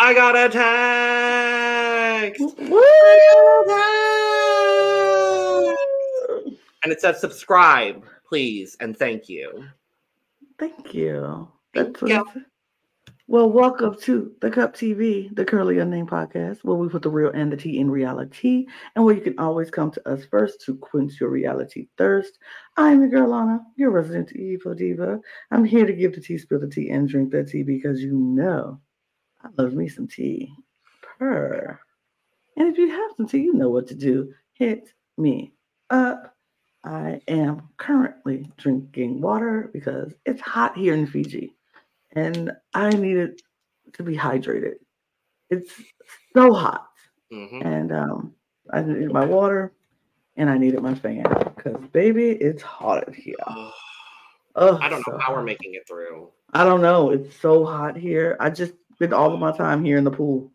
[0.00, 0.48] I got a
[2.30, 2.40] text.
[6.84, 9.64] And it says subscribe, please, and thank you.
[10.56, 11.48] Thank you.
[11.74, 12.42] That's Thank it-
[13.26, 17.30] well, welcome to the Cup TV, the Currently Unnamed podcast, where we put the real
[17.32, 20.76] and the tea in reality, and where you can always come to us first to
[20.76, 22.38] quench your reality thirst.
[22.78, 25.20] I'm your girl Lana, your resident evil diva.
[25.50, 28.14] I'm here to give the tea, spill the tea, and drink that tea because you
[28.14, 28.80] know
[29.42, 30.52] I love me some tea.
[31.02, 31.78] Purr.
[32.56, 34.32] And if you have some tea, you know what to do.
[34.54, 35.52] Hit me
[35.90, 36.34] up.
[36.84, 41.54] I am currently drinking water because it's hot here in Fiji
[42.12, 43.40] and I needed
[43.94, 44.76] to be hydrated.
[45.50, 45.72] It's
[46.34, 46.88] so hot.
[47.32, 47.64] Mhm.
[47.64, 48.34] And um,
[48.72, 49.72] I needed my water
[50.36, 51.24] and I needed my fan
[51.56, 53.34] because, baby, it's hot here.
[53.46, 53.72] Ugh,
[54.54, 56.28] Oh, I don't know so how we're making it through.
[56.52, 57.10] I don't know.
[57.10, 58.36] It's so hot here.
[58.40, 60.50] I just spent all of my time here in the pool.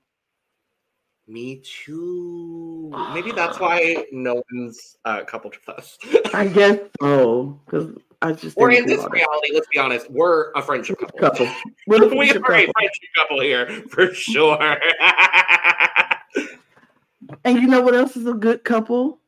[1.27, 2.91] Me too.
[3.13, 5.97] Maybe that's why no one's uh, couple with us.
[6.33, 10.61] I guess so because I just Or in this reality, let's be honest, we're a
[10.61, 11.19] friendship couple.
[11.19, 11.47] couple.
[11.88, 12.44] We are a friendship
[13.16, 14.77] couple here for sure.
[17.45, 19.19] And you know what else is a good couple?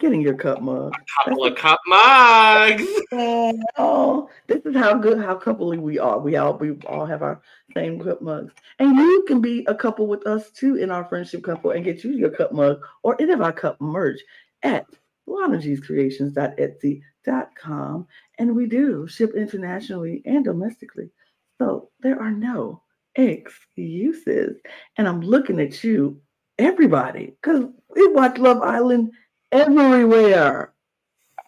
[0.00, 0.94] Getting your cup mug.
[1.24, 2.86] couple of cup mugs.
[3.76, 6.18] Oh, this is how good, how coupley we are.
[6.18, 7.42] We all we all have our
[7.74, 11.44] same cup mugs, and you can be a couple with us too in our friendship
[11.44, 14.20] couple and get you your cup mug or any of our cup merch
[14.62, 14.86] at
[15.28, 18.06] LanaG'sCreations.etsy.com,
[18.38, 21.10] and we do ship internationally and domestically,
[21.58, 22.82] so there are no
[23.16, 24.56] excuses.
[24.96, 26.20] And I'm looking at you,
[26.58, 29.12] everybody, because we watch Love Island
[29.52, 30.72] everywhere.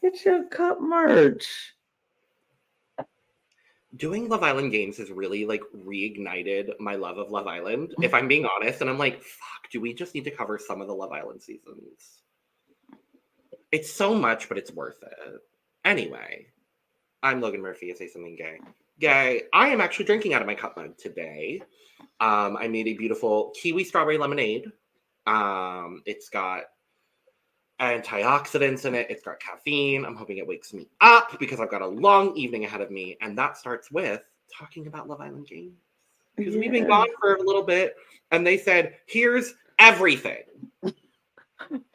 [0.02, 1.74] Get your cup merch.
[3.96, 8.26] Doing Love Island games has really like reignited my love of Love Island, if I'm
[8.26, 8.80] being honest.
[8.80, 11.42] And I'm like, fuck, do we just need to cover some of the Love Island
[11.42, 12.22] seasons?
[13.70, 15.40] It's so much, but it's worth it.
[15.84, 16.46] Anyway,
[17.22, 17.92] I'm Logan Murphy.
[17.92, 18.58] I say something gay.
[18.98, 19.42] Gay.
[19.52, 21.62] I am actually drinking out of my cup mug today.
[22.20, 24.64] Um, I made a beautiful kiwi strawberry lemonade.
[25.26, 26.64] Um, it's got
[27.82, 29.06] antioxidants in it.
[29.10, 30.04] It's got caffeine.
[30.04, 33.16] I'm hoping it wakes me up because I've got a long evening ahead of me.
[33.20, 34.22] And that starts with
[34.56, 35.74] talking about Love Island games.
[36.36, 37.94] Because we've been gone for a little bit
[38.30, 40.44] and they said, here's everything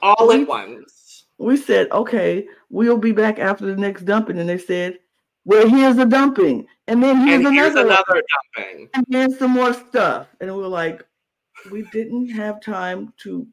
[0.01, 1.25] all at once.
[1.39, 4.39] We said, okay, we'll be back after the next dumping.
[4.39, 4.99] And they said,
[5.45, 6.67] well, here's the dumping.
[6.87, 8.23] And then here's, and here's another, another
[8.55, 8.89] dumping.
[8.93, 10.27] and here's some more stuff.
[10.39, 11.03] And we were like,
[11.71, 13.47] we didn't have time to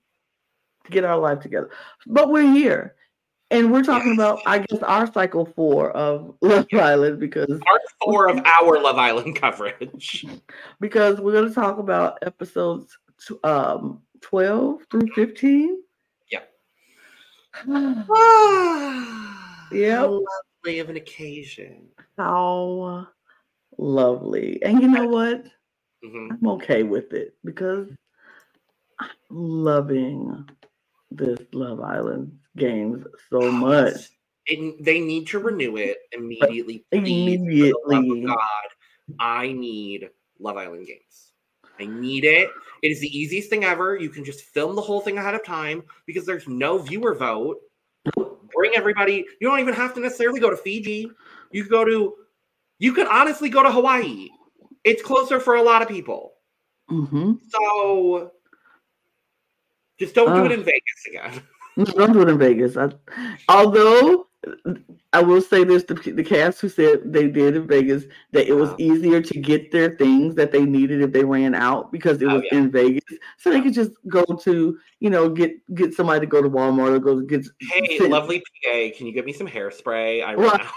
[0.91, 1.71] get our life together.
[2.07, 2.95] But we're here.
[3.51, 8.29] And we're talking about, I guess, our cycle four of Love Island because Part four
[8.29, 10.27] of our Love Island coverage.
[10.81, 12.97] because we're going to talk about episodes
[13.45, 15.79] um, 12 through 15.
[16.31, 16.41] Yeah.
[19.75, 20.01] Yep.
[20.01, 20.23] How
[20.63, 21.89] lovely of an occasion.
[22.17, 23.09] How
[23.79, 24.63] lovely.
[24.63, 25.45] And you know what?
[26.05, 26.31] Mhm.
[26.31, 27.89] I'm okay with it because
[29.01, 30.49] I'm loving
[31.17, 33.95] this Love Island games so much.
[34.47, 36.85] It, they need to renew it immediately.
[36.93, 38.27] Please, for the love Immediately.
[38.27, 41.33] God, I need Love Island games.
[41.81, 42.51] I need it.
[42.83, 43.97] It is the easiest thing ever.
[43.97, 47.57] You can just film the whole thing ahead of time because there's no viewer vote.
[48.55, 49.25] Bring everybody.
[49.41, 51.11] You don't even have to necessarily go to Fiji.
[51.51, 52.15] You could go to.
[52.79, 54.29] You could honestly go to Hawaii.
[54.85, 56.35] It's closer for a lot of people.
[56.89, 58.31] hmm So
[59.99, 61.43] just don't do it in Vegas again.
[61.77, 62.77] No, don't do it in Vegas.
[62.77, 62.91] I,
[63.49, 64.29] although
[65.13, 68.53] I will say this: the, the cast who said they did in Vegas that it
[68.55, 68.77] was Uh-huh.
[68.79, 72.35] easier to get their things that they needed if they ran out because it Oh,
[72.35, 72.59] was yeah.
[72.59, 73.03] in Vegas,
[73.39, 76.95] so they could just go to you know get get somebody to go to Walmart
[76.95, 77.45] or go get.
[77.73, 80.25] Hey, sit- lovely PA, can you get me some hairspray?
[80.25, 80.53] I Right.
[80.53, 80.73] ran out.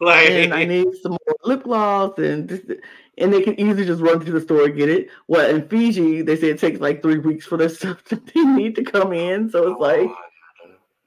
[0.00, 2.80] like, and I need some more lip gloss and
[3.18, 5.08] and they can easily just run to the store and get it.
[5.28, 8.42] Well, in Fiji, they say it takes like three weeks for their stuff that they
[8.42, 9.50] need to come in.
[9.50, 10.10] So it's oh, like,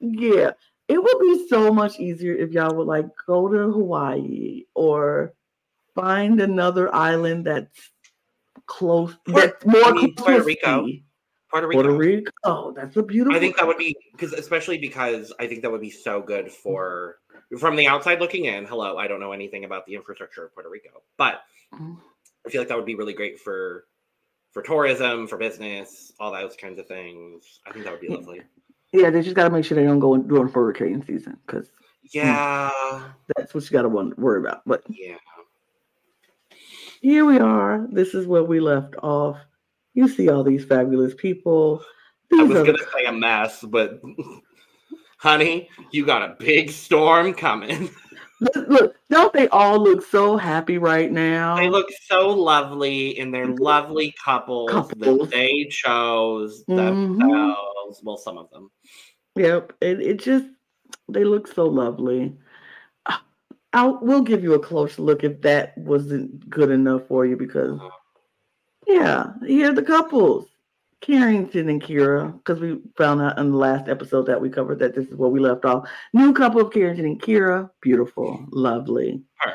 [0.00, 0.52] yeah,
[0.88, 5.34] it would be so much easier if y'all would like go to Hawaii or
[5.94, 7.90] find another island that's
[8.66, 10.86] close, Puerto- that's more I mean, Puerto to Rico.
[11.50, 11.82] Puerto Rico.
[11.82, 12.32] Puerto Rico.
[12.44, 13.36] Oh, that's a beautiful.
[13.36, 16.50] I think that would be because, especially because I think that would be so good
[16.50, 17.16] for
[17.58, 18.64] from the outside looking in.
[18.64, 21.98] Hello, I don't know anything about the infrastructure of Puerto Rico, but Mhm.
[22.46, 23.86] I feel like that would be really great for
[24.52, 27.60] for tourism, for business, all those kinds of things.
[27.66, 28.40] I think that would be lovely.
[28.90, 31.70] Yeah, they just got to make sure they don't go in- during hurricane season because
[32.12, 32.70] Yeah,
[33.36, 34.62] that's what you got to worry about.
[34.64, 35.18] But yeah.
[37.02, 37.86] here we are.
[37.90, 39.38] This is where we left off.
[39.92, 41.84] You see all these fabulous people.
[42.32, 44.00] I was gonna the- say a mess, but
[45.16, 47.90] honey, you got a big storm coming.
[48.40, 51.56] look, look, don't they all look so happy right now?
[51.56, 55.28] They look so lovely in their lovely couples, Couples.
[55.28, 57.18] that they chose Mhm.
[57.18, 58.00] themselves.
[58.02, 58.70] Well, some of them.
[59.36, 60.46] Yep, it, it just
[61.08, 62.36] they look so lovely.
[63.72, 67.78] I'll we'll give you a close look if that wasn't good enough for you because
[68.86, 70.46] yeah, here are the couples.
[71.06, 74.94] Carrington and Kyra, because we found out in the last episode that we covered that
[74.94, 75.88] this is where we left off.
[76.12, 79.22] New couple of Carrington and Kyra, beautiful, lovely.
[79.36, 79.52] Her.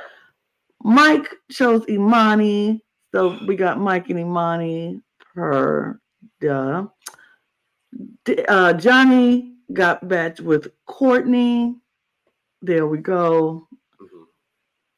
[0.84, 2.82] Mike chose Imani,
[3.14, 6.00] so we got Mike and Imani per
[6.40, 6.88] duh.
[8.48, 11.76] Uh, Johnny got back with Courtney.
[12.62, 13.68] There we go.
[14.02, 14.26] Mhm.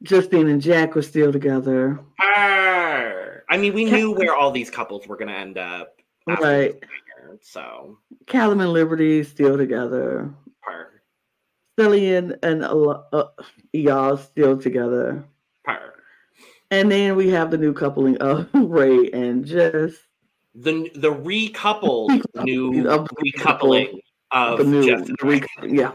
[0.03, 1.99] Justine and Jack were still together.
[2.19, 3.43] Her.
[3.49, 5.95] I mean, we knew where all these couples were gonna end up.
[6.27, 6.75] Right.
[7.41, 7.97] So,
[8.27, 10.33] Callum and Liberty still together.
[10.61, 11.01] her,
[11.79, 13.25] Cillian and uh,
[13.73, 15.23] y'all still together.
[15.65, 15.93] her.
[16.71, 19.93] And then we have the new coupling of Ray and Jess.
[20.55, 23.99] The the recoupled new Of- recoupling
[24.31, 25.71] of The new, Jess the and re- Ray.
[25.77, 25.91] yeah.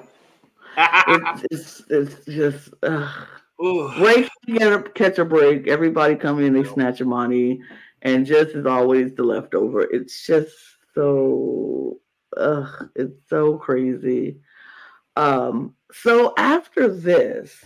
[1.51, 2.71] It's, it's, it's just.
[2.83, 3.11] Uh,
[3.65, 3.91] Ooh.
[4.05, 5.67] Ray can get a, catch a break.
[5.69, 7.61] Everybody come in, they snatch your money,
[8.03, 9.83] and just is always the leftover.
[9.83, 10.55] It's just
[10.95, 11.99] so,
[12.37, 14.41] ugh, it's so crazy.
[15.17, 17.65] Um, so after this,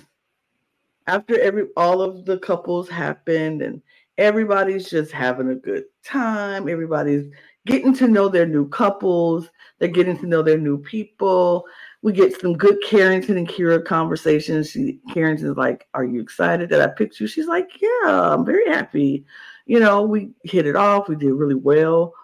[1.07, 3.83] after every all of the couples happened, and
[4.19, 6.69] everybody's just having a good time.
[6.69, 7.31] Everybody's
[7.67, 9.51] getting to know their new couples.
[9.79, 11.67] They're getting to know their new people
[12.03, 14.71] we get some good Carrington and Kyra conversations.
[14.71, 17.27] She Carrington's like, Are you excited that I picked you?
[17.27, 19.25] She's like, Yeah, I'm very happy.
[19.67, 22.15] You know, we hit it off, we did really well.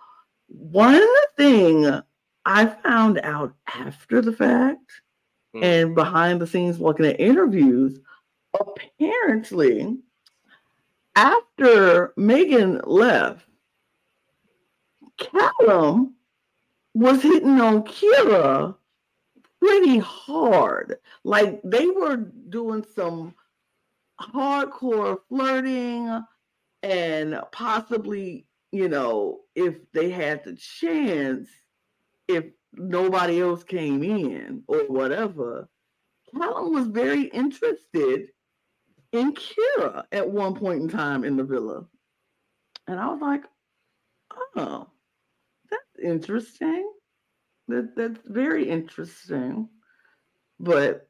[0.49, 1.06] One
[1.37, 2.00] thing
[2.44, 4.81] I found out after the fact
[5.55, 5.64] Hmm.
[5.64, 7.99] and behind the scenes looking at interviews,
[8.58, 9.99] apparently
[11.17, 13.46] after Megan left,
[15.17, 16.14] Callum
[16.94, 18.76] was hitting on Kyra
[19.61, 20.99] pretty hard.
[21.25, 23.35] Like they were doing some
[24.20, 26.23] hardcore flirting
[26.82, 31.48] and possibly, you know, if they had the chance,
[32.26, 35.69] if nobody else came in or whatever,
[36.34, 38.28] Callum was very interested
[39.12, 41.86] in Kyra at one point in time in the villa.
[42.86, 43.44] And I was like,
[44.56, 44.88] oh,
[45.70, 46.90] that's interesting.
[47.69, 49.69] That that's very interesting.
[50.60, 51.08] But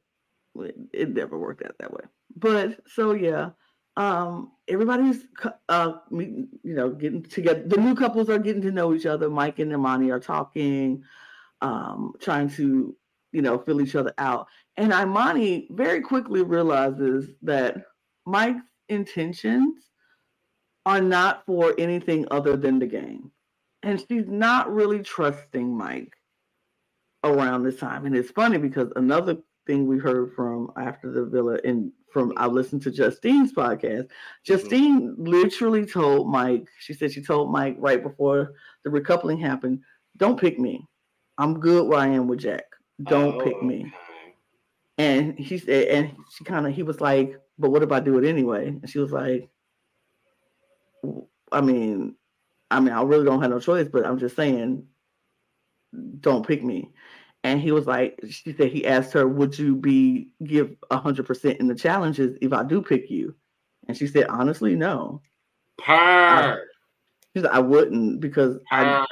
[0.57, 2.05] it, it never worked out that way.
[2.37, 3.51] But so yeah,
[3.99, 5.25] um, everybody's
[5.69, 7.65] uh you know, getting together.
[7.67, 9.29] The new couples are getting to know each other.
[9.29, 11.03] Mike and Imani are talking,
[11.61, 12.97] um, trying to,
[13.33, 14.47] you know, fill each other out.
[14.77, 17.83] And Imani very quickly realizes that
[18.25, 19.75] Mike's intentions
[20.87, 23.33] are not for anything other than the game.
[23.83, 26.15] And she's not really trusting Mike
[27.25, 28.07] around this time.
[28.07, 32.47] And it's funny because another thing we heard from after the villa and from I
[32.47, 34.09] listened to Justine's podcast.
[34.09, 34.45] Mm-hmm.
[34.45, 39.81] Justine literally told Mike, she said she told Mike right before the recoupling happened,
[40.17, 40.85] don't pick me.
[41.37, 42.65] I'm good where I am with Jack.
[43.05, 43.81] Don't pick Oh, me.
[43.83, 43.93] okay.
[44.99, 48.19] And he said, and she kind of, he was like, but what if I do
[48.19, 48.69] it anyway?
[48.69, 49.49] And she was like,
[51.53, 52.17] I mean,
[52.71, 54.85] I mean, I really don't have no choice, but I'm just saying,
[56.21, 56.91] don't pick me.
[57.45, 61.27] And he was like, she said he asked her, would you be give a hundred
[61.27, 63.35] percent in the challenges if I do pick you?
[63.87, 65.23] And she said, honestly, no.
[65.79, 66.63] Purr.
[67.35, 69.07] She said, I wouldn't because I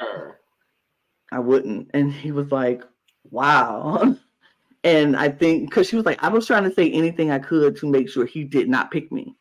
[1.31, 1.89] I wouldn't.
[1.93, 2.83] And he was like,
[3.31, 4.15] wow.
[4.83, 7.77] and I think because she was like, I was trying to say anything I could
[7.77, 9.35] to make sure he did not pick me.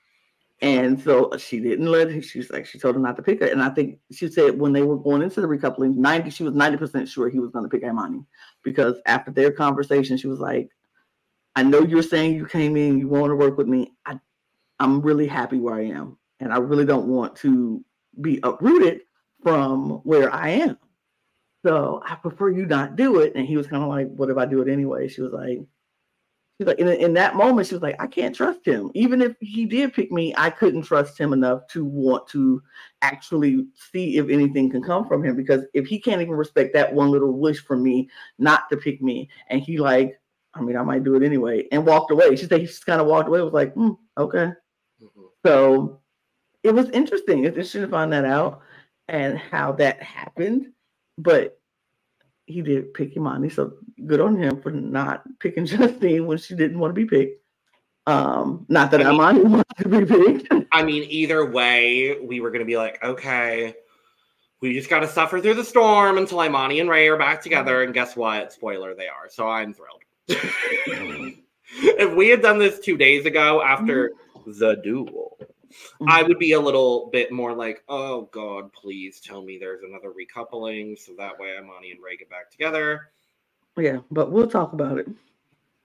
[0.62, 2.22] And so she didn't let him.
[2.22, 3.46] She's like, she told him not to pick her.
[3.46, 6.54] And I think she said when they were going into the recoupling, 90, she was
[6.54, 8.24] 90% sure he was going to pick Imani.
[8.62, 10.70] Because after their conversation, she was like,
[11.54, 13.92] I know you're saying you came in, you want to work with me.
[14.06, 14.18] I,
[14.80, 16.16] I'm really happy where I am.
[16.40, 17.84] And I really don't want to
[18.20, 19.02] be uprooted
[19.42, 20.78] from where I am.
[21.64, 23.32] So I prefer you not do it.
[23.34, 25.08] And he was kind of like, What if I do it anyway?
[25.08, 25.60] She was like,
[26.58, 28.90] She's like, in, in that moment, she was like, I can't trust him.
[28.94, 32.62] Even if he did pick me, I couldn't trust him enough to want to
[33.02, 35.36] actually see if anything can come from him.
[35.36, 38.08] Because if he can't even respect that one little wish from me
[38.38, 40.18] not to pick me, and he like,
[40.54, 42.34] I mean, I might do it anyway, and walked away.
[42.36, 43.42] She said he just kind of walked away.
[43.42, 44.52] Was like, hmm, okay.
[45.02, 45.28] Mhm.
[45.44, 46.00] So
[46.62, 47.44] it was interesting.
[47.44, 48.62] It's interesting to find that out.
[49.08, 50.72] and how that happened.
[51.18, 51.55] But
[52.46, 53.74] he did pick Imani, so
[54.06, 57.42] good on him for not picking Justine when she didn't want to be picked.
[58.06, 60.66] Um, not that I mean- Imani wanted to be picked.
[60.72, 63.74] I mean, either way, we were going to be like, okay,
[64.60, 67.82] we just got to suffer through the storm until Imani and Ray are back together.
[67.82, 68.52] And guess what?
[68.52, 69.28] Spoiler, they are.
[69.28, 70.02] So I'm thrilled.
[70.28, 74.12] if we had done this two days ago after
[74.46, 76.08] the duel, Mm-hmm.
[76.08, 80.10] I would be a little bit more like, oh God, please tell me there's another
[80.12, 80.98] recoupling.
[80.98, 83.10] So that way Imani and Ray get back together.
[83.76, 85.08] Yeah, but we'll talk about it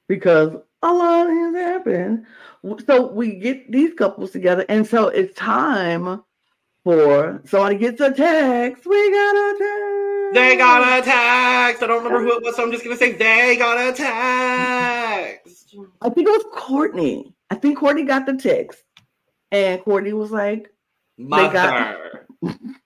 [0.07, 2.25] because a lot has happened.
[2.85, 6.23] So we get these couples together, and so it's time
[6.83, 8.85] for somebody gets a text.
[8.85, 10.33] We got a text.
[10.33, 11.83] They got a text.
[11.83, 13.93] I don't remember who it was, so I'm just going to say they got a
[13.93, 15.75] text.
[16.01, 17.33] I think it was Courtney.
[17.49, 18.83] I think Courtney got the text,
[19.51, 20.69] and Courtney was like,
[21.17, 21.97] Mother, got-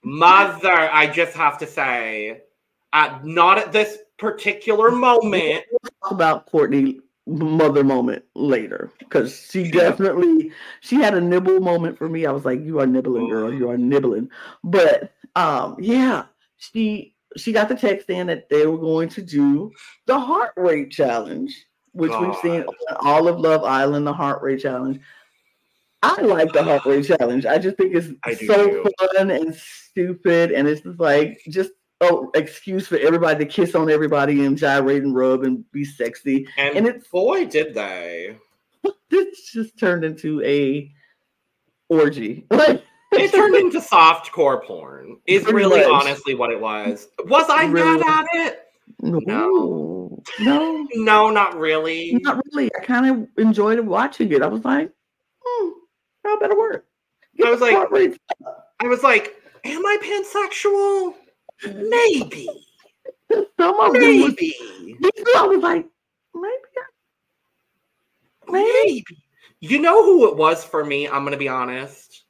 [0.02, 2.42] mother, I just have to say,
[2.92, 5.64] at, not at this particular moment.
[6.02, 9.70] talk about Courtney mother moment later because she Yeah.
[9.90, 12.24] definitely she had a nibble moment for me.
[12.24, 13.52] I was like, "You are nibbling, girl.
[13.52, 14.30] You are nibbling."
[14.62, 16.24] But um, yeah,
[16.56, 19.72] she she got the text in that they were going to do
[20.06, 24.60] the heart rate challenge, which we've seen on all of Love Island, the heart rate
[24.60, 25.00] challenge.
[26.18, 27.46] I like the heart challenge.
[27.46, 28.84] I just think it's do so
[29.14, 31.70] fun and stupid, and it's just like just
[32.00, 36.46] oh excuse for everybody to kiss on everybody and gyrate and rub and be sexy.
[36.56, 38.36] And, And it's boy, did they.
[39.10, 40.90] this just turned into a
[41.88, 42.46] orgy.
[42.50, 42.82] Like
[43.12, 45.88] It turned into soft core porn, is Pretty really much.
[46.06, 47.08] honestly what it was.
[47.26, 48.62] Was I Really mad at it?
[49.00, 52.18] no, no, No, not really.
[52.22, 52.68] not really.
[52.78, 54.42] I kind of enjoyed watching it.
[54.42, 54.90] I was like,
[56.26, 56.86] how better work.
[57.44, 58.18] I was like-
[58.80, 61.14] I was like, am I pansexual?
[61.74, 62.48] Maybe.
[63.58, 64.54] Some of them was, Maybe.
[65.36, 65.86] I was like,
[66.34, 66.52] maybe,
[68.48, 68.62] maybe.
[68.82, 69.04] Maybe.
[69.60, 71.06] You know who it was for me?
[71.08, 72.24] I'm going to be honest.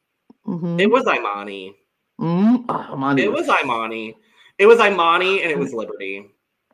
[0.47, 0.81] Mhm.
[0.81, 1.76] It was Imani.
[2.21, 4.17] Mm, oh, Imani It was Imani.
[4.59, 6.31] It was Imani and it was Liberty.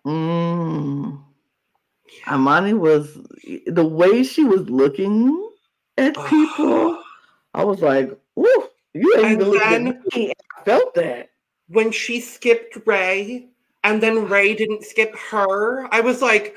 [0.07, 1.21] Mm.
[2.31, 3.19] Imani was
[3.67, 5.51] the way she was looking
[5.97, 7.02] at people.
[7.55, 11.31] I was like, "Ooh, you ain't And then- me." I felt that.
[11.69, 13.49] When she skipped Ray
[13.85, 16.57] and then Ray didn't skip her, I was like,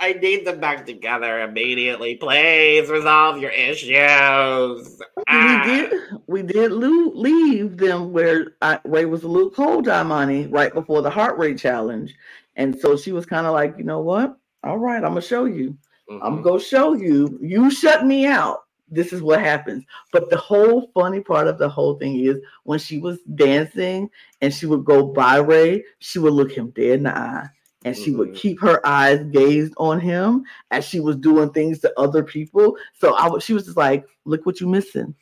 [0.00, 2.16] I need them back together immediately.
[2.16, 5.02] Please resolve your issues.
[5.28, 5.62] Ah.
[5.66, 5.92] We did,
[6.26, 11.10] we did leave them where I, Ray was a little cold to right before the
[11.10, 12.14] heart rate challenge,
[12.56, 14.38] and so she was kind of like, "You know what?
[14.64, 15.76] All right, I'm gonna show you."
[16.22, 16.42] I'm Mhm.
[16.42, 17.38] gonna show you.
[17.42, 18.64] You shut me out.
[18.88, 19.84] This is what happens.
[20.12, 24.52] But the whole funny part of the whole thing is when she was dancing and
[24.52, 27.48] she would go by Ray, she would look him dead in the eye
[27.84, 28.34] and she would Mhm.
[28.34, 32.76] keep her eyes gazed on him as she was doing things to other people.
[32.92, 35.14] So I was, she was just like, "Look what you missing.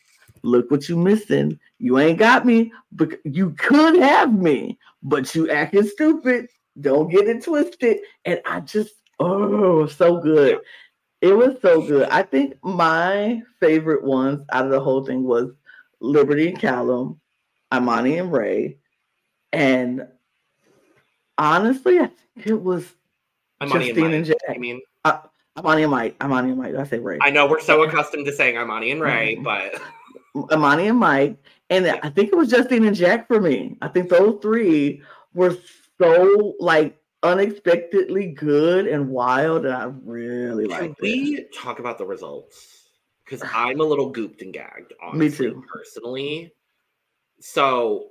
[0.42, 1.59] Look what you missing.
[1.78, 6.49] You ain't got me, but you could have me, but you acting stupid.
[6.80, 10.58] Don't get it twisted." And I just, oh, so good.
[11.20, 12.08] It was so good.
[12.10, 15.50] I think my favorite ones out of the whole thing was
[16.00, 17.20] Liberty and Callum,
[17.75, 18.76] Imani and Ray,
[19.52, 20.06] and
[21.37, 22.84] honestly, I think it was
[23.62, 24.14] Imani and Justine Mike.
[24.14, 24.37] and Jack.
[24.48, 24.80] I mean,
[25.58, 26.16] Imani and Mike.
[26.22, 26.75] Imani and Mike.
[26.76, 27.18] I say Ray.
[27.20, 29.44] I know we're so accustomed to saying Imani and Ray, Mhm.
[29.44, 31.37] but Imani and Mike,
[31.70, 31.98] and Yeah.
[32.02, 33.76] I think it was Justine and Jack for me.
[33.82, 35.02] I think those three
[35.34, 35.56] were
[35.98, 40.94] so like unexpectedly good and wild, and I really it.
[41.00, 42.88] we talk about the results?
[43.25, 45.62] Because I'm a little gooped and gagged, Me too.
[45.72, 46.52] personally.
[47.40, 48.08] So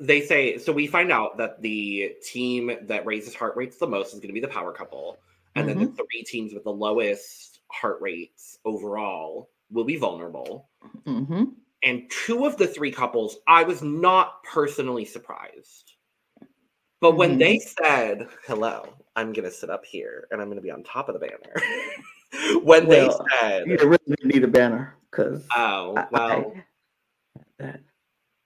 [0.00, 4.08] they say so we find out that the team that raises heart rates the most
[4.08, 5.18] is going to be the power couple
[5.54, 5.86] and then Mm-hmm.
[5.86, 10.68] the three teams with the lowest heart rates overall will be vulnerable
[11.06, 11.44] hmm
[11.84, 15.91] and two of the three couples i was not personally surprised
[17.02, 17.38] but when Mhm.
[17.40, 20.82] they said hello i'm going to sit up here and i'm going to be on
[20.84, 21.54] top of the banner
[22.62, 26.54] when Well, they said You really need a banner because oh I- well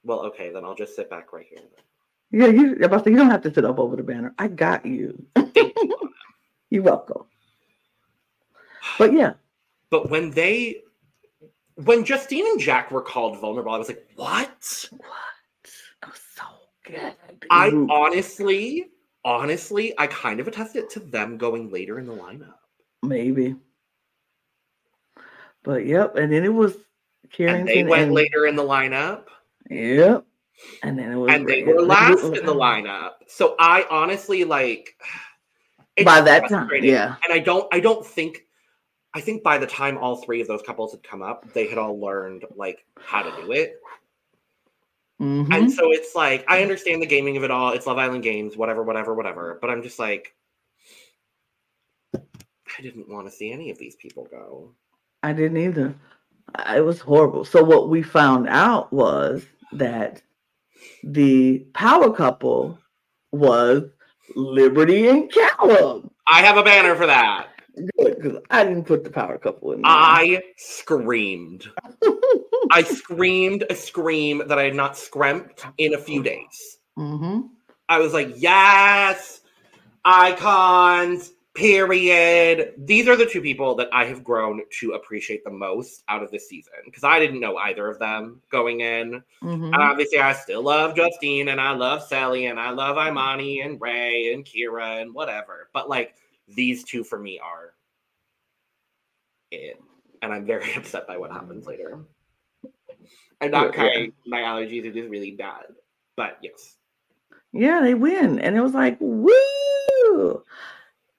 [0.05, 1.61] well okay then i'll just sit back right here
[2.33, 2.75] Yeah, you.
[2.83, 4.35] About to you don't have to sit up over the banner.
[4.37, 5.25] I got you.
[5.37, 5.73] You.
[6.71, 7.23] You're welcome.
[8.99, 9.35] But yeah,
[9.91, 10.83] But when they,
[11.77, 14.89] when Justine and Jack were called vulnerable, I was like, what?
[14.91, 15.71] what?
[16.03, 16.43] That was so.
[17.51, 18.87] I honestly,
[19.25, 22.55] honestly, I kind of attested it to them going later in the lineup.
[23.03, 23.57] maybe.
[25.63, 26.77] But yep, and then it was
[27.39, 29.25] And they went and later in the lineup.
[29.69, 30.25] Yep.
[30.83, 33.13] And then it was and they were last in the lineup.
[33.27, 34.95] So I honestly like
[36.05, 37.17] by that time, yeah.
[37.25, 38.43] And I don't I don't think
[39.13, 41.79] I think by the time all three of those couples had come up, they had
[41.79, 43.81] all learned like how to do it.
[45.21, 45.53] Mm-hmm.
[45.53, 47.73] And so it's like I understand the gaming of it all.
[47.73, 49.59] It's Love Island games, whatever, whatever, whatever.
[49.61, 50.35] But I'm just like,
[52.15, 54.75] I didn't want to see any of these people go.
[55.23, 55.95] I didn't either.
[56.75, 57.45] It was horrible.
[57.45, 60.23] So what we found out was that
[61.03, 62.79] the power couple
[63.33, 63.85] was
[64.35, 66.11] Liberty and Callum.
[66.29, 67.49] I have a banner for that.
[67.99, 69.83] Good, because I didn't put the power couple in.
[69.83, 69.91] There.
[69.91, 71.67] I screamed.
[72.71, 76.79] I screamed a scream that I had not screamed in a few days.
[76.99, 77.49] Mm-hmm.
[77.89, 79.41] I was like, yes,
[80.05, 82.75] icons, period.
[82.79, 86.31] These are the two people that I have grown to appreciate the most out of
[86.31, 89.23] this season because I didn't know either of them going in.
[89.43, 89.65] Mm-hmm.
[89.65, 93.81] And obviously, I still love Justine and I love Cely and I love Imani and
[93.81, 95.69] Ray and Kyra and whatever.
[95.73, 96.15] But like,
[96.49, 97.75] these two for me are
[99.51, 99.81] it.
[100.23, 102.05] And I'm very upset by what happens later.
[103.41, 104.13] I'm not crying.
[104.27, 105.65] My allergies are just really bad.
[106.17, 106.77] But yes.
[107.53, 108.39] Yeah, they win.
[108.39, 110.43] And it was like, woo!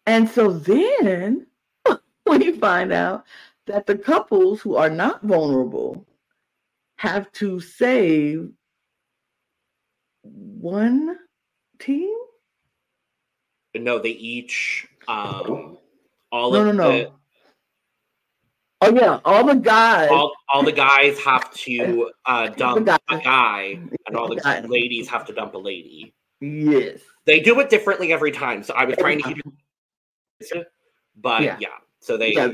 [0.06, 1.48] And so then
[2.26, 3.26] we find out
[3.68, 6.06] that the couples who are not vulnerable
[6.98, 8.50] have to save
[10.24, 11.18] one
[11.80, 12.16] team.
[13.76, 15.78] No, they each um
[16.32, 17.17] all no, of no, the, no.
[18.82, 20.10] Oh yeah, all the guys.
[20.12, 22.98] All, all the guys have to uh, dump guy.
[23.10, 24.60] a guy, and all the guy.
[24.62, 26.13] ladies have to dump a lady.
[26.42, 28.62] Yes, they do it differently every time.
[28.62, 29.54] So I was every trying to, keep
[30.52, 30.68] it,
[31.16, 31.58] but yeah.
[31.60, 31.70] yeah.
[32.02, 32.34] So they.
[32.34, 32.54] Yeah.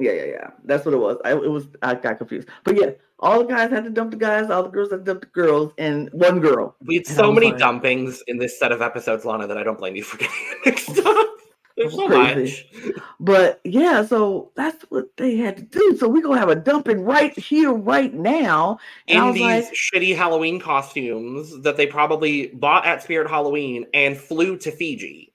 [0.00, 0.50] yeah, yeah, yeah.
[0.64, 1.18] That's what it was.
[1.24, 1.68] I it was.
[1.80, 2.48] I got confused.
[2.64, 4.50] But yeah, all the guys had to dump the guys.
[4.50, 6.74] All the girls had to dump the girls, and one girl.
[6.84, 9.78] We had so many like, dumpings in this set of episodes, Lana, that I don't
[9.78, 11.28] blame you for getting mixed up.
[11.76, 12.66] There's so crazy.
[12.74, 12.94] much.
[13.20, 15.96] But yeah, so that's what they had to do.
[15.98, 18.78] So we're gonna have a dumping right here, right now.
[19.08, 24.16] And in these like, shitty Halloween costumes that they probably bought at Spirit Halloween and
[24.16, 25.32] flew to Fiji.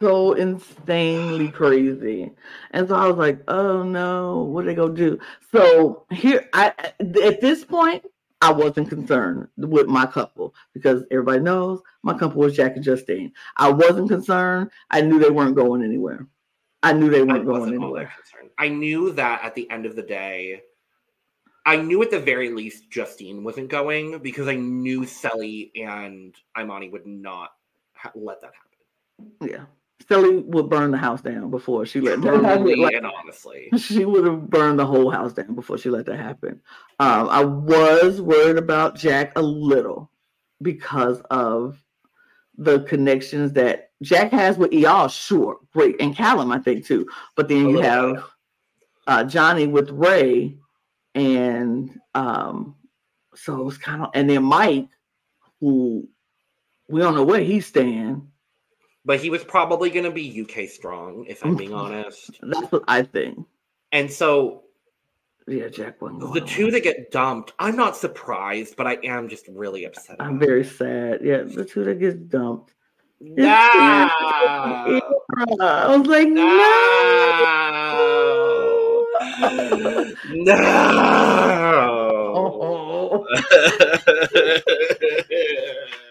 [0.00, 2.32] So insanely crazy.
[2.72, 5.20] And so I was like, oh no, what are they gonna do?
[5.52, 8.04] So here I at this point,
[8.44, 13.32] I wasn't concerned with my couple because everybody knows my couple was Jack and Justine.
[13.56, 14.70] I wasn't concerned.
[14.90, 16.26] I knew they weren't going anywhere.
[16.82, 18.12] I knew they weren't going anywhere.
[18.58, 20.60] I knew that at the end of the day,
[21.64, 26.90] I knew at the very least Justine wasn't going because I knew Cely and Imani
[26.90, 27.52] would not
[27.94, 29.50] ha- let that happen.
[29.50, 29.64] Yeah.
[30.08, 32.80] Cely would burn the house down before she let that happen.
[32.80, 36.18] Like, and honestly, she would have burned the whole house down before she let that
[36.18, 36.60] happen.
[37.00, 40.10] Um, I was worried about Jack a little
[40.60, 41.82] because of
[42.56, 45.10] the connections that Jack has with Eyal.
[45.10, 47.06] Sure, great, and Callum, I think too.
[47.34, 48.24] But then you have
[49.06, 50.56] uh, Johnny with Ray,
[51.14, 52.76] and um,
[53.34, 54.88] so it was kind of, and then Mike,
[55.60, 56.08] who
[56.88, 58.30] we don't know where he's staying
[59.04, 61.78] but he was probably going to be UK strong, if I'm being mm-hmm.
[61.78, 62.38] honest.
[62.42, 63.46] That's what I think.
[63.92, 64.62] And so,
[65.46, 66.00] yeah, Jack.
[66.00, 70.16] The two that get dumped, I'm not surprised, but I am just really upset.
[70.20, 71.20] I'm very sad.
[71.22, 72.72] Yeah, the two that get dumped.
[73.20, 73.44] No.
[73.46, 75.00] I
[75.96, 76.70] was like, no.
[80.34, 80.54] No.
[80.56, 81.44] no.
[82.34, 83.24] oh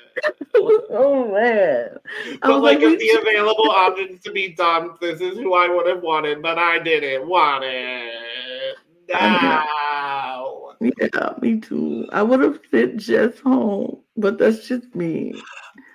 [0.55, 1.97] Oh, man.
[2.41, 5.67] But oh, like, like, of the available options to be dumped, this is who I
[5.67, 8.75] would have wanted, but I didn't want it.
[9.11, 10.73] No.
[10.79, 12.07] Yeah, me too.
[12.11, 15.33] I would have sent Jess home, but that's just me.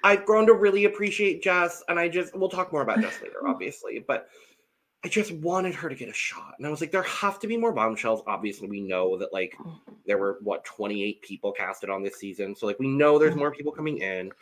[0.04, 3.46] I've grown to really appreciate Jess, and I just we'll talk more about Jess later,
[3.46, 4.28] obviously, but
[5.04, 6.54] I just wanted her to get a shot.
[6.58, 8.22] And I was like, there have to be more bombshells.
[8.26, 9.92] Obviously, we know that like mm-hmm.
[10.06, 12.56] there were what 28 people casted on this season.
[12.56, 13.38] So like we know there's mm-hmm.
[13.38, 14.32] more people coming in.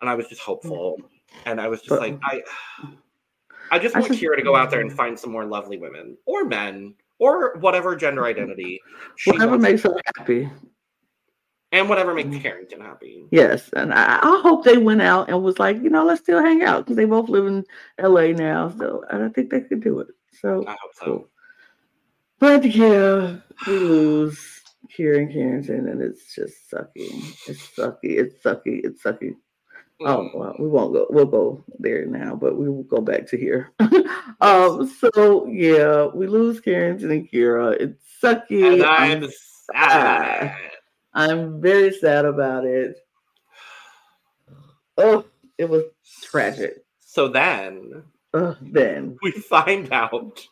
[0.00, 0.98] And I was just hopeful.
[1.44, 2.20] And I was just like, mm.
[2.24, 2.42] I
[3.70, 6.44] I just want Kyra to go out there and find some more lovely women or
[6.44, 8.40] men or whatever gender mm-hmm.
[8.40, 8.80] identity.
[9.26, 10.50] Whatever makes her happy.
[11.72, 12.42] And whatever makes.
[12.42, 13.26] Carrington happy.
[13.30, 13.70] Yes.
[13.74, 16.62] And I, I, hope they went out and was like, you know, let's still hang
[16.62, 17.64] out because they both live in
[18.00, 18.70] LA now.
[18.78, 20.08] So I don't think they could do it.
[20.40, 21.04] So I hope so.
[21.04, 21.28] Cool.
[22.38, 27.10] But yeah, we lose here in Carrington and it's just sucky.
[27.48, 27.98] It's sucky.
[28.02, 28.80] It's sucky.
[28.84, 29.34] It's sucky.
[30.00, 30.34] Oh mm.
[30.34, 31.06] well, we won't go.
[31.08, 33.72] We'll go there now, but we will go back to here.
[34.40, 34.86] um.
[34.86, 37.76] So yeah, we lose Carrington and Kyra.
[37.80, 38.74] It's sucky.
[38.74, 39.30] And I'm
[39.72, 40.54] sad.
[41.16, 42.98] I'm very sad about it.
[44.98, 45.24] Oh,
[45.56, 45.84] it was
[46.22, 46.84] tragic.
[47.00, 50.46] So then, uh, then we find out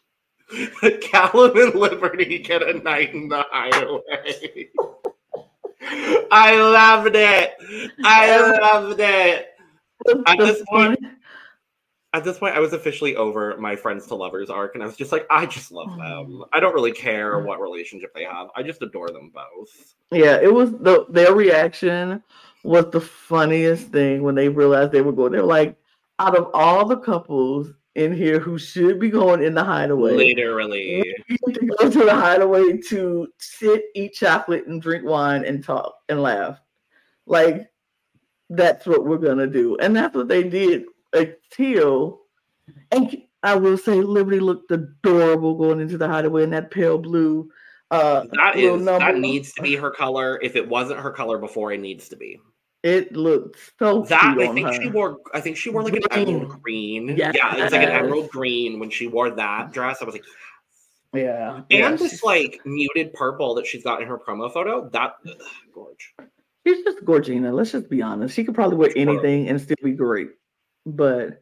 [0.80, 4.70] that Callum and Liberty get a night in the hideaway.
[6.30, 7.54] I loved it.
[8.02, 9.48] I loved it.
[10.26, 10.98] At this point,
[12.14, 14.96] at this point, I was officially over my friends to lovers arc, and I was
[14.96, 16.44] just like, I just love them.
[16.52, 18.48] I don't really care what relationship they have.
[18.56, 19.94] I just adore them both.
[20.12, 22.22] Yeah, it was the their reaction
[22.62, 25.32] was the funniest thing when they realized they were going.
[25.32, 25.76] They're like,
[26.20, 31.02] out of all the couples in here who should be going in the hideaway, literally,
[31.28, 36.22] to go to the hideaway to sit, eat chocolate, and drink wine and talk and
[36.22, 36.60] laugh.
[37.26, 37.68] Like
[38.50, 42.20] that's what we're gonna do, and that's what they did until.
[42.90, 47.50] And I will say, Liberty looked adorable going into the hideaway in that pale blue.
[47.90, 50.40] Uh, that is that needs to be her color.
[50.42, 52.40] If it wasn't her color before, it needs to be.
[52.82, 54.74] It looked so that I think her.
[54.74, 55.18] she wore.
[55.32, 56.28] I think she wore like green.
[56.28, 57.08] an emerald green.
[57.16, 57.34] Yes.
[57.36, 60.02] Yeah, it was like an emerald green when she wore that dress.
[60.02, 60.24] I was like,
[61.14, 61.56] yeah.
[61.56, 64.88] And yeah, this like muted purple that she's got in her promo photo.
[64.90, 65.36] That ugh,
[65.72, 66.14] gorge.
[66.66, 67.52] She's just Gorgina.
[67.52, 68.34] Let's just be honest.
[68.34, 70.30] She could probably wear anything and still be great.
[70.86, 71.40] But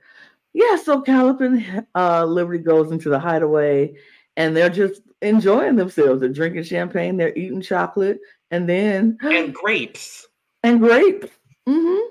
[0.52, 3.94] yeah, so Callum and uh, Liberty goes into the hideaway
[4.36, 6.20] and they're just enjoying themselves.
[6.20, 10.26] They're drinking champagne, they're eating chocolate, and then and grapes
[10.62, 11.28] and grapes.
[11.68, 11.98] Mm-hmm.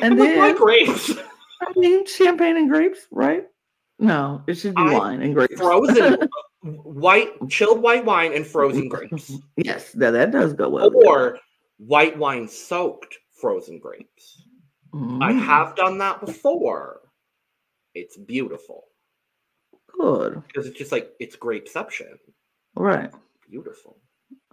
[0.00, 1.12] And then like grapes.
[1.60, 3.46] I mean, champagne and grapes, right?
[3.98, 5.54] No, it should be I, wine and grapes.
[5.54, 6.28] Frozen
[6.62, 9.32] white, chilled white wine and frozen grapes.
[9.56, 10.90] Yes, that, that does go well.
[10.94, 11.38] Or
[11.76, 14.42] white wine soaked frozen grapes.
[14.94, 15.22] Mm.
[15.22, 17.00] I have done that before.
[17.94, 18.84] It's beautiful.
[19.98, 20.42] Good.
[20.46, 22.18] Because it's just like it's grapeception.
[22.74, 23.10] Right.
[23.48, 23.98] Beautiful.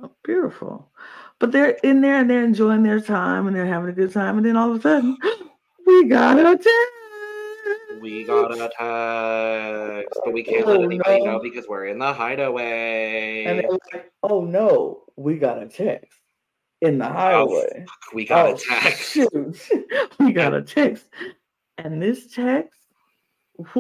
[0.02, 0.91] Oh, beautiful.
[1.39, 4.38] But they're in there and they're enjoying their time and they're having a good time.
[4.38, 5.17] And then all of a sudden,
[5.86, 8.02] we got a text.
[8.02, 11.34] We got a text, but we can't oh, let anybody no.
[11.34, 13.43] know because we're in the hideaway.
[13.45, 16.18] And like, oh no, we got a text
[16.82, 17.86] in the oh, highway.
[17.88, 19.12] Oh, we got oh, a text.
[19.12, 19.70] Shoot.
[20.20, 21.08] we got a text.
[21.78, 22.80] And this text,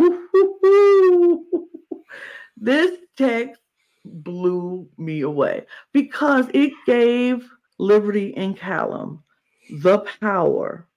[2.57, 3.61] this text
[4.05, 9.23] blew me away because it gave Liberty and Callum
[9.69, 10.87] the power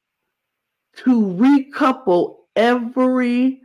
[0.96, 3.60] to recouple every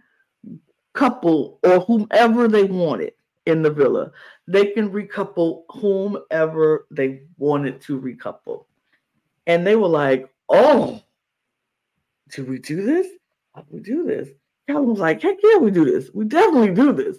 [0.93, 3.13] couple or whomever they wanted
[3.47, 4.11] in the villa.
[4.47, 8.65] They can recouple whomever they wanted to recouple.
[9.47, 11.01] And they were like, oh,
[12.33, 13.07] do we do this?
[13.55, 14.29] How do we do this?
[14.67, 16.09] Callum was like, heck yeah, we do this.
[16.13, 17.17] We definitely do this.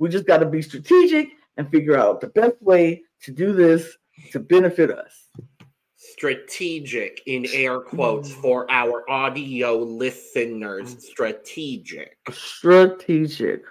[0.00, 3.96] We just got to be strategic and figure out the best way to do this
[4.32, 5.28] to benefit us.
[5.94, 8.40] Strategic in air quotes mm.
[8.42, 10.96] for our audio listeners.
[10.96, 11.00] Mm.
[11.00, 12.16] Strategic.
[12.32, 13.62] Strategic.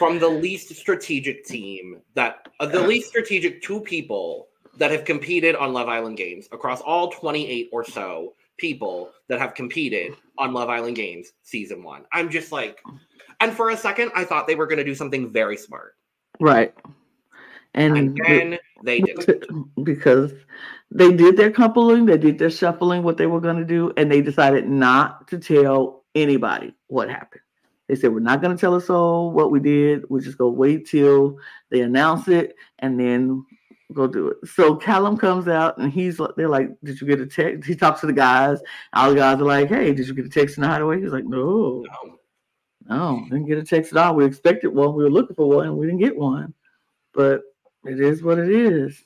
[0.00, 5.54] From the least strategic team that uh, the least strategic two people that have competed
[5.54, 10.70] on Love Island games across all 28 or so people that have competed on Love
[10.70, 12.06] Island games season 1.
[12.14, 12.80] I'm just like
[13.40, 15.96] and for a second I thought they were going to do something very smart.
[16.40, 16.72] Right.
[17.74, 19.44] And, and then they did
[19.84, 20.32] because
[20.90, 24.10] they did their coupling, they did their shuffling, what they were going to do, and
[24.10, 27.42] they decided not to tell anybody what happened.
[27.90, 30.08] They said, We're not going to tell us all what we did.
[30.08, 31.36] We're just going to wait till
[31.70, 33.44] they announce it and then
[33.92, 34.36] go do it.
[34.46, 37.68] So Callum comes out and he's they're like, Did you get a text?
[37.68, 38.60] He talks to the guys.
[38.92, 41.00] All the guys are like, Hey, did you get a text in the hideaway?
[41.00, 41.84] He's like, No.
[42.88, 44.14] No, no didn't get a text at all.
[44.14, 44.94] We expected one.
[44.94, 45.76] We were looking for one.
[45.76, 46.54] We didn't get one.
[47.12, 47.40] But
[47.84, 49.04] it is what it is.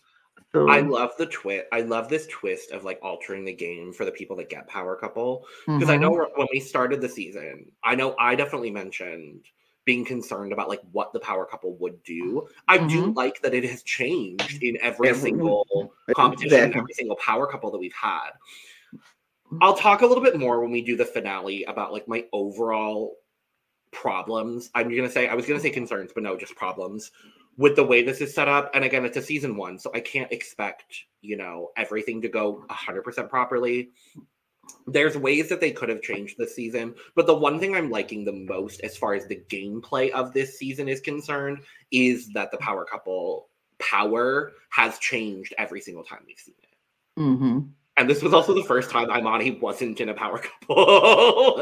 [0.54, 1.64] So I love the twist.
[1.72, 4.94] I love this twist of like altering the game for the people that get power
[4.94, 5.46] couple.
[5.66, 5.90] Because mm-hmm.
[5.90, 6.38] I know mm-hmm.
[6.38, 9.46] when we started the season, I know I definitely mentioned
[9.84, 12.46] being concerned about like what the power couple would do.
[12.68, 12.88] I mm-hmm.
[12.88, 15.66] do like that it has changed in every, every single
[16.14, 16.80] competition, exactly.
[16.80, 18.30] every single power couple that we've had.
[19.60, 23.16] I'll talk a little bit more when we do the finale about like my overall
[23.90, 24.70] problems.
[24.74, 27.10] I'm gonna say I was gonna say concerns, but no, just problems
[27.56, 28.70] with the way this is set up.
[28.74, 32.64] And again, it's a season one, so I can't expect, you know, everything to go
[32.70, 33.90] 100% properly.
[34.86, 38.24] There's ways that they could have changed this season, but the one thing I'm liking
[38.24, 41.58] the most as far as the gameplay of this season is concerned
[41.90, 47.20] is that the power couple power has changed every single time we've seen it.
[47.20, 47.58] Mm-hmm.
[47.96, 51.56] And this was also the first time Imani wasn't in a power couple.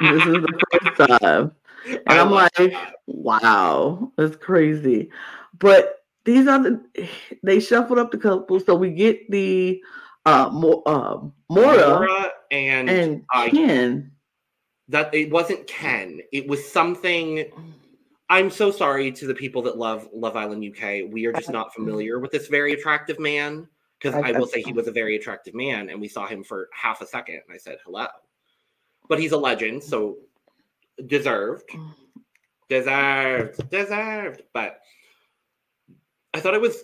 [0.00, 0.60] this is the
[0.96, 1.52] first time.
[1.86, 2.94] And I am like, that.
[3.06, 5.10] wow, that's crazy.
[5.58, 6.82] But these are the
[7.42, 9.82] they shuffled up the couple, so we get the
[10.26, 14.12] uh, Mo- uh Maura, Laura and, and I Ken.
[14.88, 16.20] that it wasn't Ken.
[16.32, 17.50] It was something.
[18.28, 21.10] I'm so sorry to the people that love Love Island UK.
[21.10, 24.62] We are just not familiar with this very attractive man because I- I, will say
[24.62, 27.54] he was a very attractive man, and we saw him for half a second, and
[27.54, 28.06] I said hello.
[29.08, 30.18] But he's a legend, so
[31.06, 31.70] deserved,
[32.68, 34.42] deserved, deserved.
[34.52, 34.80] But
[36.34, 36.82] I thought it was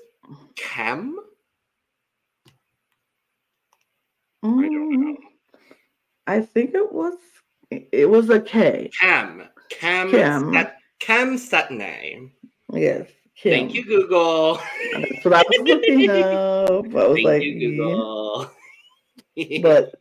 [0.57, 1.17] Kem.
[4.43, 5.13] I don't know.
[5.13, 5.17] Mm,
[6.27, 7.15] I think it was
[7.71, 8.91] it was a K.
[9.01, 9.43] Kem.
[9.71, 10.11] Kem.
[10.11, 10.53] Kem.
[10.53, 12.31] Set, Kem Cetinay.
[12.73, 13.09] Yes.
[13.37, 13.53] Kim.
[13.53, 14.61] Thank you, Google.
[14.95, 16.71] That's what I was looking up.
[16.71, 18.51] I was Thank like, you, Google.
[19.63, 19.95] but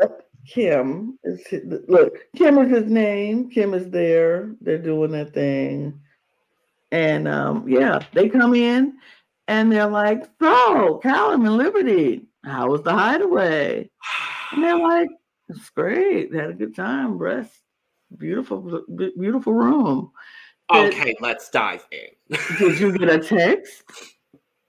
[0.00, 1.40] yep, Kim is
[1.88, 2.14] look.
[2.36, 3.48] Kim is his name.
[3.50, 4.50] Kim is there.
[4.60, 6.00] They're doing their thing,
[6.90, 8.98] and um, yeah, they come in
[9.46, 13.88] and they're like, "So, Callum and Liberty, how was the hideaway?"
[14.52, 15.08] And they're like,
[15.48, 16.32] "It's great.
[16.32, 17.16] They had a good time.
[17.16, 17.52] Rest.
[18.16, 18.82] Beautiful,
[19.18, 20.10] beautiful room."
[20.72, 22.38] okay, let's dive in.
[22.58, 23.84] Did you get a text?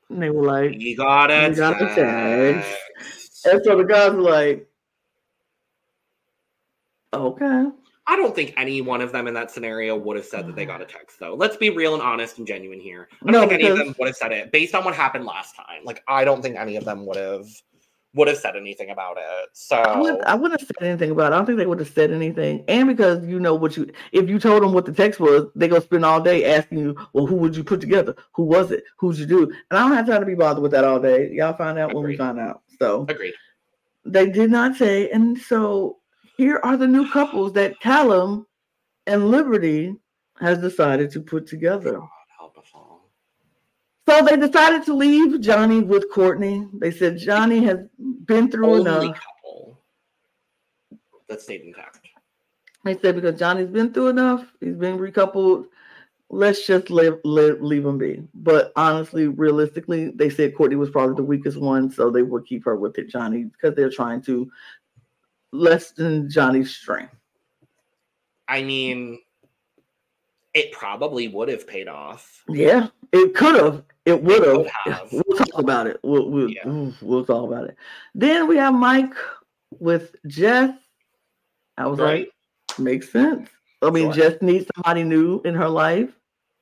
[0.10, 2.68] And they were like, you got a You got the text.
[2.68, 3.46] text.
[3.46, 4.68] and so the guys were like,
[7.14, 7.68] okay.
[8.08, 10.66] I don't think any one of them in that scenario would have said that they
[10.66, 10.70] mm.
[10.70, 11.36] got a text, though.
[11.36, 13.08] Let's be real and honest and genuine here.
[13.22, 15.26] I don't No, think any of them would have said it based on what happened
[15.26, 15.86] last time.
[15.86, 17.48] Like, I don't think any of them would have
[18.14, 19.50] would have said anything about it.
[19.54, 21.36] So I wouldn't, I wouldn't have said anything about it.
[21.36, 22.66] I don't think they would have said anything.
[22.68, 25.70] And because you know what you, if you told them what the text was, they're
[25.70, 28.16] going to spend all day asking you, well, who would you put together?
[28.34, 28.84] Who was it?
[28.98, 29.44] Who'd you do?
[29.44, 31.32] And I don't have time to be bothered with that all day.
[31.32, 32.64] Y'all find out when we find out.
[32.80, 33.34] So agreed.
[34.04, 35.10] they did not say.
[35.10, 36.00] And so
[36.42, 38.48] here are the new couples that Callum
[39.06, 39.96] and Liberty
[40.40, 42.00] has decided to put together.
[42.00, 43.12] God help us all.
[44.10, 46.68] So they decided to leave Johnny with Courtney.
[46.74, 47.78] They said Johnny has
[48.26, 49.20] been through Only enough.
[49.20, 49.78] couple
[51.30, 52.08] that stayed intact.
[52.86, 55.66] They said because Johnny's been through enough, he's been recoupled.
[56.32, 58.24] Let's just leave, leave, leave him be.
[58.34, 62.66] But honestly, realistically, they said Courtney was probably the weakest one, so they would keep
[62.66, 64.50] her with it, Johnny, because they're trying to
[65.52, 67.16] lessen Johnny's strength.
[68.48, 69.20] I mean,
[70.54, 72.44] it probably would have paid off.
[72.50, 73.84] Yeah, it could have.
[74.06, 74.44] It would
[74.86, 75.10] have.
[75.12, 76.00] We'll talk about it.
[76.04, 76.92] We'll we'll, Yeah.
[77.02, 77.76] we'll talk about it.
[78.16, 79.14] Then we have Mike
[79.80, 80.72] with Jess.
[81.78, 82.28] I was Right.
[82.70, 83.50] like, makes sense.
[83.82, 84.30] I mean, Sure.
[84.30, 86.12] Jess needs somebody new in her life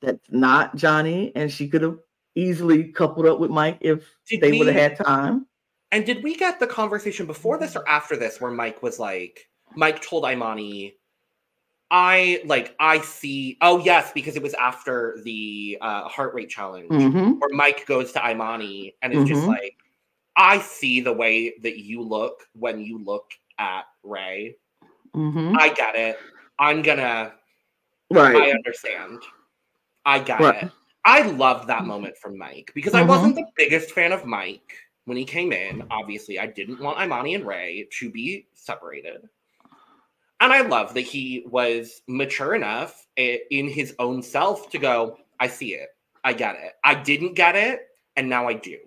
[0.02, 1.98] that's not Johnny, and she could have
[2.36, 5.46] easily coupled up with Mike if Did they would have had time.
[5.92, 9.50] And did we get the conversation before this or after this where Mike was like,
[9.76, 10.96] Mike told Imani,
[11.92, 13.58] I like, I see.
[13.62, 17.40] Oh, yes, because it was after the uh, heart rate challenge Mhm.
[17.40, 19.48] where Mike goes to Imani and is just Mhm.
[19.48, 19.76] like,
[20.36, 24.56] I see the way that you look when you look at Ray.
[25.16, 25.56] Mhm.
[25.58, 26.20] I get it.
[26.60, 27.34] I'm gonna,
[28.12, 28.36] Right.
[28.36, 29.24] I understand.
[30.06, 30.64] I get Right.
[30.64, 30.72] it.
[31.06, 33.08] I love that moment from Mike because I Mhm.
[33.08, 34.78] wasn't the biggest fan of Mike
[35.10, 35.84] when he came in.
[35.92, 39.28] Obviously, I didn't want Imani and Ray to be separated.
[40.40, 45.48] And I love that he was mature enough in his own self to go, I
[45.48, 45.90] see it.
[46.24, 46.74] I get it.
[46.84, 47.82] I didn't get it.
[48.16, 48.78] And now I do.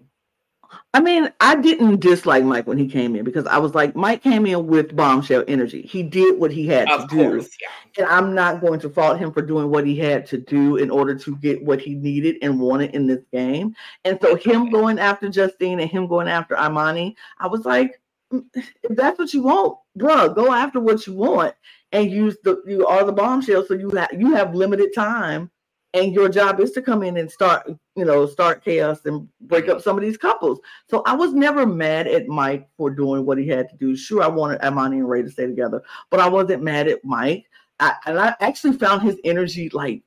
[0.95, 4.23] I mean, I didn't dislike Mike when he came in because I was like, Mike
[4.23, 5.83] came in with bombshell energy.
[5.83, 7.47] He did what he had Of to do.
[7.61, 7.69] Yeah.
[7.99, 10.91] And I'm not going to fault him for doing what he had to do in
[10.91, 13.75] order to get what he needed and wanted in this game.
[14.05, 18.01] And so him going after Justine and him going after Imani, I was like,
[18.33, 21.55] "Mm, if that's what you want, bro, go after what you want
[21.93, 23.65] and use the you are the bombshell.
[23.67, 25.51] So you have you have limited time
[25.95, 29.69] and your job is to come in and start, you know, start chaos and break
[29.69, 30.61] up some of these couples.
[30.89, 33.95] So I was never mad at Mike for doing what he had to do.
[33.95, 37.47] Sure, I wanted Imani and Ray to stay together, but I wasn't mad at Mike.
[37.81, 40.03] I, and I actually found his energy like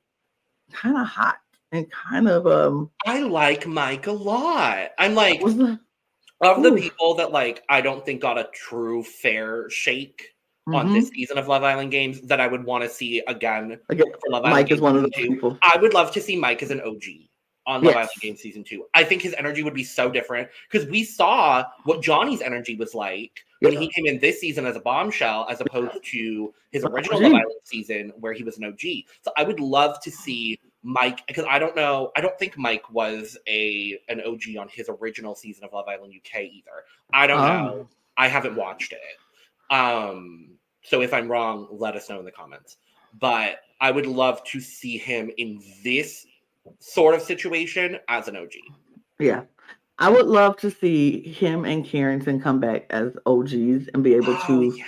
[0.72, 1.38] kind of hot
[1.72, 4.90] and kind of um I like Mike a lot.
[4.98, 5.78] I'm like, the,
[6.40, 6.76] of the Ooh.
[6.76, 10.35] people that like I don't think got a true fair shake
[10.74, 10.94] on Mhm.
[10.94, 14.30] this season of Love Island games that I would want to see again Again, for
[14.30, 14.50] Love Island.
[14.54, 15.28] Mike is one of two.
[15.28, 15.58] people.
[15.62, 17.28] I would love to see Mike as an OG
[17.66, 17.96] on Love Yes.
[17.96, 18.86] Island Games season two.
[18.94, 22.94] I think his energy would be so different because we saw what Johnny's energy was
[22.94, 27.20] like when he came in this season as a bombshell, as opposed to his original
[27.20, 29.06] Love Island season where he was an OG.
[29.22, 32.10] So I would love to see Mike because I don't know.
[32.16, 36.12] I don't think Mike was a an OG on his original season of Love Island
[36.14, 36.84] UK either.
[37.12, 37.46] I don't Oh.
[37.46, 37.88] know.
[38.16, 39.00] I haven't watched it.
[39.70, 42.76] Um, so if I'm wrong, let us know in the comments.
[43.18, 46.26] But I would love to see him in this
[46.78, 48.52] sort of situation as an OG.
[49.18, 49.42] Yeah.
[49.98, 54.34] I would love to see him and Carrington come back as OGs and be able
[54.34, 54.84] Oh, to yeah.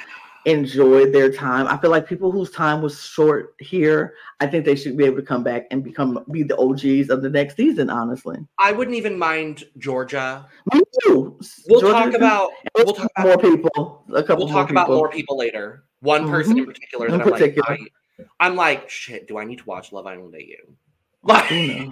[0.49, 1.67] Enjoy their time.
[1.67, 5.17] I feel like people whose time was short here, I think they should be able
[5.17, 7.91] to come back and become be the OGs of the next season.
[7.91, 10.47] Honestly, I wouldn't even mind Georgia.
[10.75, 11.39] me too.
[11.69, 14.05] We'll Georgia- talk about we'll talk about more people.
[14.15, 14.97] A couple we'll talk more about people.
[14.97, 15.85] more people later.
[16.01, 16.59] One person Mhm.
[16.61, 17.67] in particular In I'm particular.
[17.71, 17.93] like,
[18.41, 19.29] I, I'm like, shit.
[19.29, 20.73] Do I need to watch Love Island AU?
[21.23, 21.91] Like?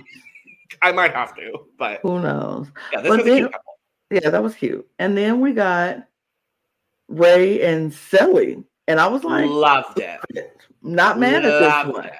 [0.83, 2.69] I might have to, but Who knows?
[2.93, 3.73] yeah, this But was a cute couple.
[4.11, 4.87] Yeah, that was cute.
[5.01, 6.07] And then we got
[7.09, 8.57] Ray and Cely,
[8.89, 10.21] and I was like, Loved it.
[10.83, 12.11] not mad at this one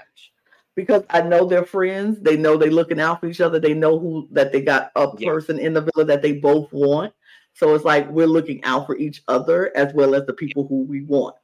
[0.75, 2.21] because I know they're friends.
[2.21, 3.59] They know they're looking out for each other.
[3.59, 5.31] They know who that they got a Yeah.
[5.31, 7.13] person in the villa that they both want.
[7.55, 10.83] So it's like we're looking out for each other as well as the people who
[10.83, 11.37] we want.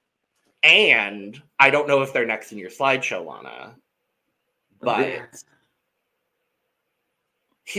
[0.63, 3.75] And I don't know if they're next in your slideshow, Lana, oh,
[4.81, 5.27] but Yeah.
[5.33, 5.39] he-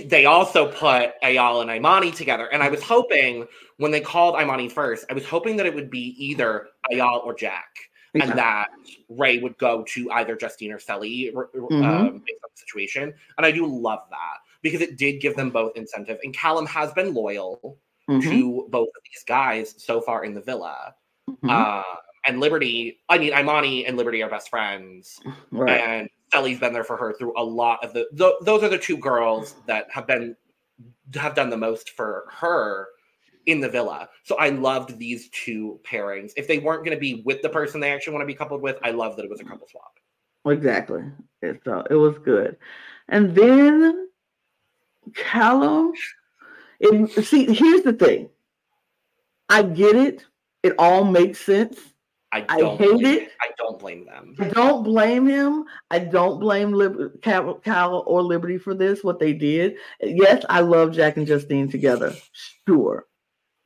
[0.05, 2.47] they also put Eyal and Imani together.
[2.47, 5.89] And I was hoping when they called Imani first, I was hoping that it would
[5.89, 7.69] be either Eyal or Jack.
[8.15, 8.67] And that
[9.09, 13.11] Ray would go to either Justine or Cely um, based on the situation.
[13.37, 16.19] And I do love that because it did give them both incentive.
[16.23, 17.79] And Callum has been loyal
[18.09, 20.93] Mhm, to both of these guys so far in the villa.
[21.29, 21.49] mhm.
[21.49, 21.83] Uh,
[22.25, 25.19] and Liberty, I mean, Imani and Liberty are best friends,
[25.51, 25.79] right.
[25.79, 28.07] and Cely's been there for her through a lot of the.
[28.17, 30.35] Th- those are the two girls that have been
[31.15, 32.87] have done the most for her
[33.45, 34.09] in the villa.
[34.23, 36.31] So I loved these two pairings.
[36.37, 38.61] If they weren't going to be with the person they actually want to be coupled
[38.61, 39.99] with, I love that it was a couple swap.
[40.45, 41.03] Exactly.
[41.41, 42.57] It, so it was good.
[43.09, 44.07] And then
[45.15, 45.93] Callum,
[46.79, 48.29] it, see, here's the thing.
[49.49, 50.25] I get it.
[50.63, 51.77] It all makes sense.
[52.33, 53.31] I I don't hate blame it.
[53.41, 54.35] I don't blame them.
[54.39, 55.65] I don't blame him.
[55.91, 59.75] I don't blame Lib- Cal, Cal or Liberty for this, what they did.
[60.01, 62.13] Yes, I love Jack and Justine together.
[62.67, 63.05] Sure.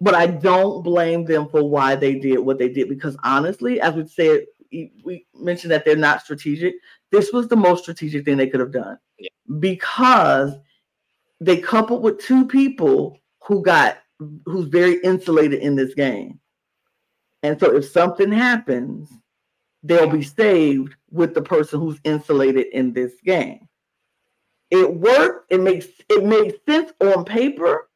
[0.02, 3.96] But I don't blame them for why they did what they did because honestly, as
[3.96, 6.76] we said, we we mentioned that they're not strategic.
[7.12, 9.30] This was the most strategic thing they could have done Yeah.
[9.60, 10.54] because
[11.40, 14.00] they coupled with two people who got
[14.46, 16.40] who's very insulated in this game.
[17.44, 19.10] And so if something happens,
[19.84, 23.68] they'll be saved with the person who's insulated in this game.
[24.70, 25.52] It worked.
[25.52, 27.90] It makes it made sense on paper.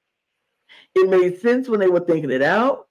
[0.95, 2.87] It made sense when they were thinking it out.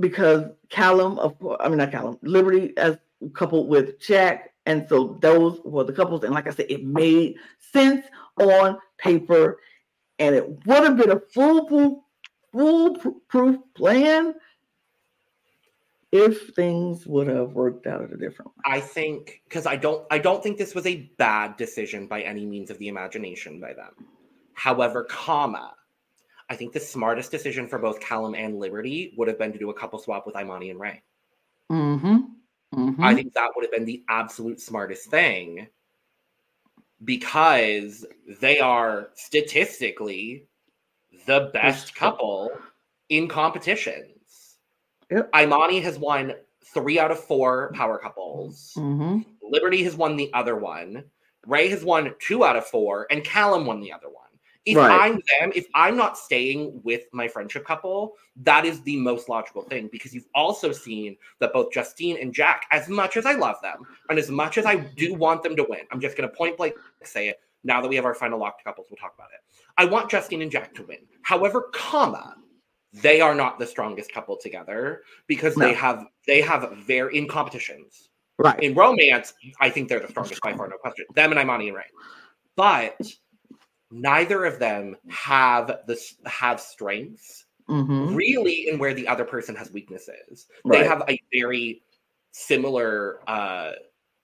[0.00, 2.98] Because Callum, of course, I mean not Callum, Liberty as
[3.34, 4.52] coupled with Jack.
[4.66, 6.24] And so those were the couples.
[6.24, 7.36] And like I said, it made
[7.72, 8.04] sense
[8.38, 9.58] on paper.
[10.18, 11.98] And it would have been a foolproof,
[12.52, 14.34] foolproof plan
[16.10, 18.62] if things would have worked out a different way.
[18.64, 22.46] I think because I don't I don't think this was a bad decision by any
[22.46, 23.92] means of the imagination by them.
[24.54, 25.74] However, comma,
[26.50, 29.70] I think the smartest decision for both Callum and Liberty would have been to do
[29.70, 31.02] a couple swap with Imani and Ray.
[31.70, 32.16] Mm-hmm.
[32.74, 33.04] mm-hmm.
[33.04, 35.68] I think that would have been the absolute smartest thing
[37.04, 38.04] because
[38.40, 40.46] they are statistically
[41.26, 42.50] the best couple
[43.10, 44.17] in competitions.
[45.10, 45.30] Yep.
[45.36, 48.72] Imani has won three out of four power couples.
[48.76, 49.20] Mm-hmm.
[49.42, 51.04] Liberty has won the other one.
[51.46, 54.14] Ray has won two out of four, and Callum won the other one.
[54.66, 55.00] If Right.
[55.00, 59.62] I'm them, if I'm not staying with my friendship couple, that is the most logical
[59.62, 63.56] thing because you've also seen that both Justine and Jack, as much as I love
[63.62, 66.36] them and as much as I do want them to win, I'm just going to
[66.36, 67.40] point blank say it.
[67.64, 69.40] Now that we have our final locked couples, we'll talk about it.
[69.78, 70.98] I want Justine and Jack to win.
[71.22, 72.36] However, comma,
[72.92, 78.08] they are not the strongest couple together because they have they have very in competitions
[78.40, 78.60] Right.
[78.62, 81.06] in romance, I think they're the strongest by far, no question.
[81.14, 81.86] Them and Imani and Ray.
[82.54, 82.96] But
[83.90, 88.14] neither of them have this have strengths Mm-hmm.
[88.14, 90.46] really in where the other person has weaknesses.
[90.64, 90.80] Right.
[90.80, 91.82] They have a very
[92.30, 93.72] similar uh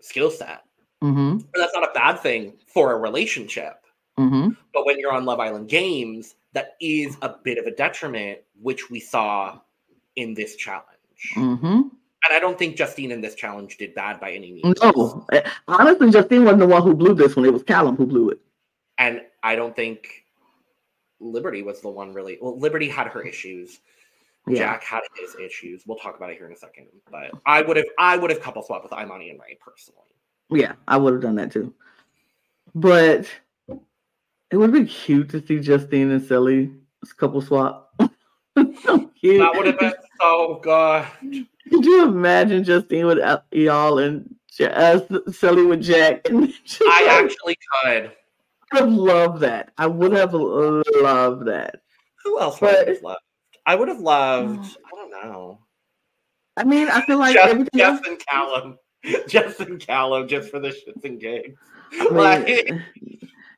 [0.00, 0.62] skill set.
[1.02, 1.18] Mm-hmm.
[1.18, 3.84] And that's not a bad thing for a relationship.
[4.18, 4.50] Mm-hmm.
[4.72, 8.90] But when you're on Love Island Games, that is a bit of a detriment, which
[8.90, 9.60] we saw
[10.16, 10.86] in this challenge.
[11.36, 11.66] Mm-hmm.
[11.66, 14.78] And I don't think Justine in this challenge did bad by any means.
[14.82, 15.26] No,
[15.68, 17.44] honestly, Justine wasn't the one who blew this one.
[17.44, 18.40] It was Callum who blew it.
[18.98, 20.24] and I don't think
[21.20, 22.38] Liberty was the one really.
[22.40, 23.80] Well, Liberty had her issues.
[24.46, 24.58] Yeah.
[24.58, 25.84] Jack had his issues.
[25.86, 26.86] We'll talk about it here in a second.
[27.10, 30.00] But I would have, I would have couple swapped with Imani and Ray personally.
[30.50, 31.72] Yeah, I would have done that too.
[32.74, 33.26] But
[34.54, 36.70] it would be cute to see Justine and Cely
[37.18, 37.92] couple swap.
[38.56, 39.40] so cute.
[39.40, 41.04] That would have been so good.
[41.70, 45.00] Could you imagine Justine with Eyal and Ja- uh,
[45.32, 46.28] Cely with Jack?
[46.30, 48.12] And just I like- actually could.
[48.72, 49.72] I would have loved that.
[49.76, 51.80] I would have loved that.
[52.22, 53.20] Who else would have loved?
[53.66, 54.76] I would have loved.
[54.86, 55.58] I don't know.
[56.56, 57.98] I mean, I feel like Jeff, everything else.
[57.98, 58.78] Jeff and Callum.
[59.28, 61.58] Jeff and Callum just for the shits and gigs.
[61.92, 62.72] I mean, Like,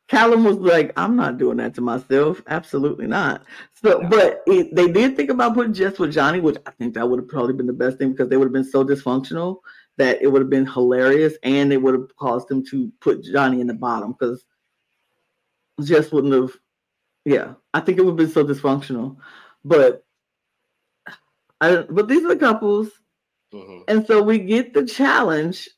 [0.08, 2.42] Callum was like, "I'm not doing that to myself.
[2.46, 3.42] Absolutely not."
[3.82, 4.08] So, No.
[4.08, 7.18] but it, they did think about putting Jess with Johnny, which I think that would
[7.20, 9.58] have probably been the best thing because they would have been so dysfunctional
[9.98, 13.60] that it would have been hilarious, and they would have caused them to put Johnny
[13.60, 14.44] in the bottom because
[15.82, 16.56] Jess wouldn't have.
[17.24, 19.16] Yeah, I think it would have been so dysfunctional,
[19.64, 20.02] but.
[21.58, 22.90] I, but these are the couples
[23.50, 23.84] mhm.
[23.88, 25.70] and so we get the challenge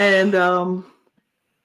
[0.00, 0.84] and um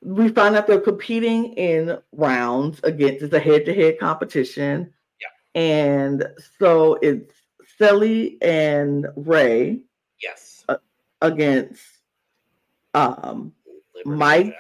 [0.04, 5.62] we find out they're competing in rounds against it's a head-to-head competition Yeah.
[5.62, 6.28] and
[6.60, 7.34] so it's
[7.78, 9.82] Cely and Ray
[10.22, 10.66] yes.
[11.22, 11.82] against
[12.94, 13.54] um
[13.96, 14.56] Liberty Mike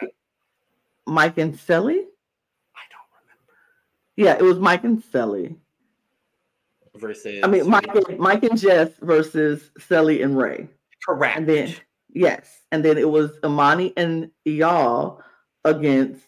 [1.07, 3.53] Mike and Cely I don't remember.
[4.15, 5.55] yeah it was Mike and Cely
[6.95, 7.39] Versus.
[7.43, 10.67] I mean Mike and, Mike and Jess versus Cely and Ray
[11.05, 11.37] Correct.
[11.37, 11.73] and then
[12.13, 15.19] yes and then it was Imani and Eyal
[15.65, 16.25] against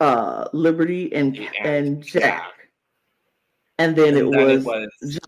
[0.00, 2.52] uh Liberty and and Jack.
[3.78, 4.64] And then it then was,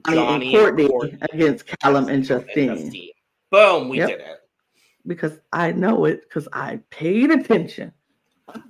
[0.07, 2.93] Johnny, and Courtney, against Callum and Justine.
[3.51, 4.09] Boom, we Yep.
[4.09, 4.41] did it.
[5.07, 7.93] Because I know it because I paid attention.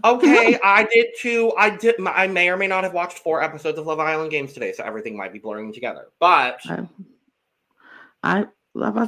[0.05, 1.53] Okay, I did too.
[1.59, 1.97] I did.
[2.07, 4.85] I may or may not have watched four episodes of Love Island games today, so
[4.85, 6.09] everything might be blurring together.
[6.19, 6.87] But I,
[8.23, 8.47] I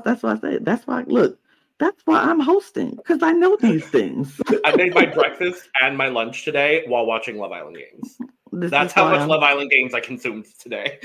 [0.05, 1.39] that's why I say that's why look,
[1.79, 4.41] that's why I'm hosting because I know these things.
[4.65, 8.17] I made my breakfast and my lunch today while watching Love Island games.
[8.53, 10.99] This That's is how much I'm- Love Island games I consumed today.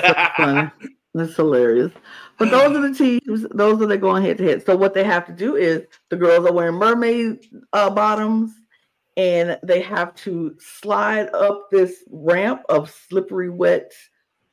[0.00, 0.70] so.
[1.16, 1.92] That's hilarious.
[2.38, 3.46] But those are the teams.
[3.52, 4.66] Those are they going head to head.
[4.66, 7.38] So what they have to do is the girls are wearing mermaid
[7.72, 8.50] uh, bottoms,
[9.16, 13.92] and they have to slide up this ramp of slippery, wet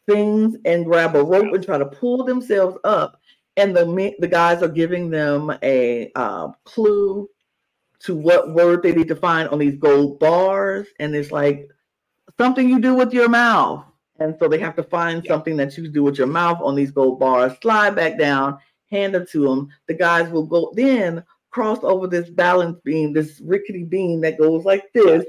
[0.08, 3.20] things and grab a rope and try to pull themselves up.
[3.58, 7.30] And the the guys are giving them a uh, clue
[8.00, 11.70] to what word they need to find on these gold bars, and it's like
[12.38, 13.86] something you do with your mouth.
[14.20, 16.92] And so they have to find something that you do with your mouth on these
[16.92, 19.70] gold bars, slide back down, hand it to them.
[19.88, 24.64] The guys will go then cross over this balance beam, this rickety beam that goes
[24.64, 25.26] like this,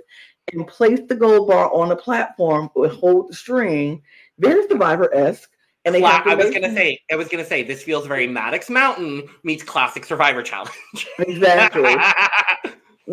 [0.53, 4.03] and place the gold bar on a platform with hold the string.
[4.39, 5.51] Very survivor esque.
[5.85, 9.28] And they I was gonna say, I was gonna say, this feels very Maddox Mountain
[9.43, 10.74] meets Classic Survivor Challenge.
[11.18, 11.97] exactly.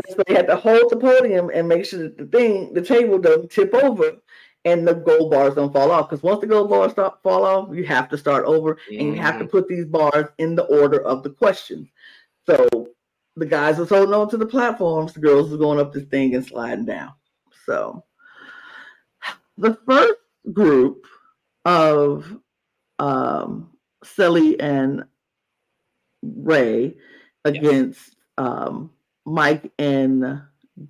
[0.09, 3.17] So they had to hold the podium and make sure that the thing, the table
[3.17, 4.11] doesn't tip over
[4.65, 6.09] and the gold bars don't fall off.
[6.09, 9.15] Because once the gold bars start fall off, you have to start over and you
[9.15, 9.51] have to mm-hmm.
[9.51, 11.87] put these bars in the order of the questions.
[12.45, 12.67] So
[13.35, 16.35] the guys was holding on to the platforms, the girls was going up this thing
[16.35, 17.13] and sliding down.
[17.65, 18.03] So
[19.57, 20.19] the first
[20.53, 21.05] group
[21.65, 22.37] of
[22.99, 23.69] um
[24.03, 25.03] Cely and
[26.23, 26.95] Ray
[27.45, 28.91] against um
[29.25, 30.41] Mike and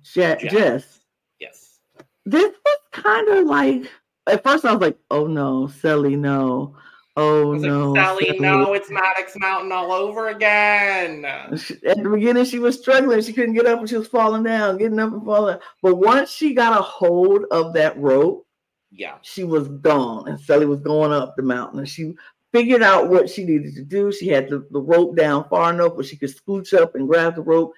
[0.02, 0.52] Je- Jess.
[0.52, 1.00] Jess.
[1.40, 1.78] yes.
[2.26, 3.90] This was kind of like
[4.26, 6.76] at first I was like, oh no, Cely, no.
[7.16, 7.92] Oh no.
[7.92, 11.26] like, Cely, Sally." no, it's Maddox Mountain all over again.
[11.56, 13.20] She- At the beginning, she was struggling.
[13.22, 15.58] She couldn't get up and she was falling down, getting up and falling.
[15.82, 18.46] But once she got a hold of that rope,
[18.92, 19.16] Yeah.
[19.22, 20.28] she was gone.
[20.28, 21.78] And Cely was going up the mountain.
[21.78, 22.14] And she
[22.52, 24.10] figured out what she needed to do.
[24.12, 27.36] She had the, the rope down far enough where she could scooch up and grab
[27.36, 27.72] the rope.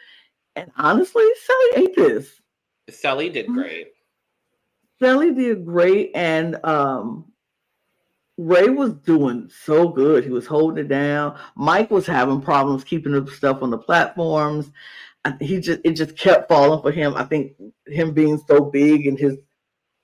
[0.57, 2.41] And honestly, Cely ate this.
[2.91, 3.55] Cely did Mhm.
[3.55, 3.89] great.
[5.01, 7.25] Cely did great, and um,
[8.39, 10.25] Ray was doing so good.
[10.25, 11.39] He was holding it down.
[11.57, 14.71] Mike was having problems keeping the stuff on the platforms.
[15.41, 17.15] He just it just kept falling for him.
[17.17, 17.53] I think
[17.87, 19.39] him being so big and his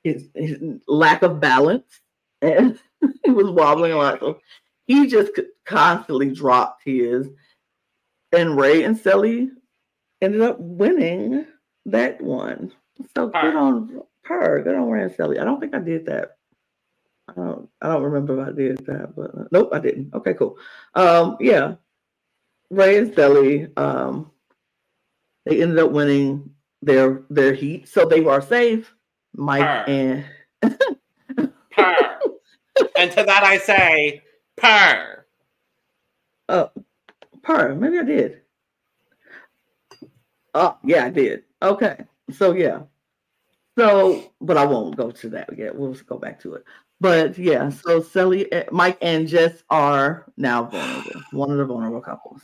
[0.05, 2.01] his, his lack of balance,
[2.41, 2.79] and
[3.25, 4.21] he was wobbling a lot.
[4.21, 4.41] So
[4.87, 5.33] he just
[5.65, 7.29] constantly dropped his.
[8.33, 9.49] And Ray and Cely
[10.21, 11.47] ended up winning
[11.87, 12.73] that one.
[13.17, 14.63] So good on her.
[14.63, 15.41] Good on Ray and Cely.
[15.41, 16.37] I don't think I did that.
[17.29, 20.15] I don't, I don't remember if I did that, but uh, nope, I didn't.
[20.15, 20.57] Okay, cool.
[20.95, 21.75] Um, yeah,
[22.71, 24.31] Ray and Cely, um,
[25.45, 28.95] they ended up winning their their heat, so they were safe.
[29.35, 29.85] Mike Her.
[29.87, 30.25] and
[31.71, 32.19] Purr.
[32.99, 34.23] and to that I say,
[34.57, 35.27] purr.
[36.49, 36.71] oh,
[37.43, 38.41] Per, maybe I did.
[40.55, 41.45] Oh, yeah, I did.
[41.63, 42.81] Okay, so yeah,
[43.79, 45.75] so but I won't go to that yet.
[45.75, 46.65] We'll just go back to it.
[47.01, 51.23] But yeah, so Cely, eh, Mike, and Jess are now vulnerable.
[51.33, 52.41] One of the vulnerable couples.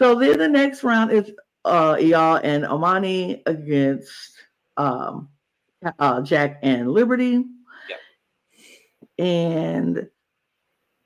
[0.00, 1.30] So then the next round is
[1.64, 4.32] uh Eyal and Imani against
[4.76, 5.28] um
[5.98, 7.44] uh Jack and Liberty.
[7.88, 7.98] Yep.
[9.18, 10.08] And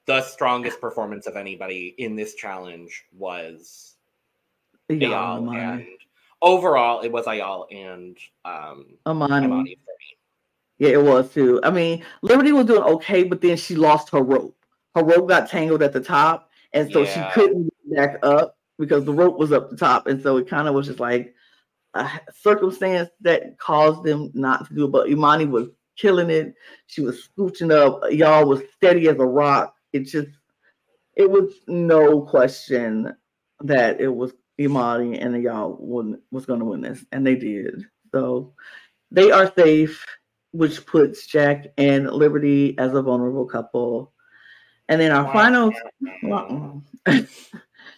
[0.07, 3.95] The strongest performance of anybody in this challenge was
[4.91, 5.87] Eyal, and
[6.43, 9.47] overall it was Eyal and um, Imani.
[9.47, 10.17] Imani for me.
[10.79, 11.61] Yeah, it was too.
[11.63, 14.57] I mean, Liberty was doing okay, but then she lost her rope.
[14.97, 19.05] Her rope got tangled at the top, and so she couldn't get back up because
[19.05, 21.35] the rope was up the top, and so it kind of was just like
[21.95, 24.93] a circumstance that caused them not to do it.
[24.93, 26.55] But Imani was killing it.
[26.87, 28.03] She was scooching up.
[28.03, 29.75] Eyal was steady as a rock.
[29.93, 30.29] It just,
[31.15, 33.15] it was no question
[33.61, 35.79] that it was Imani and Eyal
[36.31, 37.85] was going to win this, and they did.
[38.13, 38.53] So
[39.11, 40.05] they are safe,
[40.53, 44.13] which puts Jack and Liberty as a vulnerable couple.
[44.89, 45.73] And then our final,
[46.21, 47.29] and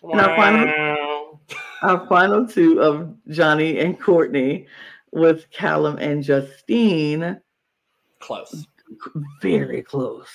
[0.02, 1.40] our final.
[1.84, 4.66] Our final two of Johnny and Courtney
[5.12, 7.40] with Callum and Justine,
[8.20, 8.66] Close.
[9.42, 10.28] very close.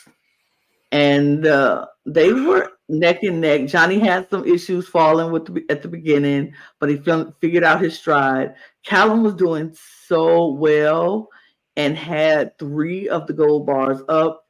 [0.91, 3.67] And uh, they were neck and neck.
[3.67, 6.97] Johnny had some issues falling with the, at the beginning, but he
[7.41, 8.55] figured out his stride.
[8.85, 9.75] Callum was doing
[10.07, 11.29] so well
[11.75, 14.45] and had three of the gold bars up.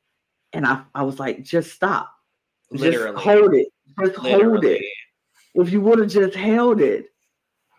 [0.53, 2.11] And I, I was like, just stop.
[2.71, 3.13] Literally.
[3.13, 3.67] Just hold it.
[3.99, 4.88] Just hold it Literally.
[5.55, 7.11] If you would have just held it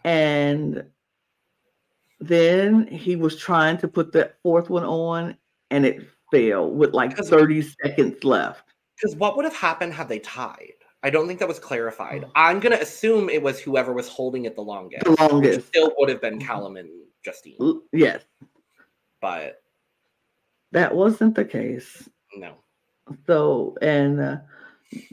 [0.04, 0.84] and
[2.20, 5.36] then he was trying to put that fourth one on
[5.70, 8.64] and it failed with like 30 seconds left
[8.96, 10.72] Because what would have happened had they tied?
[11.02, 12.26] I don't think that was clarified.
[12.34, 15.04] I'm gonna assume it was whoever was holding it the longest.
[15.04, 16.90] the longest still would have been Callum and
[17.24, 17.80] Justine.
[17.92, 18.22] Yes
[19.20, 19.62] But
[20.72, 22.54] that wasn't the case no.
[23.26, 24.36] so and uh,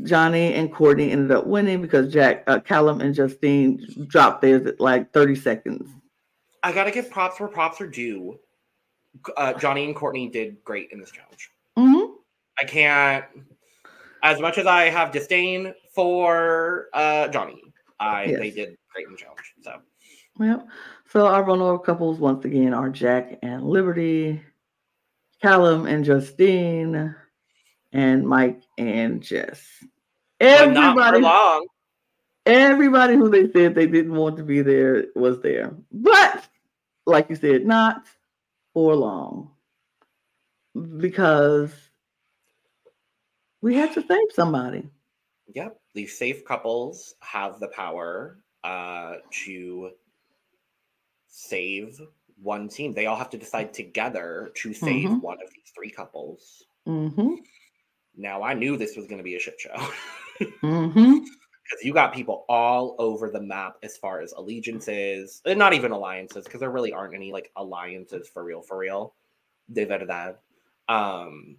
[0.04, 4.80] johnny and courtney ended up winning because jack uh, callum and justine dropped theirs at
[4.80, 5.90] like 30 seconds
[6.64, 8.40] I gotta give props where props are due.
[9.36, 11.50] Uh, Johnny and Courtney did great in this challenge.
[11.78, 12.16] Mhm.
[12.60, 13.26] I can't,
[14.22, 17.62] as much as I have disdain for uh, Johnny,
[18.00, 19.54] I they did great in the challenge.
[19.62, 19.80] So
[20.40, 20.68] Yep.
[21.10, 24.42] So our vulnerable couples once again are Jack and Liberty,
[25.42, 27.16] Callum and Justine,
[27.94, 29.66] and Mike and Jess.
[30.40, 31.68] but not for Everybody, long.
[32.46, 35.76] everybody who they said they didn't want to be there was there.
[35.92, 36.46] But
[37.06, 38.04] like you said, not
[38.74, 39.52] for long.
[40.98, 41.72] Because
[43.62, 44.88] we had to save somebody.
[45.56, 49.16] Yep, these safe couples have the power uh,
[49.46, 49.92] to
[51.28, 52.00] save
[52.42, 52.94] one team.
[52.94, 55.22] They all have to decide together to save Mhm.
[55.22, 56.66] one of these three couples.
[56.88, 57.36] Mm-hmm.
[58.18, 59.76] Now, I knew this was going to be a shit show
[60.62, 61.14] Mm-hmm.
[61.14, 65.92] because you got people all over the map as far as allegiances, and not even
[65.92, 69.14] alliances, because there really aren't any like alliances for real, for real.
[69.72, 70.36] De verdad.
[70.90, 71.58] Um,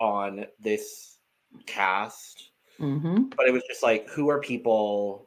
[0.00, 1.18] on this
[1.66, 3.30] cast, Mm-hmm.
[3.36, 5.26] but it was just like who are people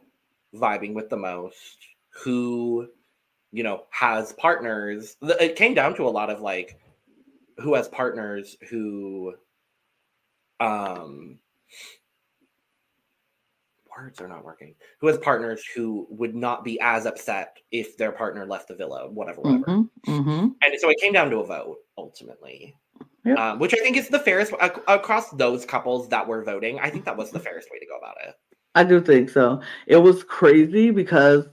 [0.55, 1.78] vibing with the most
[2.11, 2.88] who
[3.51, 6.80] you know has partners it came down to a lot of like
[7.59, 9.34] who has partners who
[10.62, 11.38] um
[13.97, 18.12] words are not working who has partners who would not be as upset if their
[18.12, 20.12] partner left the villa whatever whatever Mm-hmm.
[20.12, 20.47] Mm-hmm.
[20.64, 22.76] and so it came down to a vote ultimately
[23.26, 23.38] Yep.
[23.38, 26.89] um, which i think is the fairest ac- across those couples that were voting i
[26.89, 28.36] think that was the fairest way to go about it
[28.74, 29.62] I do think so.
[29.86, 31.45] It was crazy because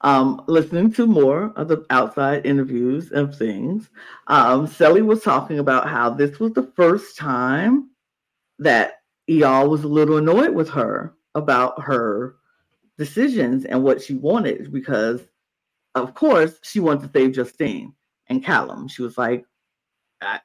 [0.00, 3.90] um, listening to more of the outside interviews of things,
[4.28, 7.90] um, Cely was talking about how this was the first time
[8.62, 12.36] that Eyal was a little annoyed with her about her
[12.98, 15.20] decisions and what she wanted because,
[15.94, 17.94] of course, she wanted to save Justine
[18.28, 18.88] and Callum.
[18.88, 19.44] She was like,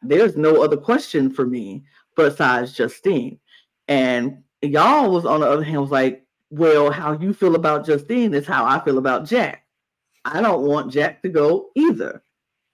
[0.02, 1.84] "There's no other question for me
[2.16, 3.40] besides Justine,"
[3.88, 8.34] and Eyal was on the other hand was like, well, how you feel about Justine
[8.34, 9.66] is how I feel about Jack.
[10.26, 12.24] I don't want Jack to go either.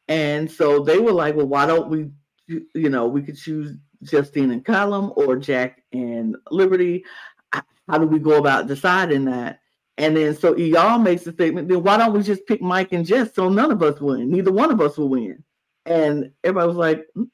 [0.08, 2.10] And so they were like, well, why don't we,
[2.48, 7.04] you know, we could choose Justine and Callum or Jack and Liberty.
[7.51, 9.60] How do we go about deciding that?
[9.97, 13.06] And then so Eyal makes the statement, then why don't we just pick Mike and
[13.06, 14.32] Jess so none of us win?
[14.32, 15.43] Neither one of us will win.
[15.86, 17.30] And everybody was like, mm,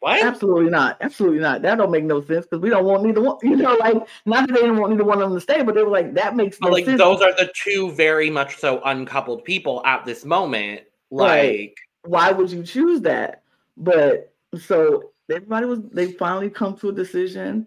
[0.00, 0.98] what Absolutely not.
[1.00, 1.62] Absolutely not.
[1.62, 3.38] That don't make no sense because we don't want neither one.
[3.42, 5.74] You know, like not that they didn't want neither one of them to stay, but
[5.74, 6.98] they were like, that makes no like sense.
[6.98, 10.82] those are the two very much so uncoupled people at this moment.
[11.10, 11.74] Like Right.
[12.04, 13.42] Why would you choose that?
[13.76, 17.66] But so everybody was they finally come to a decision,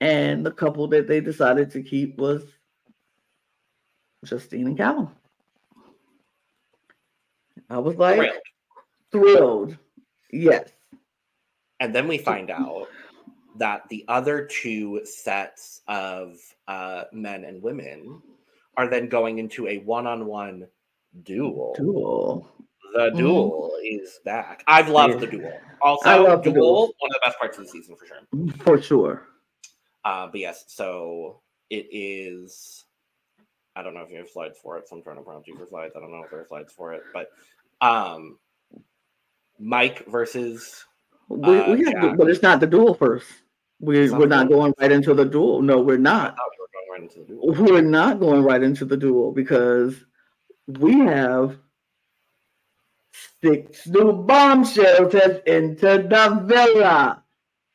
[0.00, 2.44] and the couple that they decided to keep was
[4.24, 5.10] Justine and Callum.
[7.68, 8.18] I was like
[9.12, 9.36] Thrilled.
[9.36, 9.78] thrilled.
[10.32, 10.70] Yes.
[11.78, 12.88] And then we find out
[13.56, 16.36] that the other two sets of
[16.68, 18.22] uh, men and women
[18.76, 20.66] are then going into a one-on-one
[21.22, 21.74] duel.
[21.76, 22.48] Duel.
[22.94, 23.18] The Mhm.
[23.18, 24.64] duel is back.
[24.66, 25.52] I've loved the duel.
[25.82, 26.94] Also, I love the duel, duel.
[26.98, 28.18] one of the best parts of the season for sure.
[28.64, 29.26] For sure.
[30.04, 32.84] Uh, but yes, so it is.
[33.76, 35.56] I don't know if you have slides for it, so I'm trying to prompt you
[35.56, 35.94] for slides.
[35.96, 37.28] I don't know if there are slides for it, but
[37.80, 38.38] um,
[39.58, 40.84] Mike versus
[41.30, 41.36] Uh,
[41.76, 43.26] we have to, but it's not the duel first.
[43.78, 45.62] We we're not going right into the duel.
[45.62, 46.34] No, we're not.
[46.36, 47.72] we were going right into the duel.
[47.72, 50.04] We're not going right into the duel because
[50.66, 51.56] we have
[53.42, 57.22] six new bombshells has entered the villa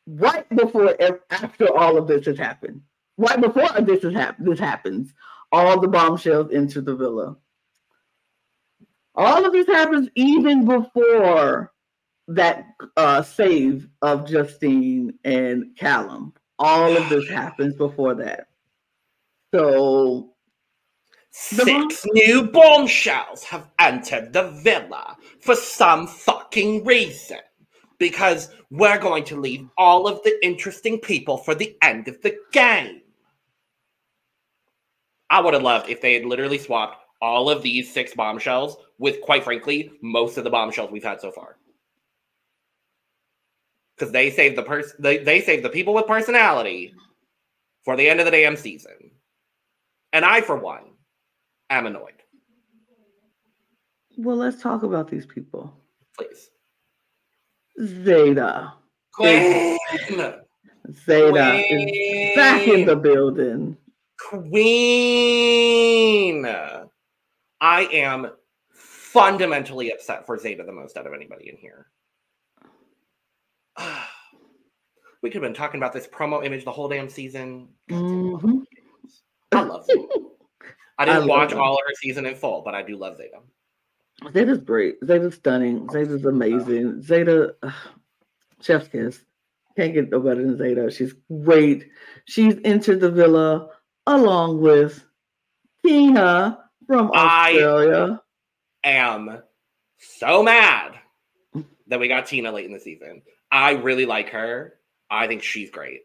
[0.07, 0.95] right before
[1.29, 2.81] after all of this has happened.
[3.17, 5.13] Right before this has happened, this happens,
[5.51, 7.37] all the bombshells enter the villa.
[9.15, 11.71] All of this happens even before
[12.27, 12.65] that
[12.97, 16.33] uh, save of Justine and Callum.
[16.59, 18.47] All of this happens before that.
[19.53, 20.34] So
[21.37, 27.39] Six new bombshells have entered the villa for some fucking reason.
[27.97, 32.37] Because we're going to leave all of the interesting people for the end of the
[32.53, 33.01] game.
[35.29, 39.19] I would have loved if they had literally swapped all of these six bombshells with,
[39.19, 41.57] quite frankly, most of the bombshells we've had so far.
[43.97, 46.93] Because they saved the person, they, they saved the people with personality
[47.83, 49.11] for the end of the damn season.
[50.13, 50.94] And I, for one,
[51.69, 52.21] am annoyed.
[54.17, 55.73] Well, let's talk about these people.
[56.17, 56.49] Please.
[57.81, 58.73] Zeta.
[59.13, 59.77] Queen.
[61.05, 63.75] Zeta is back in the building.
[64.19, 64.65] Queen.
[67.61, 68.31] I am
[68.71, 71.87] fundamentally upset for Zeta the most out of anybody in here.
[75.21, 77.67] we could have been talking about this promo image the whole damn season.
[77.89, 78.63] Mhm.
[79.51, 80.07] I love Zeta.
[80.97, 81.59] I I didn't love watch them.
[81.59, 83.39] all of her season in full, but I do love Zeta.
[84.33, 84.95] Zeta's great.
[85.05, 85.89] Zeta's stunning.
[85.89, 87.01] Zeta's amazing.
[87.01, 87.73] Zeta, ugh,
[88.61, 89.23] chef's kiss.
[89.75, 90.89] Can't get no better than Zeta.
[90.89, 91.89] She's great.
[92.25, 93.71] She's entered the villa
[94.07, 95.03] along with
[95.85, 98.21] Tina from Australia.
[98.83, 99.41] I- Am
[99.97, 100.93] so mad
[101.87, 103.23] that we got Tina late in the season.
[103.51, 104.75] I really like her.
[105.09, 106.01] I think she's great.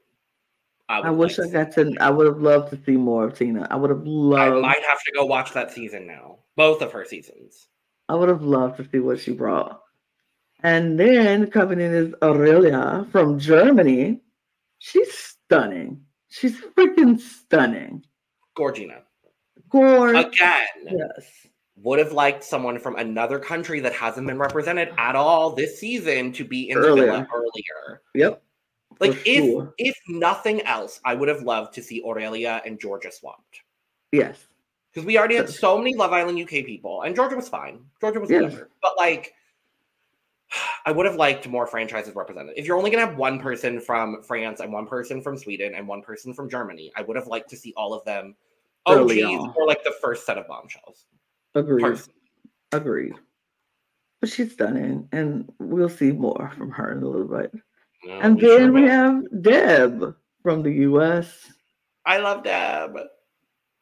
[0.91, 1.95] I would wish I got to.
[2.01, 3.67] I would have loved to see more of Tina.
[3.71, 4.57] I would have loved.
[4.57, 6.41] I might have to go watch that season now.
[6.57, 7.69] Both of her seasons.
[8.09, 9.81] I would have loved to see what she brought.
[10.63, 14.21] And then coming in is Aurelia from Germany.
[14.79, 16.03] She's stunning.
[16.29, 18.05] She's freaking stunning.
[18.59, 19.03] Gorgina.
[19.71, 20.27] Gorgeous.
[20.27, 21.47] Again, Yes.
[21.77, 26.33] would have liked someone from another country that hasn't been represented at all this season
[26.33, 28.03] to be in the villa earlier.
[28.15, 28.43] Yep.
[29.01, 29.75] Like For if sure.
[29.79, 33.63] if nothing else, I would have loved to see Aurelia and Georgia swapped.
[34.13, 34.47] Yes.
[34.93, 37.81] Because we already had so many Love Island UK people, and Georgia was fine.
[38.01, 38.43] Georgia was Yes.
[38.43, 38.71] whatever.
[38.83, 39.33] But like,
[40.87, 42.55] I would have liked more franchises represented.
[42.59, 45.87] If you're only gonna have one person from France and one person from Sweden and
[45.89, 48.35] one person from Germany, I would have liked to see all of them
[48.87, 49.55] oh, Early OGs on.
[49.57, 51.07] or like the first set of bombshells.
[51.55, 51.83] Agreed.
[51.83, 52.17] Personally.
[52.73, 53.15] Agreed.
[54.21, 57.53] But she's stunning, and we'll see more from her in a little bit.
[58.05, 58.89] No, And we sure then we will.
[58.89, 61.53] have Deb from the US.
[62.07, 62.97] I love Deb.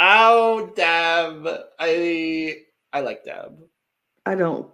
[0.00, 1.46] Oh, Deb.
[1.78, 2.56] I
[2.92, 3.58] I like Deb.
[4.26, 4.68] I don't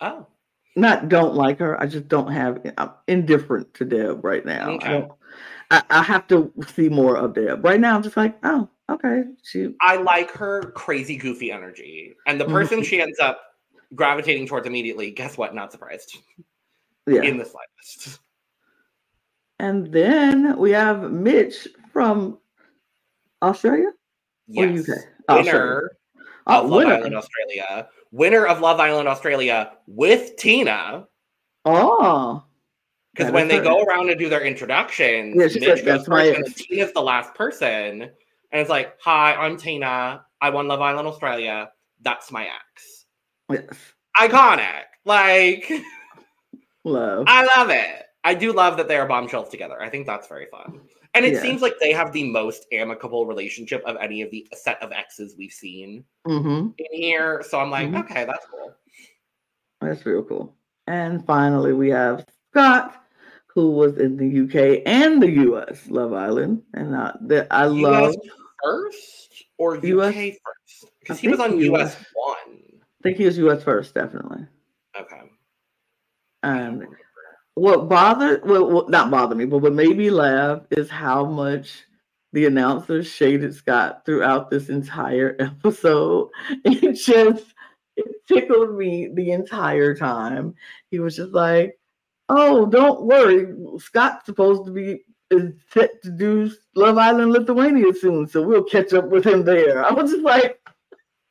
[0.00, 0.26] Oh,
[0.76, 1.80] not don't like her.
[1.80, 2.60] I just don't have.
[2.76, 4.70] I'm indifferent to Deb right now.
[4.72, 4.86] Okay.
[4.88, 5.12] I don't.
[5.70, 7.64] I, I have to see more of Deb.
[7.64, 9.24] Right now, I'm just like, oh, okay.
[9.42, 12.14] She I like her crazy, goofy energy.
[12.26, 12.84] And the person Mhm.
[12.84, 13.40] she ends up
[13.94, 15.54] gravitating towards immediately, guess what?
[15.54, 16.18] Not surprised
[17.06, 17.22] yeah.
[17.22, 18.20] in the slightest.
[19.58, 22.38] And then we have Mitch from
[23.42, 23.90] Australia
[24.48, 24.88] Yes.
[24.88, 24.96] UK.
[25.28, 25.52] Australia.
[25.52, 25.90] Winner
[26.48, 26.94] Oh, of Love winner.
[26.94, 27.88] Island Australia.
[28.12, 31.06] Winner of Love Island Australia with Tina.
[31.64, 32.44] Oh,
[33.12, 33.62] Because when they her.
[33.64, 37.02] go around and do their introductions, Yeah, Mitch said, goes first, and ex." Tina's the
[37.02, 38.02] last person.
[38.02, 40.24] And it's like, hi, I'm Tina.
[40.40, 41.70] I won Love Island Australia.
[42.02, 43.06] That's my ex.
[43.50, 43.76] yes.
[44.16, 44.84] Iconic.
[45.04, 45.70] Like,
[46.84, 47.24] Love.
[47.26, 48.05] I love it.
[48.26, 49.80] I do love that they are bombshells together.
[49.80, 50.80] I think that's very fun.
[51.14, 51.42] And it Yeah.
[51.42, 55.36] seems like they have the most amicable relationship of any of the set of exes
[55.38, 57.44] we've seen hmm in here.
[57.48, 58.00] So I'm like, Mhm.
[58.00, 58.74] okay, that's cool.
[59.80, 60.56] That's real cool.
[60.88, 63.00] And finally, we have Scott,
[63.46, 68.12] who was in the UK and the US Love Island, and uh, that I love.
[68.64, 70.92] First or UK US first?
[70.98, 72.04] Because he was on US US.
[72.12, 72.58] one.
[72.80, 73.62] I think he was U.S.
[73.62, 74.44] first, definitely.
[74.98, 75.30] Okay.
[76.42, 76.84] And
[77.56, 81.84] what bothered, well, what, not bothered me, but what made me laugh is how much
[82.34, 86.28] the announcer shaded Scott throughout this entire episode.
[86.64, 87.46] It just
[87.96, 90.54] it tickled me the entire time.
[90.90, 91.78] He was just like,
[92.28, 98.28] "Oh, don't worry, Scott's supposed to be is set to do Love Island Lithuania soon,
[98.28, 100.60] so we'll catch up with him there." I was just like,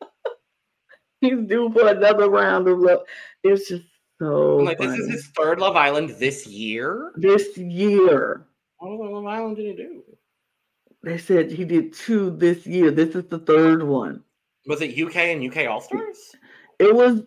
[1.21, 3.01] "He's due for another round of love."
[3.43, 3.85] It's just
[4.19, 4.59] so.
[4.59, 7.11] I'm like, this is his third Love Island this year.
[7.15, 8.47] This year.
[8.77, 10.03] What Love Island did he do?
[11.03, 12.91] They said he did two this year.
[12.91, 14.23] This is the third one.
[14.67, 16.35] Was it UK and UK All Stars?
[16.79, 17.21] It was.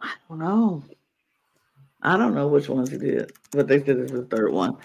[0.00, 0.82] I don't know.
[2.02, 4.76] I don't know which ones he did, but they said it's the third one.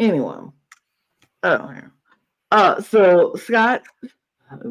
[0.00, 0.36] Anyway,
[1.44, 1.74] oh,
[2.50, 3.82] uh, so Scott,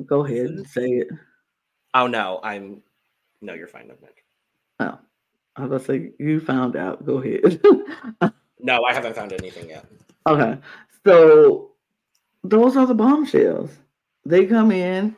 [0.05, 1.07] go ahead and say it.
[1.93, 2.81] Oh no, I'm.
[3.41, 3.99] No, you're fine, Nick.
[4.01, 4.24] Oh,
[5.55, 7.05] I was gonna say you found out.
[7.05, 7.61] Go ahead.
[8.59, 9.85] no, I haven't found anything yet.
[10.27, 10.57] Okay,
[11.05, 11.73] so
[12.43, 13.69] those are the bombshells.
[14.25, 15.15] They come in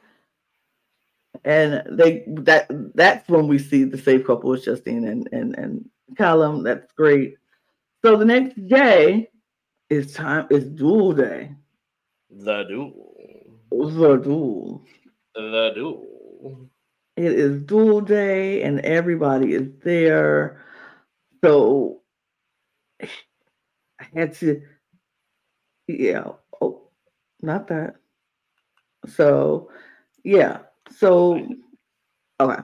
[1.46, 5.90] and they that that's when we see the safe couple with Justine and and and
[6.18, 6.62] Callum.
[6.64, 7.38] That's great.
[8.04, 9.30] So the next day
[9.90, 11.52] is time is duel day.
[12.30, 13.46] The duel.
[13.72, 14.84] The duel.
[15.36, 16.70] The duel.
[17.18, 20.64] It is dual day and everybody is there.
[21.44, 22.02] So
[23.02, 23.08] I
[24.14, 24.62] had to
[25.88, 26.32] yeah.
[26.62, 26.90] Oh,
[27.42, 27.96] not that.
[29.08, 29.70] So,
[30.24, 30.60] yeah.
[30.92, 31.48] So,
[32.40, 32.62] okay.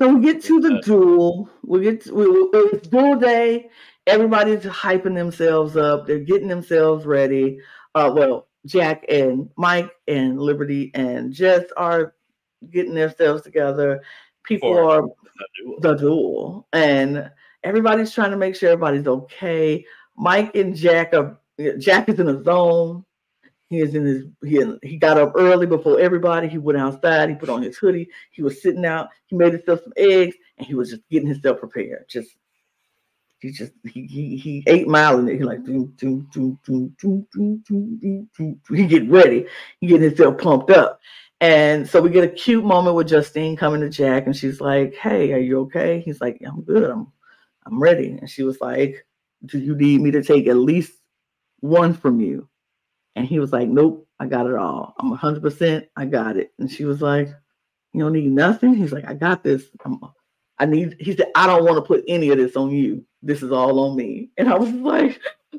[0.00, 1.48] So we get to the duel.
[1.62, 3.68] We get to, we, it's duel day.
[4.06, 6.06] Everybody's hyping themselves up.
[6.06, 7.58] They're getting themselves ready.
[7.94, 12.14] Uh, well, Jack and Mike and Liberty and Jess are
[12.70, 14.02] getting themselves together.
[14.44, 15.80] People For are the duel.
[15.80, 17.30] the duel, and
[17.62, 19.84] everybody's trying to make sure everybody's okay.
[20.16, 21.38] Mike and Jack are
[21.78, 23.04] Jack is in a zone.
[23.70, 26.48] He is in his he he got up early before everybody.
[26.48, 27.30] He went outside.
[27.30, 28.08] He put on his hoodie.
[28.30, 29.08] He was sitting out.
[29.26, 32.04] He made himself some eggs, and he was just getting himself prepared.
[32.08, 32.36] Just
[33.44, 35.36] he just he he, he ate miling it.
[35.36, 39.46] He like do, do, do, do, do, do, do, do, he get ready.
[39.80, 41.00] He getting himself pumped up.
[41.44, 44.94] And so we get a cute moment with Justine coming to Jack, and she's like,
[44.94, 46.90] "Hey, are you okay?" He's like, "I'm good.
[46.90, 47.12] I'm
[47.66, 49.06] I'm ready." And she was like,
[49.46, 50.92] "Do you need me to take at least
[51.64, 52.46] one from you.
[53.16, 54.94] And he was like, Nope, I got it all.
[54.98, 55.86] I'm 100%.
[55.96, 56.52] I got it.
[56.58, 57.28] And she was like,
[57.92, 58.74] You don't need nothing.
[58.74, 59.64] He's like, I got this.
[59.84, 59.98] I'm,
[60.58, 63.04] I need, he said, I don't want to put any of this on you.
[63.22, 64.30] This is all on me.
[64.36, 65.20] And I was like,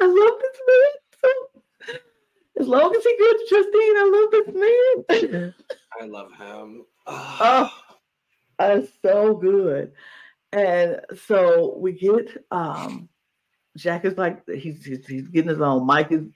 [0.00, 0.92] I love this man.
[1.20, 1.28] So,
[2.60, 5.54] as long as he good Justine, I love this man.
[6.00, 6.84] I love him.
[7.06, 7.70] oh,
[8.58, 9.92] that's so good.
[10.52, 13.08] And so we get um
[13.76, 15.86] Jack is like he's, he's he's getting his own.
[15.86, 16.26] Mike is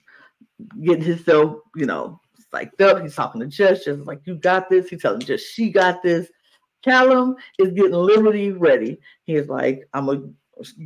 [0.83, 2.21] getting himself, you know,
[2.53, 3.03] psyched up.
[3.03, 4.89] He's talking to Jess, just like you got this.
[4.89, 6.29] He's telling Jess she got this.
[6.83, 9.01] Callum is getting Liberty ready.
[9.25, 10.29] He's like, I'm gonna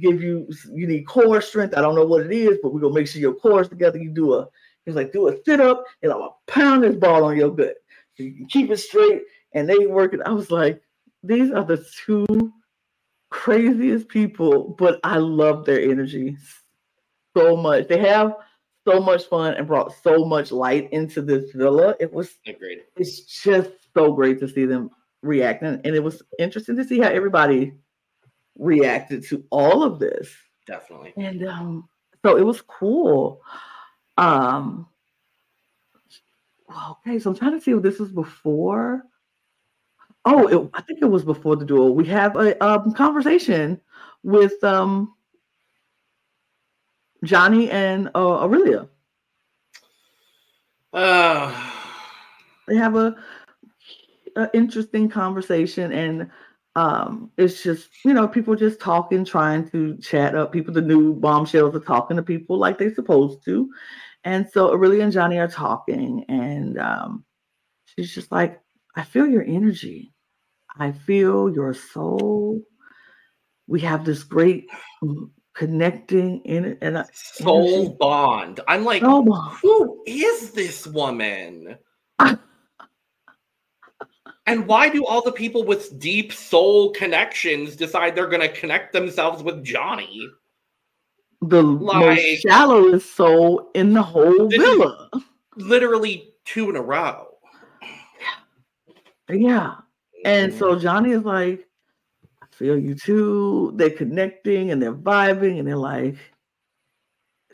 [0.00, 1.76] give you you need core strength.
[1.76, 3.98] I don't know what it is, but we're gonna make sure your core is together.
[3.98, 4.48] You do a
[4.88, 7.74] he's like, do a sit up and I'm gonna pound this ball on your gut.
[8.16, 9.22] So you can keep it straight.
[9.54, 10.20] And they work it.
[10.24, 10.82] I was like,
[11.22, 12.52] these are the two
[13.30, 16.36] craziest people, but I love their energy
[17.36, 17.88] so much.
[17.88, 18.34] They have
[18.86, 21.94] so much fun and brought so much light into this villa.
[22.00, 22.84] It was great.
[22.96, 24.90] It's just so great to see them
[25.22, 27.74] reacting, and it was interesting to see how everybody
[28.56, 30.30] reacted to all of this.
[30.66, 31.12] Definitely.
[31.16, 31.88] And um,
[32.24, 33.42] so it was cool.
[34.18, 34.86] Um,
[36.90, 39.04] okay, so I'm trying to see if this was before
[40.24, 41.94] Oh, it, I think it was before the duel.
[41.94, 43.80] We have a um, conversation
[44.22, 45.14] with um,
[47.24, 48.88] Johnny and uh, Aurelia.
[50.92, 51.70] Uh,
[52.66, 53.16] they have a,
[54.36, 56.30] a interesting conversation, and
[56.76, 60.52] um, it's just you know people just talking, trying to chat up.
[60.52, 63.70] People, the new bombshells are talking to people like they're supposed to,
[64.28, 67.24] and so Aurelia and Johnny are talking, and um,
[67.86, 68.60] she's just like,
[68.94, 70.12] I feel your energy.
[70.78, 72.60] I feel your soul.
[73.68, 74.68] We have this great
[75.54, 77.96] connecting in it and soul energy.
[77.98, 78.60] bond.
[78.68, 79.22] I'm like, oh,
[79.62, 81.78] who is this woman?
[82.18, 82.36] and
[84.66, 89.42] why do all the people with deep soul connections decide they're going to connect themselves
[89.42, 90.28] with Johnny?
[91.40, 95.08] The like, most shallowest soul in the whole villa.
[95.56, 97.28] Literally two in a row.
[99.30, 99.76] Yeah.
[100.24, 101.66] And so Johnny is like,
[102.42, 103.72] I feel you too.
[103.76, 106.16] They're connecting and they're vibing and they're like,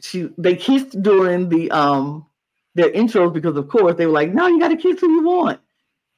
[0.01, 2.27] she they kissed during the um
[2.75, 5.61] their intros because of course they were like, no, you gotta kiss who you want.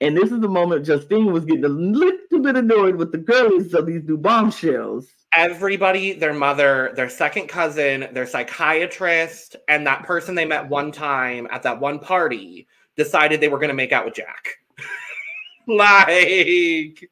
[0.01, 3.75] And this is the moment Justine was getting a little bit annoyed with the girlies
[3.75, 5.09] of these new bombshells.
[5.37, 11.47] Everybody, their mother, their second cousin, their psychiatrist, and that person they met one time
[11.51, 12.67] at that one party
[12.97, 14.49] decided they were going to make out with Jack.
[15.69, 17.11] like,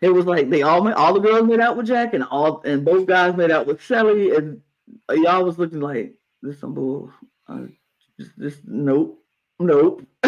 [0.00, 2.84] It was like they all all the girls made out with Jack and all and
[2.84, 4.60] both guys made out with Cely and
[5.08, 7.10] Eyal was looking like this some bull.
[7.48, 7.66] Uh,
[8.18, 9.22] just, just nope,
[9.58, 10.02] nope.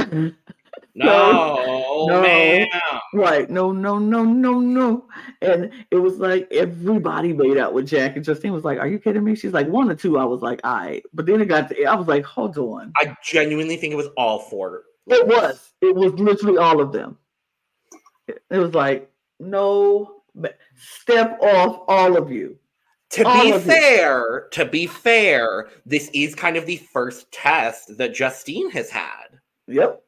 [0.94, 2.22] no, oh, No.
[2.22, 2.68] man.
[3.14, 3.48] Right.
[3.48, 5.06] No, no, no, no, no.
[5.42, 8.16] And it was like everybody made out with Jack.
[8.16, 9.34] And Justine was like, Are you kidding me?
[9.34, 10.18] She's like, one or two.
[10.18, 11.02] I was like, all right.
[11.14, 12.92] But then it got to I was like, hold on.
[12.96, 14.82] I genuinely think it was all four.
[15.06, 15.72] It was.
[15.80, 17.16] It was literally all of them.
[18.28, 19.10] It was like,
[19.40, 20.22] no
[20.76, 22.58] step off all of you.
[23.12, 23.72] To All be of you.
[23.72, 29.28] fair, to be fair, this is kind of the first test that Justine has had.
[29.66, 30.02] Yep.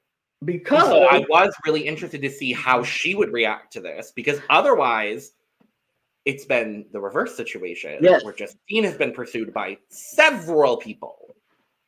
[0.44, 4.40] Because So I was really interested to see how she would react to this because
[4.48, 5.32] otherwise,
[6.24, 8.24] it's been the reverse situation Yes.
[8.24, 11.34] where Justine has been pursued by several people.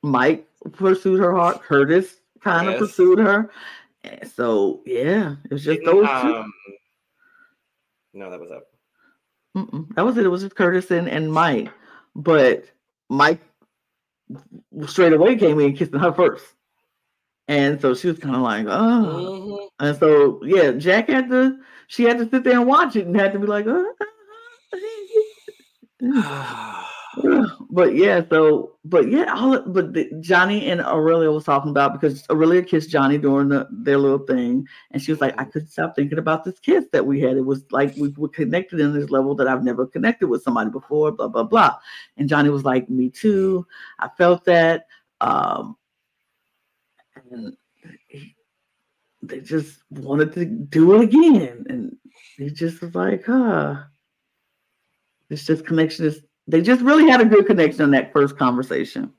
[0.02, 1.62] Mike pursued her heart.
[1.62, 2.88] Curtis kind of Curtis.
[2.90, 3.50] pursued her.
[4.34, 6.34] So yeah, it was just Didn't, those two.
[6.36, 6.52] um,
[8.14, 8.62] no, that was it.
[9.56, 9.94] Mm-mm.
[9.94, 10.24] That was it.
[10.26, 11.70] It was just Curtis and, and Mike.
[12.16, 12.64] But
[13.08, 13.40] Mike
[14.86, 16.44] straight away came in kissing her first.
[17.52, 19.68] And so she was kind of like, oh.
[19.78, 19.86] Mhm.
[19.86, 23.14] And so, yeah, Jack had to, she had to sit there and watch it and
[23.14, 23.92] had to be like, oh.
[27.68, 32.24] But yeah, so, but yeah, all but the, Johnny and Aurelia was talking about because
[32.30, 34.66] Aurelia kissed Johnny during the, their little thing.
[34.90, 37.36] And she was like, I couldn't stop thinking about this kiss that we had.
[37.36, 40.70] It was like we were connected in this level that I've never connected with somebody
[40.70, 41.76] before, blah, blah, blah.
[42.16, 43.66] And Johnny was like, Me too.
[43.98, 44.86] I felt that.
[45.20, 45.76] Um,
[47.32, 47.56] and
[48.08, 48.34] he,
[49.22, 51.64] they just wanted to do it again.
[51.68, 51.96] And
[52.36, 53.76] he just was like, huh.
[55.30, 59.12] It's just connection is they just really had a good connection on that first conversation.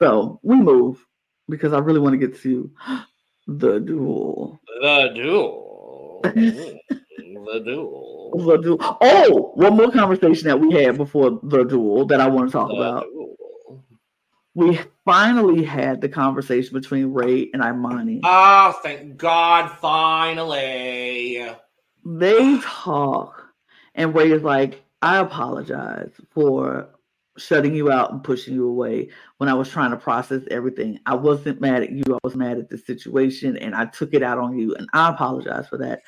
[0.00, 1.04] So we move
[1.48, 2.70] because I really want to get to
[3.46, 4.60] the duel.
[4.82, 6.20] The duel.
[6.24, 6.80] The duel.
[8.36, 8.78] The duel.
[9.00, 12.68] Oh, one more conversation that we had before the duel that I want to talk
[12.68, 13.04] The about.
[13.04, 13.25] duel.
[14.56, 18.22] We finally had the conversation between Ray and Imani.
[18.24, 21.46] Oh, thank God, finally.
[22.06, 23.44] they talk,
[23.94, 26.88] and Ray is like, I apologize for
[27.36, 31.00] shutting you out and pushing you away when I was trying to process everything.
[31.04, 34.22] I wasn't mad at you, I was mad at the situation, and I took it
[34.22, 36.00] out on you, and I apologize for that.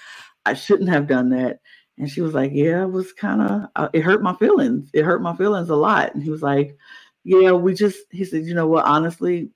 [0.46, 1.58] I shouldn't have done that.
[1.98, 4.88] And she was like, Yeah, it was kind of, uh, it hurt my feelings.
[4.94, 6.14] It hurt my feelings a lot.
[6.14, 6.78] And he was like,
[7.24, 9.50] Yeah, we just, he said, You know what, honestly,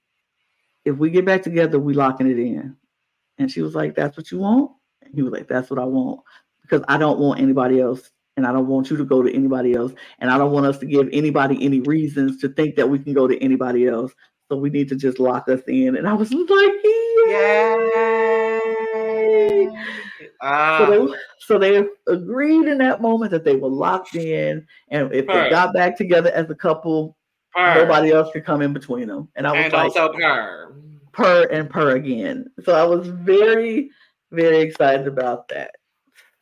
[0.84, 2.76] if we get back together, we locking it in.
[3.38, 4.72] And she was like, That's what you want?
[5.02, 6.20] And he was like, That's what I want
[6.62, 9.74] because I don't want anybody else and I don't want you to go to anybody
[9.74, 12.98] else and I don't want us to give anybody any reasons to think that we
[12.98, 14.12] can go to anybody else.
[14.48, 15.96] So we need to just lock us in.
[15.96, 16.72] And I was like,
[17.26, 18.58] Yay!
[20.40, 25.12] Ah, So they, so they agreed in that moment that they were locked in, and
[25.12, 27.16] if they got back together as a couple,
[27.55, 27.74] purr.
[27.74, 29.28] nobody else could come in between them.
[29.36, 30.74] And I was and like, also purr.
[31.12, 32.46] purr and purr again.
[32.64, 33.90] So I was very,
[34.30, 35.72] very excited about that.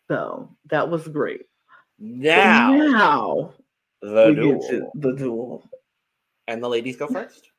[0.08, 1.42] So that was great.
[1.98, 3.54] So Now, now
[4.02, 4.90] the duel.
[4.94, 5.70] the duel.
[6.48, 7.50] And the ladies go first.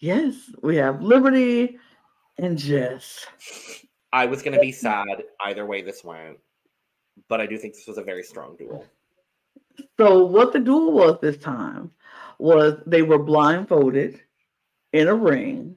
[0.00, 1.78] Yes, we have Liberty
[2.38, 3.24] and Jess.
[4.12, 6.38] I was going to be sad either way this went,
[7.28, 8.84] but I do think this was a very strong duel.
[9.98, 11.90] So what the duel was this time
[12.38, 14.20] was they were blindfolded
[14.92, 15.76] in a ring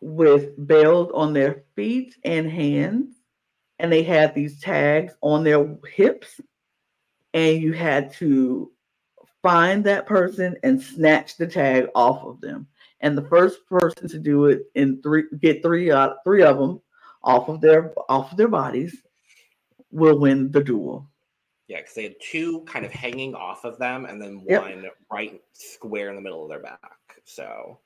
[0.00, 3.16] with bells on their feet and hands,
[3.78, 6.40] and they had these tags on their hips,
[7.34, 8.70] and you had to
[9.42, 12.66] find that person and snatch the tag off of them.
[13.00, 16.80] And the first person to do it in three get three out three of them
[17.22, 18.96] off of their off of their bodies
[19.90, 21.08] will win the duel.
[21.68, 24.62] Yeah, because they had two kind of hanging off of them and then Yep.
[24.62, 26.80] one right square in the middle of their back.
[27.24, 27.78] So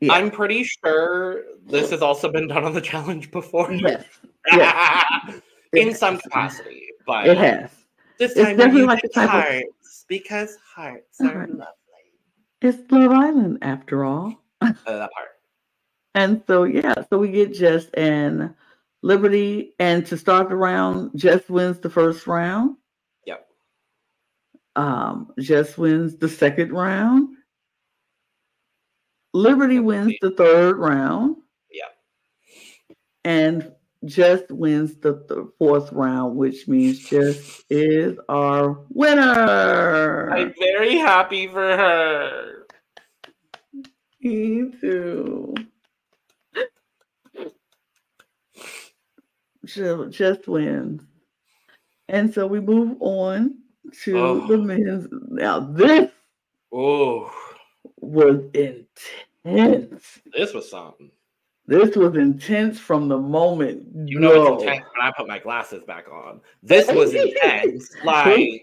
[0.00, 0.12] Yeah.
[0.12, 3.72] I'm pretty sure this has also been done on the challenge before.
[3.72, 4.04] Yes,
[4.52, 5.40] yes.
[5.72, 6.22] in It some has.
[6.22, 6.88] capacity.
[7.06, 7.70] But It has.
[8.18, 11.48] this time definitely like the type of- hearts because hearts are Alright.
[11.50, 11.74] lovely.
[12.60, 14.34] It's Love Island after all.
[14.60, 15.28] Uh, that part.
[16.14, 18.54] And so yeah, so we get Jess and
[19.04, 22.78] Liberty, and to start the round, Jess wins the first round.
[23.26, 23.46] Yep.
[24.76, 27.36] Um, Jess wins the second round.
[29.34, 31.36] Liberty wins the third round.
[31.70, 31.84] Yeah.
[33.26, 33.72] And
[34.06, 40.30] Jess wins the, the fourth round, which means Jess is our winner.
[40.30, 42.66] I'm very happy for her.
[44.22, 45.54] Me too.
[49.66, 51.02] Jess wins.
[52.08, 53.58] And so we move on
[54.02, 54.46] to Oh.
[54.46, 55.08] the men's.
[55.30, 56.10] Now, this
[56.72, 57.30] Oh,
[58.00, 60.20] was intense.
[60.32, 61.10] this was something.
[61.66, 63.86] This was intense from the moment.
[64.08, 64.54] You know go.
[64.54, 66.40] it's intense when I put my glasses back on.
[66.62, 67.90] This was intense.
[68.04, 68.62] Like.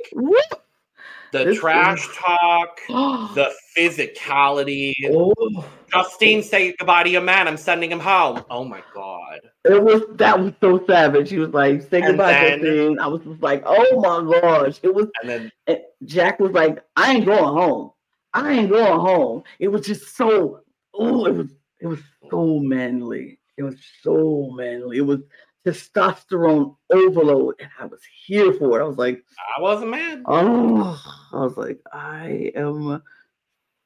[1.31, 3.31] The This trash was- talk, oh.
[3.35, 4.93] the physicality.
[5.11, 7.47] oh, Justine, say goodbye to your man.
[7.47, 8.43] I'm sending him home.
[8.49, 9.39] Oh my god.
[9.65, 11.29] it was that was so savage.
[11.29, 14.93] He was like, "Say goodbye, then- Justine." I was just like, "Oh my gosh!" It
[14.93, 17.91] was And then And Jack was like, I ain't going home.
[18.33, 19.43] I ain't going home.
[19.59, 20.61] It was just so
[20.93, 21.47] oh, it was
[21.81, 23.39] it was so manly.
[23.57, 24.97] It was so manly.
[24.97, 25.19] It was
[25.65, 27.55] testosterone overload.
[27.59, 28.83] And I was here for it.
[28.83, 29.23] I was like,
[29.57, 30.23] I wasn't mad.
[30.25, 31.01] oh,
[31.33, 33.01] I was like, I am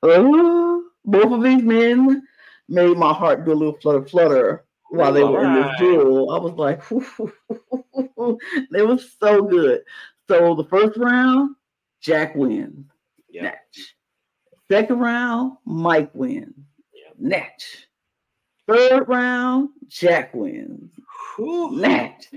[0.04, 2.24] oh both of these men
[2.68, 6.32] made my heart do a little flutter flutter while they were in this duel.
[6.32, 6.82] I was like,
[8.72, 9.82] they were so good.
[10.28, 11.56] So the first round,
[12.02, 12.86] Jack wins.
[13.30, 13.44] Yeah.
[13.44, 13.96] Natch.
[14.72, 16.56] Second round, Mike wins.
[16.94, 17.12] Yeah.
[17.20, 17.88] Natch.
[18.68, 20.92] Third round, Jack wins.
[21.40, 22.28] Natch.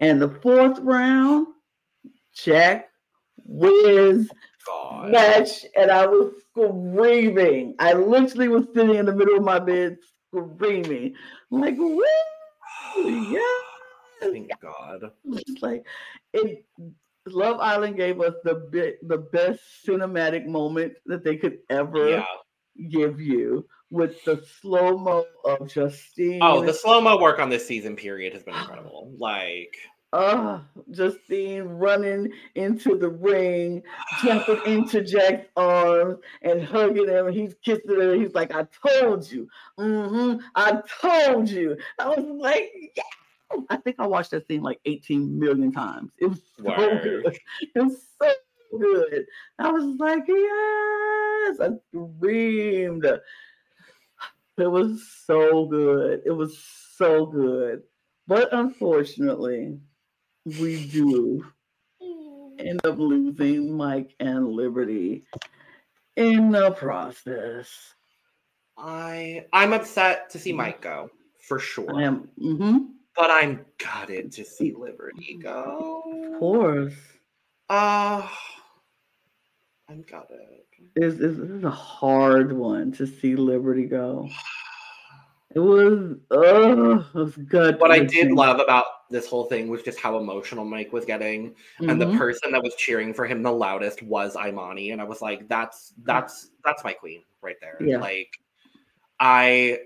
[0.00, 1.48] And the fourth round,
[2.34, 2.88] Jack
[3.44, 4.30] wins
[4.66, 5.10] God.
[5.10, 5.64] match.
[5.76, 7.74] And I was screaming.
[7.78, 11.14] I literally was sitting in the middle of my bed screaming.
[11.52, 12.02] I'm like, woo!
[13.06, 13.38] Yeah.
[14.20, 15.12] Thank God.
[15.24, 15.84] It's like
[16.32, 16.64] it
[17.26, 22.24] Love Island gave us the bit the best cinematic moment that they could ever Yeah.
[22.90, 26.40] give you with the slow mo of Justine.
[26.42, 29.12] Oh, the slow mo work on this season period has been incredible.
[29.18, 29.76] Like,
[30.12, 30.60] uh,
[30.90, 33.82] Justine running into the ring,
[34.22, 37.26] jumping into Jack's arms and hugging him.
[37.26, 38.14] And he's kissing her.
[38.14, 43.02] He's like, "I told you, hmm I told you." I was like, "Yeah."
[43.70, 46.12] I think I watched that scene like 18 million times.
[46.18, 47.02] It was so Word.
[47.02, 47.38] good.
[47.74, 48.32] It was so
[48.78, 49.26] good.
[49.58, 53.06] I was like, "Yes!" I screamed.
[54.58, 56.22] It was so good.
[56.26, 56.58] It was
[56.96, 57.82] so good.
[58.26, 59.78] But unfortunately,
[60.44, 61.44] we do
[62.58, 65.24] end up losing Mike and Liberty
[66.16, 67.68] in the process.
[68.76, 71.10] I I'm upset to see Mike go
[71.46, 71.94] for sure.
[71.96, 72.78] I am, hmm
[73.16, 76.02] but I'm gutted to see Liberty go.
[76.34, 76.94] of course,
[77.68, 78.28] Uh,
[79.88, 80.67] I'm gutted.
[80.94, 84.28] This is, this is a hard one to see Liberty go.
[85.54, 87.80] It was, it was good.
[87.80, 91.54] What I did love about this whole thing was just how emotional Mike was getting,
[91.80, 92.18] and the Mm-hmm.
[92.18, 95.94] person that was cheering for him the loudest was Imani, and I was like, "That's
[96.04, 97.98] that's that's my queen right there." Yeah.
[98.00, 98.38] Like,
[99.18, 99.78] I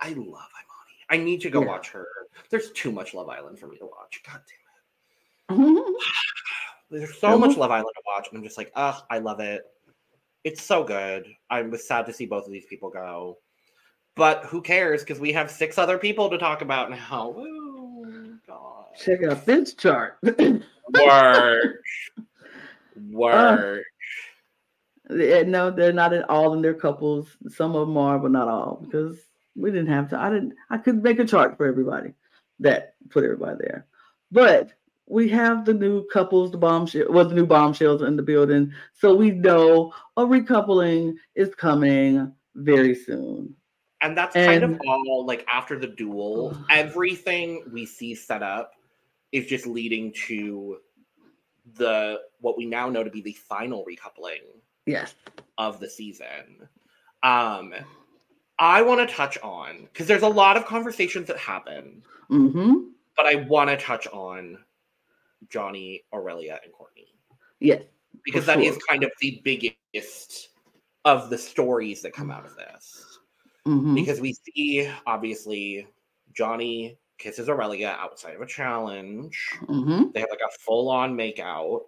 [0.00, 0.98] I love Imani.
[1.10, 1.66] I need to go Yeah.
[1.66, 2.06] watch her.
[2.50, 4.20] There's too much Love Island for me to watch.
[4.26, 4.40] God
[5.48, 5.84] damn it.
[6.92, 7.36] There's so Yeah.
[7.36, 9.62] much Love Island to watch, and I'm just like, ugh, I love it.
[10.44, 11.26] It's so good.
[11.48, 13.38] I was sad to see both of these people go.
[14.14, 15.02] But who cares?
[15.02, 17.34] Because we have six other people to talk about now.
[18.46, 18.84] God.
[19.02, 20.18] Check out this chart.
[20.22, 21.80] Work.
[23.10, 23.84] Work.
[25.08, 27.36] Uh, yeah, no, they're not at all in their couples.
[27.48, 29.18] Some of them are, but not all, because
[29.56, 30.18] we didn't have to.
[30.18, 30.54] I didn't.
[30.68, 32.12] I could make a chart for everybody
[32.60, 33.86] that put everybody there.
[34.30, 34.72] But
[35.06, 39.14] we have the new couples, the bombshell, well, the new bombshells in the building, so
[39.14, 43.54] we know a recoupling is coming very soon.
[44.00, 48.72] and that's kind of all like after the duel, everything we see set up
[49.32, 50.78] is just leading to
[51.76, 54.40] the what we now know to be the final recoupling
[54.86, 55.14] Yes.
[55.58, 56.68] of the season.
[57.22, 57.72] Um,
[58.58, 62.74] I want to touch on because there's a lot of conversations that happen, Mm-hmm.
[63.16, 64.58] but I want to touch on
[65.50, 67.14] Johnny, Aurelia, and Courtney
[67.60, 67.82] Yes.
[68.24, 68.82] because that is sure.
[68.88, 70.50] kind of the biggest
[71.04, 73.18] of the stories that come out of this.
[73.66, 73.94] Mm-hmm.
[73.94, 75.86] Because we see obviously
[76.32, 79.48] Johnny kisses Aurelia outside of a challenge.
[79.62, 80.10] Mm-hmm.
[80.14, 81.82] They have like a full on make out.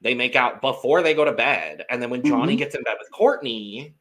[0.00, 1.84] They make out before they go to bed.
[1.90, 2.58] And then when Johnny Mhm.
[2.58, 3.94] gets in bed with Courtney,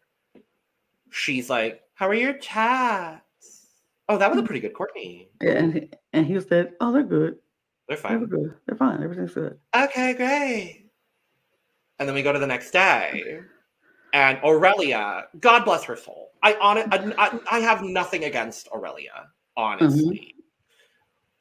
[1.09, 3.23] she's like, How are your tats?
[4.07, 5.29] Oh, that was a pretty good Courtney.
[5.41, 7.39] Yeah, and he, and he said, "Oh, they're good.
[7.87, 8.25] They're They're fine.
[8.25, 8.53] good.
[8.65, 9.03] They're fine.
[9.03, 10.85] Everything's good." Okay, great.
[11.99, 13.39] And then we go to the next day,
[14.13, 16.31] and Aurelia, God bless her soul.
[16.43, 16.77] I on.
[17.17, 20.35] I, I have nothing against Aurelia, honestly,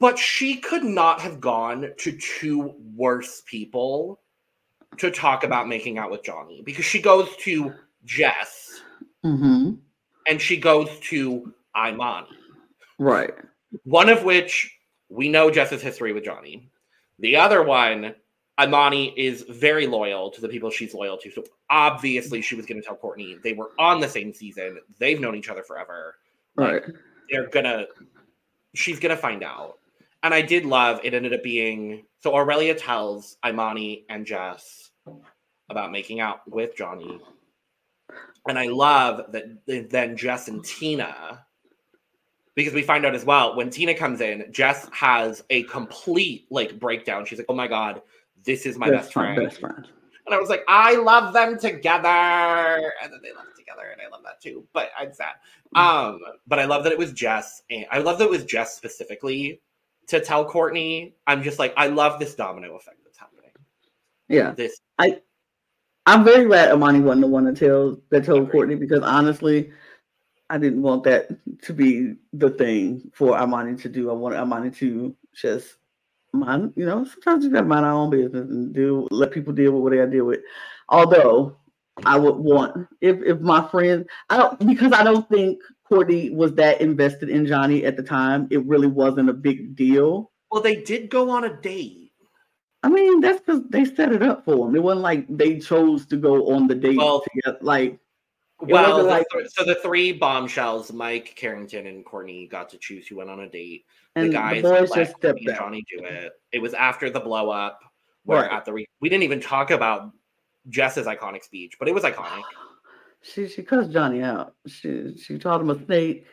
[0.00, 4.20] but she could not have gone to two worse people
[4.98, 7.74] to talk about making out with Johnny because she goes to
[8.04, 8.80] Jess
[9.24, 9.72] Mm-hmm.
[10.28, 12.28] and she goes to Imani.
[12.98, 13.32] Right.
[13.82, 14.75] One of which
[15.16, 16.68] we know Jess's history with Johnny.
[17.18, 18.14] The other one,
[18.62, 21.30] Imani is very loyal to the people she's loyal to.
[21.30, 24.78] So obviously she was going to tell Courtney they were on the same season.
[24.98, 26.16] They've known each other forever.
[26.54, 26.82] Right.
[27.30, 27.86] They're gonna
[28.74, 29.78] she's gonna find out.
[30.22, 34.90] And I did love it ended up being so Aurelia tells Imani and Jess
[35.68, 37.20] about making out with Johnny.
[38.48, 41.45] And I love that then Jess and Tina
[42.56, 46.80] because we find out as well when Tina comes in, Jess has a complete like
[46.80, 47.24] breakdown.
[47.24, 48.02] She's like, "Oh my god,
[48.44, 49.86] this is my That's best friend." best friend.
[50.26, 54.08] And I was like, "I love them together," and then they left together, and I
[54.10, 54.66] love that too.
[54.72, 55.34] But I'm sad.
[55.76, 58.74] Um, but I love that it was Jess, and I love that it was Jess
[58.74, 59.60] specifically
[60.08, 61.14] to tell Courtney.
[61.26, 63.50] I'm just like, I love this domino effect that's happening.
[64.28, 64.52] Yeah.
[64.52, 65.20] This I.
[66.08, 69.72] I'm very glad Imani wasn't the one that tell that told Courtney because honestly,
[70.48, 71.28] I didn't want that
[71.62, 74.10] to be the thing for Imani to do.
[74.10, 75.76] I wanted Imani to just
[76.32, 79.72] mind, you know, sometimes you gotta mind our own business and do let people deal
[79.72, 80.40] with what they gotta deal with.
[80.88, 81.56] Although
[82.04, 86.54] I would want if if my friend I don't because I don't think Courtney was
[86.54, 88.46] that invested in Johnny at the time.
[88.50, 90.30] It really wasn't a big deal.
[90.50, 92.12] well, they did go on a date.
[92.82, 94.76] I mean, that's because they set it up for him.
[94.76, 97.58] It wasn't like they chose to go on the date Well, together.
[97.60, 97.98] Like
[98.60, 102.78] Well, wasn't the like- th- so the three bombshells, Mike, Carrington, and Courtney got to
[102.78, 103.84] choose who went on a date.
[104.14, 105.56] and the the, guys boys let just stepped and.
[105.56, 106.32] Johnny do it.
[106.52, 107.80] It was after the blow up.
[108.24, 108.50] Where Right.
[108.52, 110.10] at the re- we didn't even talk about
[110.68, 112.42] Jess's iconic speech, but it was iconic.
[113.22, 114.54] She she cussed Johnny out.
[114.68, 116.26] She she called him a snake,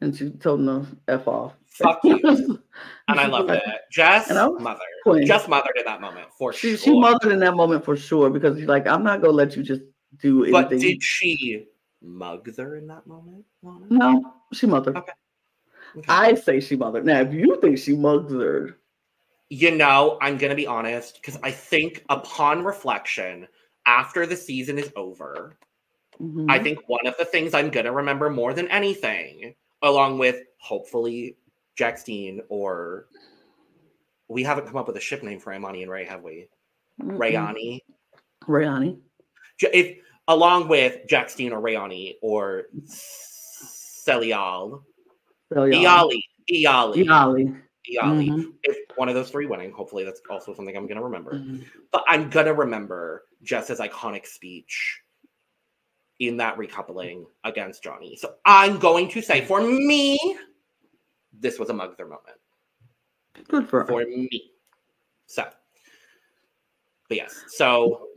[0.00, 1.54] and she told him to f off.
[1.66, 2.18] Fuck you.
[3.08, 3.62] And I love it.
[3.90, 4.80] Jess And I was mother.
[5.02, 5.26] queen.
[5.26, 6.78] Jess mothered in that moment for She sure.
[6.78, 9.62] she mothered in that moment for sure because she's like, I'm not gonna let you
[9.64, 9.80] just
[10.16, 10.52] do anything.
[10.52, 11.66] but did she
[12.02, 13.44] mug her in that moment?
[13.62, 13.86] Lana?
[13.90, 14.96] no, she mothered.
[14.96, 15.12] Okay.
[15.96, 16.06] Okay.
[16.08, 17.06] I say she mothered.
[17.06, 18.78] Now, if you think she mugged her,
[19.50, 23.48] You know, I'm going to be honest because I think upon reflection,
[23.86, 25.56] after the season is over,
[26.20, 30.18] mhm, I think one of the things I'm going to remember more than anything, along
[30.18, 31.36] with hopefully
[31.74, 33.06] Jack Steen or
[34.28, 36.48] we haven't come up with a ship name for Imani and Ray, have we?
[37.00, 37.16] mm-mm.
[37.16, 37.80] Rayani.
[38.44, 38.98] Rayani.
[39.60, 39.98] If
[40.28, 44.82] along with Jack Steen or Rayani or Celial.
[45.52, 47.62] Iali, Iali, Iali.
[47.90, 48.28] Iali.
[48.30, 51.32] Mhm, If one of those three winning, hopefully that's also something I'm going to remember.
[51.32, 51.64] mhm.
[51.90, 55.00] but I'm gonna remember Jess's iconic speech
[56.18, 58.14] in that recoupling against Johnny.
[58.16, 60.18] So I'm going to say, for me,
[61.32, 62.36] this was a Mugther moment
[63.48, 63.86] Good for her.
[63.86, 64.50] for me.
[65.26, 65.48] So,
[67.08, 68.07] but yes, so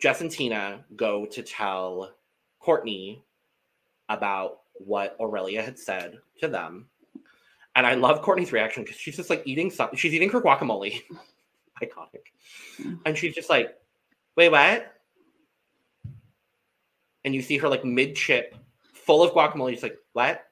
[0.00, 2.14] Jess and Tina go to tell
[2.58, 3.22] Courtney
[4.08, 6.86] about what Aurelia had said to them.
[7.76, 9.96] And I love Courtney's reaction because she's just like eating something.
[9.96, 11.02] She's eating her guacamole.
[11.82, 12.26] Iconic.
[12.78, 12.94] Mm-hmm.
[13.06, 13.76] And she's just like,
[14.36, 14.92] wait, what?
[17.24, 18.56] And you see her like mid chip,
[18.92, 19.70] full of guacamole.
[19.70, 20.46] She's like, what?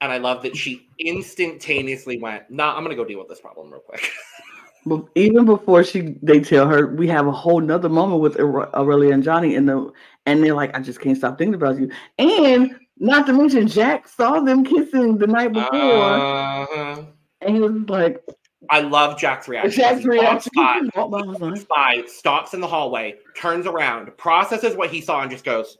[0.00, 3.70] And I love that she instantaneously went, nah, I'm gonna go deal with this problem
[3.70, 4.10] real quick.
[4.84, 9.12] But even before she, they tell her we have a whole nother moment with Aurelia
[9.14, 9.92] and Johnny in the,
[10.26, 11.90] and they're like, I just can't stop thinking about you.
[12.18, 17.02] And not to mention, Jack saw them kissing the night before, Uh-huh.
[17.40, 18.22] and he was like,
[18.70, 19.72] I love Jack's reaction.
[19.72, 20.50] Jack's reaction.
[20.54, 24.76] by, He walked by and was like, by, stops in the hallway, turns around, processes
[24.76, 25.78] what he saw, and just goes,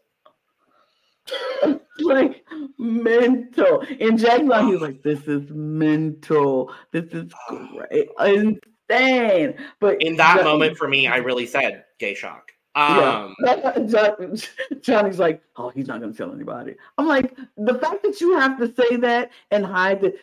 [2.01, 2.45] like
[2.79, 3.85] mental.
[4.01, 6.73] And Jack's like, he's like, this is mental.
[6.91, 8.09] This is great,
[8.93, 9.55] insane.
[9.81, 12.53] But in that Jack- moment for me, I really said gay shock.
[12.75, 13.35] Um,
[13.87, 14.35] John,
[14.81, 16.75] Johnny's like, oh, he's not gonna tell anybody.
[16.97, 20.15] I'm like, the fact that you have to say that and hide that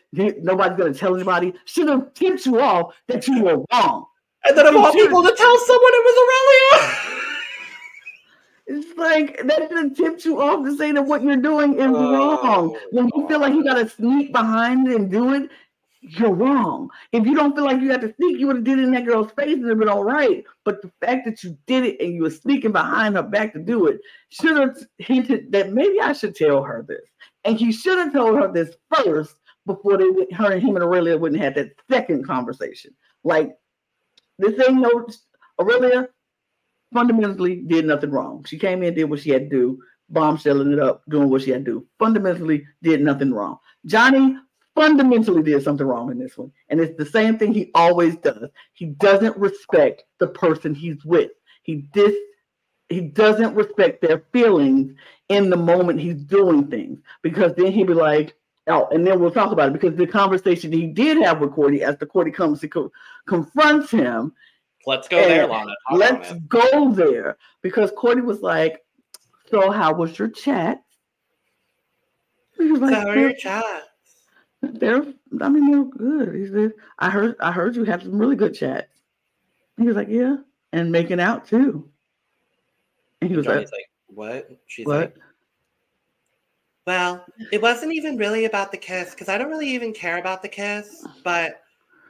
[0.44, 4.06] nobody's gonna tell anybody should have tipped you off that you were wrong.
[4.46, 7.16] and then of all people to tell someone it was Aurelia.
[8.72, 12.42] It's like that have tipped you off to say that what you're doing is Oh,
[12.44, 12.78] wrong.
[12.92, 15.50] When you feel like you gotta sneak behind and do it,
[16.02, 16.90] you're wrong.
[17.12, 18.92] If you don't feel like you got to sneak, you would have did it in
[18.92, 20.44] that girl's face and it'd been all right.
[20.64, 23.60] But the fact that you did it and you were sneaking behind her back to
[23.60, 24.00] do it
[24.30, 27.10] should have hinted that maybe I should tell her this.
[27.44, 29.36] And he should have told her this first
[29.66, 32.92] before they went, her and him and Aurelia wouldn't have that second conversation.
[33.24, 33.56] Like
[34.38, 35.08] this ain't no
[35.60, 36.08] Aurelia
[36.94, 38.46] fundamentally did nothing wrong.
[38.46, 39.80] She came in, did what she had to do,
[40.12, 41.88] bombshelling it up, doing what she had to do.
[42.00, 43.58] Fundamentally did nothing wrong.
[43.86, 44.38] Johnny
[44.80, 46.54] fundamentally did something wrong in this one.
[46.70, 48.50] And it's the same thing he always does.
[48.72, 51.32] He doesn't respect the person he's with.
[51.64, 52.16] He dis
[52.88, 54.94] he doesn't respect their feelings
[55.28, 58.36] in the moment he's doing things because then he'd be like,
[58.68, 61.84] oh, and then we'll talk about it because the conversation he did have with Courtney
[61.84, 62.92] as the Courtney comes to co-
[63.28, 64.32] confronts him.
[64.88, 65.76] Let's go there, Lana.
[65.90, 68.82] Talk let's go there because Courtney was like,
[69.52, 70.82] "So how was your chat?"
[72.58, 73.89] He was like, "How are your chats?"
[74.62, 75.04] They're,
[75.42, 76.36] I mean, they're good.
[76.36, 79.02] He said, "I heard, I heard you had some really good chats."
[79.78, 80.38] He was like, "Yeah,"
[80.74, 81.90] and making out too.
[83.22, 84.98] And he was like, like, "What?" She's what?
[84.98, 85.18] like,
[86.86, 90.42] "Well, it wasn't even really about the kiss because I don't really even care about
[90.42, 91.06] the kiss.
[91.24, 91.62] But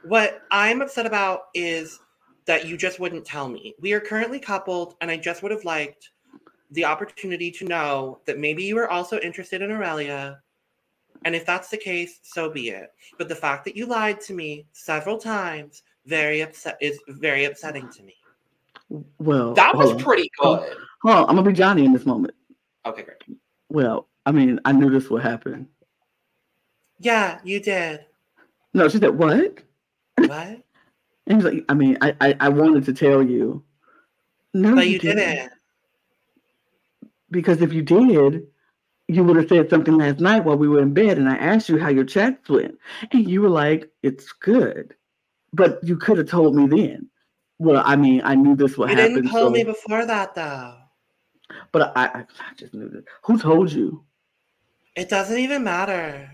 [0.02, 2.00] what I'm upset about is
[2.46, 3.74] that you just wouldn't tell me.
[3.80, 6.10] We are currently coupled, and I just would have liked
[6.72, 10.40] the opportunity to know that maybe you were also interested in Aurelia."
[11.24, 12.92] And if that's the case, so be it.
[13.18, 17.88] But the fact that you lied to me several times very upset is very upsetting
[17.90, 18.14] to me.
[19.18, 20.76] Well, that was pretty good.
[21.02, 22.34] Hold on, I'm gonna be Johnny in this moment.
[22.84, 23.38] Okay, great.
[23.68, 25.68] Well, I mean, I knew this would happen.
[26.98, 28.04] Yeah, you did.
[28.74, 29.62] No, she said, "What?"
[30.16, 30.30] What?
[30.30, 30.62] and
[31.26, 33.62] he's like, "I mean, I, I, I wanted to tell you."
[34.52, 35.18] No, but you, you didn't.
[35.18, 35.52] didn't.
[37.30, 38.48] Because if you did,
[39.14, 41.68] you would have said something last night while we were in bed, and I asked
[41.68, 42.78] you how your chats went,
[43.12, 44.94] and you were like, "It's good,"
[45.52, 47.08] but you could have told me then.
[47.58, 49.10] Well, I mean, I knew this would you happen.
[49.10, 49.50] You didn't tell so...
[49.50, 50.76] me before that, though.
[51.72, 53.04] But I, I, I just knew that.
[53.24, 54.04] Who told you?
[54.96, 56.30] It doesn't even matter.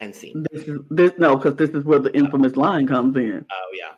[0.00, 0.34] And see.
[0.50, 3.46] This is this no, because this is where the infamous line comes in.
[3.50, 3.92] Oh yeah.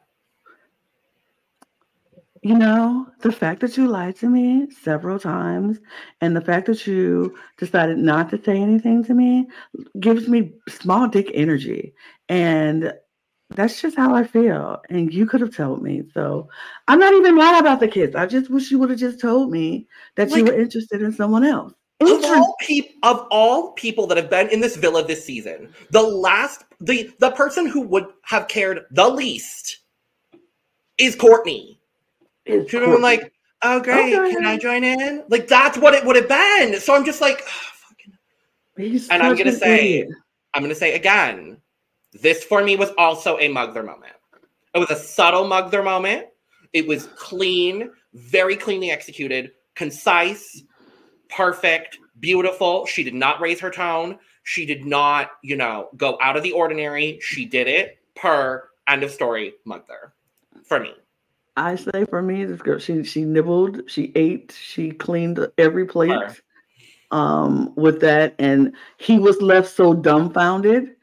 [2.46, 5.80] You know, the fact that you lied to me several times
[6.20, 9.48] and the fact that you decided not to say anything to me
[9.98, 11.92] gives me small dick energy.
[12.28, 12.92] And
[13.50, 14.80] that's just how I feel.
[14.90, 16.04] And you could have told me.
[16.14, 16.48] So
[16.86, 18.14] I'm not even mad about the kids.
[18.14, 21.12] I just wish you would have just told me that like, you were interested in
[21.12, 21.72] someone else.
[22.00, 26.02] Of all, pe- of all people that have been in this villa this season, the
[26.02, 29.78] last the the person who would have cared the least
[30.96, 31.75] is Courtney.
[32.48, 33.32] Would have been like,
[33.62, 34.34] "Oh great, okay.
[34.34, 36.80] can I join in?" Like that's what it would have been.
[36.80, 40.08] So I'm just like, oh, and I'm gonna say, idiot.
[40.54, 41.58] I'm gonna say again,
[42.12, 44.12] this for me was also a Mugther moment.
[44.74, 46.26] It was a subtle Mugther moment.
[46.72, 50.62] It was clean, very cleanly executed, concise,
[51.30, 52.86] perfect, beautiful.
[52.86, 54.18] She did not raise her tone.
[54.42, 57.18] She did not, you know, go out of the ordinary.
[57.20, 60.12] She did it per end of story Mugther
[60.64, 60.92] for me.
[61.56, 66.12] I say for me, this girl, she she nibbled, she ate, she cleaned every plate
[67.12, 70.96] um with that, and he was left so dumbfounded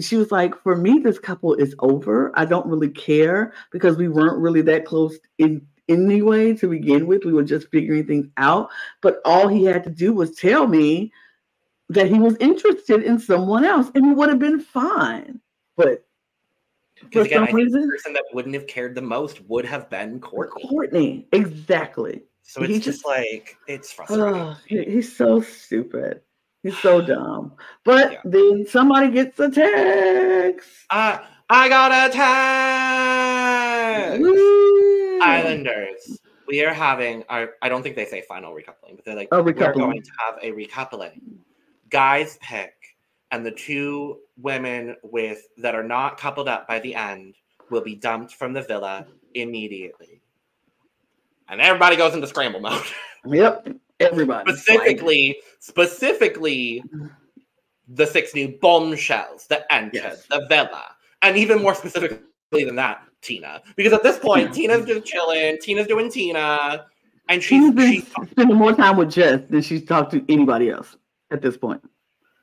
[0.00, 2.32] she was like, for me, this couple is over.
[2.34, 7.24] I don't really care because we weren't really that close in anyway to begin with.
[7.24, 8.70] We were just figuring things out.
[9.02, 11.12] But all he had to do was tell me
[11.88, 15.40] that he was interested in someone else, and it would have been fine.
[15.76, 16.04] But
[17.00, 19.90] because again, I think reason, the person that wouldn't have cared the most would have
[19.90, 20.68] been Courtney.
[20.68, 22.22] Courtney, exactly.
[22.42, 24.34] So it's just, just, like it's frustrating.
[24.34, 26.20] Oh, he's so stupid.
[26.62, 27.52] He's so dumb.
[27.84, 28.20] But yeah.
[28.24, 30.68] then somebody gets a text.
[30.90, 31.18] Uh,
[31.48, 32.10] I got a
[34.10, 34.22] text.
[34.22, 35.20] Woo.
[35.20, 36.20] Islanders.
[36.46, 39.42] We are having our, I don't think they say final recoupling, but they're like, oh,
[39.42, 41.20] we're going to have a recoupling.
[41.88, 42.74] Guys pick,
[43.30, 47.34] and the two women with that are not coupled up by the end
[47.70, 50.20] will be dumped from the villa immediately.
[51.48, 52.82] And everybody goes into scramble mode.
[53.26, 53.68] Yep.
[54.00, 54.52] Everybody.
[54.52, 56.84] Specifically, specifically
[57.88, 60.26] the six new bombshells that entered yes.
[60.26, 60.94] the villa.
[61.22, 62.18] And even more specifically
[62.50, 63.62] than that, Tina.
[63.76, 65.56] Because at this point, Tina's just chilling.
[65.58, 66.84] Tina's doing Tina.
[67.30, 70.96] And she's, she's spending more time with Jess than she's talked to anybody else
[71.30, 71.80] at this point.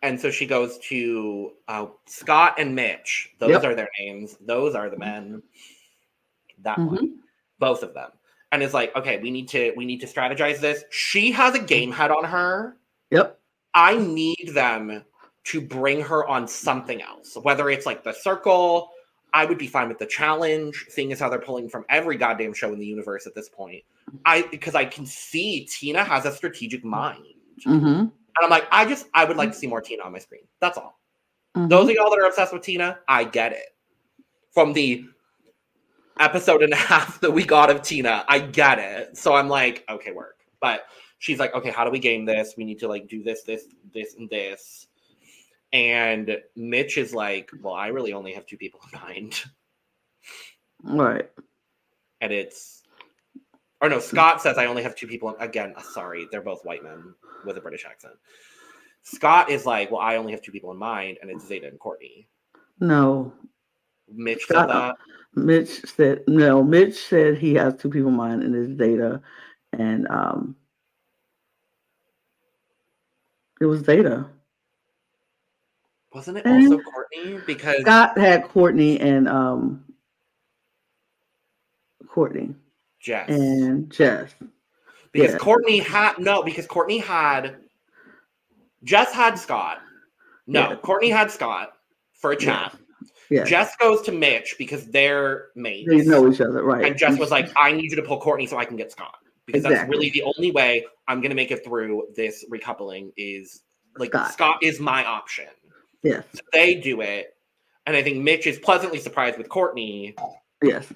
[0.03, 3.29] And so she goes to uh, Scott and Mitch.
[3.39, 3.63] Those yep.
[3.63, 4.35] are their names.
[4.41, 5.43] Those are the men.
[6.63, 6.95] That mm-hmm.
[6.95, 7.19] one.
[7.59, 8.09] Both of them
[8.51, 10.83] and is like, okay, we need to we need to strategize this.
[10.89, 12.77] She has a game head on her.
[13.09, 13.39] Yep.
[13.73, 15.03] I need them
[15.45, 18.91] to bring her on something else, whether it's like the circle.
[19.33, 22.53] I would be fine with the challenge, seeing as how they're pulling from every goddamn
[22.53, 23.81] show in the universe at this point.
[24.25, 27.25] I because I can see Tina has a strategic mind.
[27.65, 28.05] Mm-hmm.
[28.37, 30.43] And I'm like, I just I would like to see more Tina on my screen.
[30.59, 30.99] That's all.
[31.55, 31.67] Mm-hmm.
[31.67, 33.75] Those of y'all that are obsessed with Tina, I get it.
[34.51, 35.05] From the
[36.19, 39.17] episode and a half that we got of Tina, I get it.
[39.17, 40.37] So I'm like, okay, work.
[40.61, 40.85] But
[41.19, 42.55] she's like, okay, how do we game this?
[42.57, 44.87] We need to like do this, this, this, and this.
[45.73, 49.41] And Mitch is like, well, I really only have two people in mind.
[50.83, 51.29] Right.
[52.19, 52.80] And it's,
[53.81, 55.35] or no, Scott says, I only have two people.
[55.39, 57.13] Again, sorry, they're both white men
[57.45, 58.13] with a British accent.
[59.03, 61.79] Scott is like, well, I only have two people in mind, and it's Zeta and
[61.79, 62.27] Courtney.
[62.79, 63.33] No.
[64.07, 64.95] Mitch Scott- said that.
[65.33, 66.61] Mitch said no.
[66.61, 69.21] Mitch said he has two people in mind in his data,
[69.71, 70.57] and um,
[73.61, 74.25] it was Zeta.
[76.13, 77.39] Wasn't it And also Courtney?
[77.47, 79.85] Because Scott had Courtney and um,
[82.07, 82.53] Courtney
[83.01, 83.29] Jess.
[83.29, 84.33] and Jess.
[85.11, 85.37] because yeah.
[85.37, 87.57] Courtney had no, because Courtney had
[88.83, 89.79] Jess had Scott.
[90.47, 90.75] No, Yeah.
[90.77, 91.73] Courtney had Scott
[92.13, 92.75] for a chat.
[93.29, 95.89] Yeah, Jess goes to Mitch because they're mates.
[95.89, 96.83] they know each other, right?
[96.85, 99.15] And Jess was like, I need you to pull Courtney so I can get Scott.
[99.45, 103.61] Because that's really the only way I'm gonna make it through this recoupling is
[103.97, 104.33] like Scott.
[104.33, 105.45] Scott, is my option.
[106.03, 107.33] yes, So they do it.
[107.85, 110.13] And I think Mitch is pleasantly surprised with Courtney.
[110.61, 110.91] yes,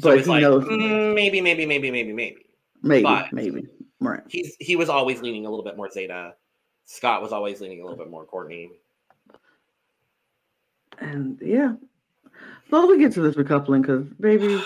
[0.00, 2.46] but it's he like, knows "Mm, maybe, maybe, maybe, maybe, maybe.
[2.82, 3.66] maybe, but- maybe,
[4.00, 4.22] right?
[4.28, 6.34] he's he was always leaning a little bit more Zeta.
[6.84, 8.70] Scott was always leaning a little bit more Courtney.
[10.98, 11.74] And yeah,
[12.70, 14.62] so we get to this recoupling because baby,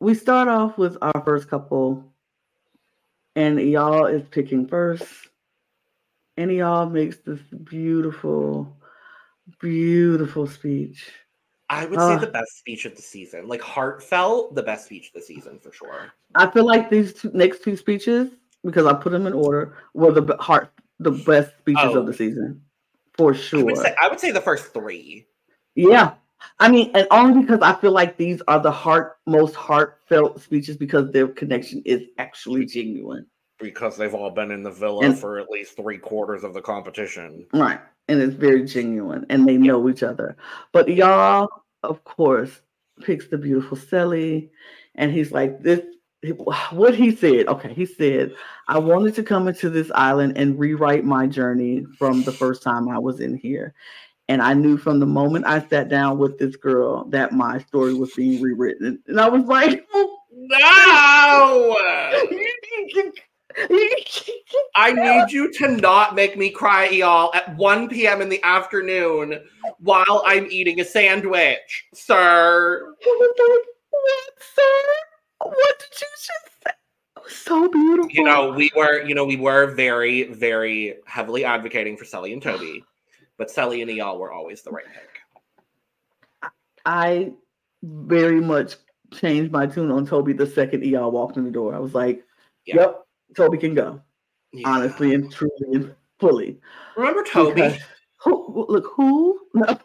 [0.00, 2.12] we start off with our first couple,
[3.36, 5.06] and Eyal is picking first,
[6.36, 8.76] and Eyal makes this beautiful,
[9.60, 11.10] beautiful speech.
[11.70, 12.18] I would Uh.
[12.18, 15.58] say the best speech of the season, like heartfelt, the best speech of the season
[15.58, 16.12] for sure.
[16.34, 18.30] I feel like these two, next two speeches,
[18.64, 20.70] because I put them in order, were the heart
[21.00, 22.00] the best speeches Oh.
[22.00, 22.62] of the season,
[23.14, 23.64] for I sure.
[23.64, 25.26] would say I would say the first three.
[25.74, 26.14] Yeah.
[26.60, 30.76] I mean, and only because I feel like these are the heart most heartfelt speeches
[30.76, 33.26] because their connection is actually genuine.
[33.58, 36.62] Because they've all been in the villa And- for at least three quarters of the
[36.62, 37.46] competition.
[37.52, 37.80] Right.
[38.08, 40.36] And it's very genuine and they know each other.
[40.72, 41.48] But Eyal,
[41.82, 42.60] of course,
[43.02, 44.48] picks the beautiful Cely.
[44.96, 45.80] And he's like, this
[46.70, 47.46] what he said.
[47.48, 48.34] Okay, he said,
[48.68, 52.88] I wanted to come into this island and rewrite my journey from the first time
[52.88, 53.74] I was in here.
[54.28, 57.92] And I knew from the moment I sat down with this girl that my story
[57.92, 59.02] was being rewritten.
[59.06, 61.76] And I was like, oh, No!
[64.76, 68.20] I need you to not make me cry, y'all, at 1 p.m.
[68.20, 69.40] in the afternoon
[69.78, 72.94] while I'm eating a sandwich, sir.
[73.04, 75.48] I was like, what, sir?
[75.50, 76.28] What did you just
[76.64, 76.72] say?
[77.16, 78.10] It was so beautiful.
[78.10, 82.42] You know, we were, you know, we were very, very heavily advocating for Cely and
[82.42, 82.84] Toby,
[83.38, 86.50] but Cely and Eyal were always the right pick.
[86.86, 87.32] I
[87.82, 88.76] very much
[89.12, 91.74] changed my tune on Toby the second Eyal walked in the door.
[91.74, 92.24] I was like,
[92.66, 92.76] Yeah.
[92.76, 93.03] yep,
[93.36, 94.00] Toby can go.
[94.52, 94.68] Yeah.
[94.68, 96.60] Honestly and truly and fully.
[96.96, 97.54] remember Toby?
[97.62, 97.80] Because-
[98.24, 99.38] Who, look, who?
[99.52, 99.78] No,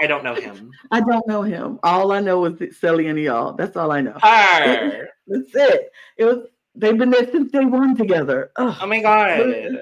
[0.00, 0.70] I don't know him.
[0.90, 1.78] I don't know him.
[1.82, 3.56] All I know is Cely and Eyal.
[3.56, 4.12] That's all I know.
[4.22, 5.08] Her.
[5.26, 5.90] That's it.
[6.18, 8.50] It was they've been there since day one together.
[8.56, 8.76] Ugh.
[8.82, 9.78] Oh my god.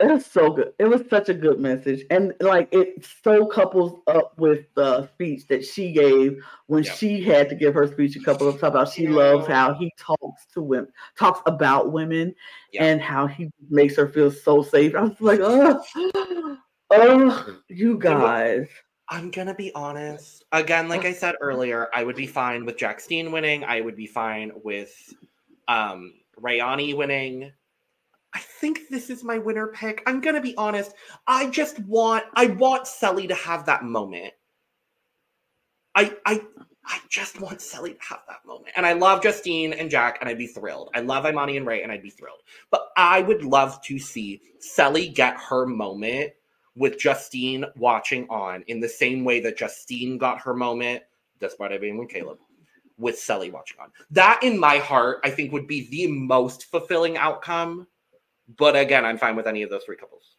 [0.00, 0.72] It was so good.
[0.80, 2.04] It was such a good message.
[2.10, 6.92] And like it so couples up with the speech that she gave when Yeah.
[6.92, 9.92] she had to give her speech a couple of times about she loves how he
[9.96, 12.34] talks to women, talks about women
[12.72, 12.84] Yeah.
[12.84, 14.96] and how he makes her feel so safe.
[14.96, 15.80] I was like, oh,
[16.90, 18.66] oh, you guys.
[19.10, 20.44] I'm gonna be honest.
[20.50, 23.62] Again, like I said earlier, I would be fine with Jack Steen winning.
[23.62, 24.92] I would be fine with
[25.68, 27.52] um Rayani winning.
[28.34, 30.02] I think this is my winner pick.
[30.06, 30.94] I'm gonna be honest.
[31.26, 34.34] I just want I want Cely to have that moment.
[35.94, 36.42] I I
[36.86, 38.72] I just want Cely to have that moment.
[38.76, 40.90] And I love Justine and Jack, and I'd be thrilled.
[40.94, 42.40] I love Imani and Ray, and I'd be thrilled.
[42.70, 46.32] But I would love to see Cely get her moment
[46.76, 51.04] with Justine watching on in the same way that Justine got her moment,
[51.38, 52.38] despite it being with Caleb,
[52.98, 53.90] with Cely watching on.
[54.10, 57.86] That in my heart, I think would be the most fulfilling outcome.
[58.58, 60.36] But again, I'm fine with any of those three couples.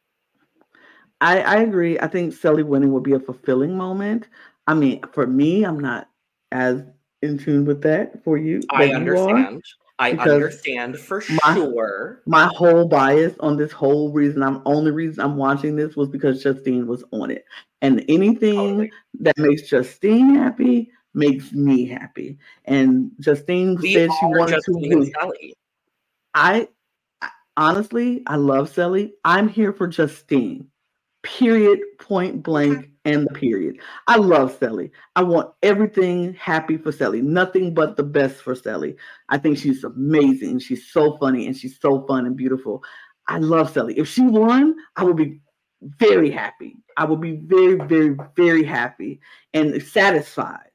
[1.22, 2.00] I, I agree.
[2.00, 4.28] I think Cely winning would be a fulfilling moment.
[4.68, 6.10] I mean, for me, I'm not
[6.52, 6.84] as
[7.22, 8.62] in tune with that for you.
[8.72, 9.64] I but you understand.
[9.98, 12.22] I understand for my- sure.
[12.26, 16.44] my whole bias on this whole reason I'm only reason I'm watching this was because
[16.44, 17.46] Justine was on it.
[17.82, 18.92] And anything Totally.
[19.22, 22.38] that makes Justine happy makes me happy.
[22.66, 25.54] And Justine We said she wanted Justine to and be- Cely.
[26.34, 26.68] I, I
[27.58, 29.12] honestly, I love Cely.
[29.24, 30.68] I'm here for Justine.
[31.24, 33.80] Period, point blank, and the period.
[34.08, 34.92] I love Cely.
[35.16, 37.20] I want everything happy for Cely.
[37.22, 38.96] Nothing but the best for Cely.
[39.30, 40.60] I think she's amazing.
[40.60, 42.84] She's so funny and she's so fun and beautiful.
[43.28, 43.94] I love Cely.
[43.96, 45.42] If she won, I would be
[45.82, 46.78] very happy.
[46.98, 49.20] I would be very, very, very happy
[49.54, 50.70] and satisfied.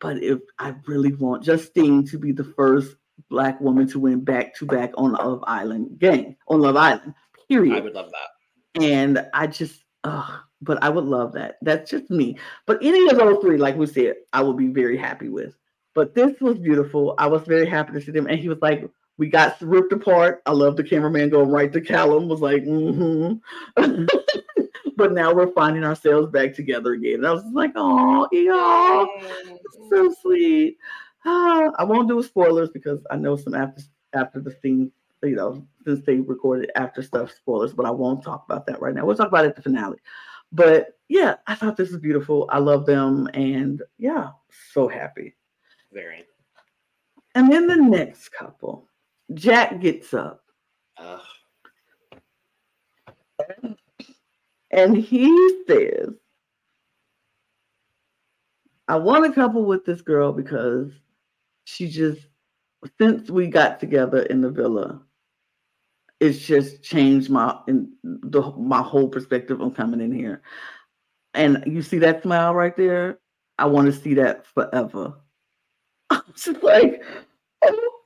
[0.00, 2.96] But if I really want Justine to be the first
[3.28, 7.14] black woman to win back to back on Love Island game on Love Island,
[7.48, 7.76] period.
[7.76, 8.82] I would love that.
[8.82, 11.56] And I just, uh, but I would love that.
[11.62, 12.38] That's just me.
[12.66, 15.54] But any of those three, like we said, I would be very happy with.
[15.94, 17.14] But this was beautiful.
[17.18, 18.26] I was very happy to see them.
[18.28, 18.88] And he was like,
[19.18, 20.40] we got ripped apart.
[20.46, 24.04] I love the cameraman going right to Callum, was like, mm-hmm.
[24.96, 27.16] but now we're finding ourselves back together again.
[27.16, 29.06] And I was like, oh, y'all,
[29.90, 30.78] so sweet.
[31.24, 33.82] Ah, I won't do spoilers because I know some after
[34.12, 34.90] after the scene,
[35.22, 38.94] you know, since they recorded after stuff spoilers, but I won't talk about that right
[38.94, 39.04] now.
[39.04, 39.98] We'll talk about it at the finale.
[40.52, 42.48] But yeah, I thought this was beautiful.
[42.50, 44.30] I love them, and yeah,
[44.72, 45.34] so happy.
[45.92, 46.24] Very.
[47.34, 48.88] And then the next couple,
[49.34, 50.42] Jack gets up.
[50.98, 51.20] Ugh.
[54.72, 56.10] And he says,
[58.88, 60.90] I want a couple with this girl because
[61.64, 62.20] she just,
[63.00, 65.02] since we got together in the villa,
[66.20, 70.42] it's just changed my in the my whole perspective on coming in here.
[71.34, 73.18] And you see that smile right there?
[73.58, 75.14] I want to see that forever.
[76.10, 77.02] I'm just like,
[77.64, 77.86] oh.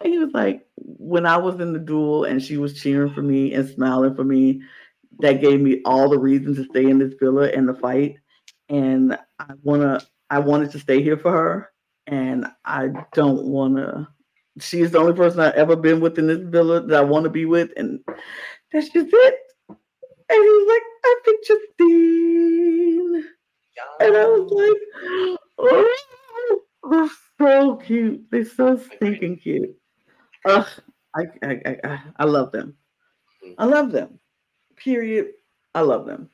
[0.00, 3.22] And he was like, when I was in the duel and she was cheering for
[3.22, 4.60] me and smiling for me,
[5.20, 8.16] that gave me all the reasons to stay in this villa and the fight.
[8.68, 11.71] And I wanna I wanted to stay here for her.
[12.06, 14.08] And I don't wanna
[14.60, 17.30] she's the only person I've ever been with in this villa that I want to
[17.30, 18.00] be with, and
[18.72, 19.34] that's just it.
[19.68, 19.78] And
[20.30, 23.24] he was like, I picked Justine.
[24.00, 26.60] And I was like, oh,
[26.90, 28.24] they're so cute.
[28.30, 29.74] They're so stinking cute.
[30.46, 30.66] Ugh,
[31.14, 32.74] I, I, I, I love them.
[33.58, 34.18] I love them.
[34.76, 35.28] Period.
[35.74, 36.30] I love them.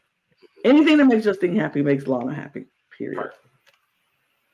[0.65, 2.67] Anything that makes Justine happy makes Lana happy.
[2.97, 3.31] Period.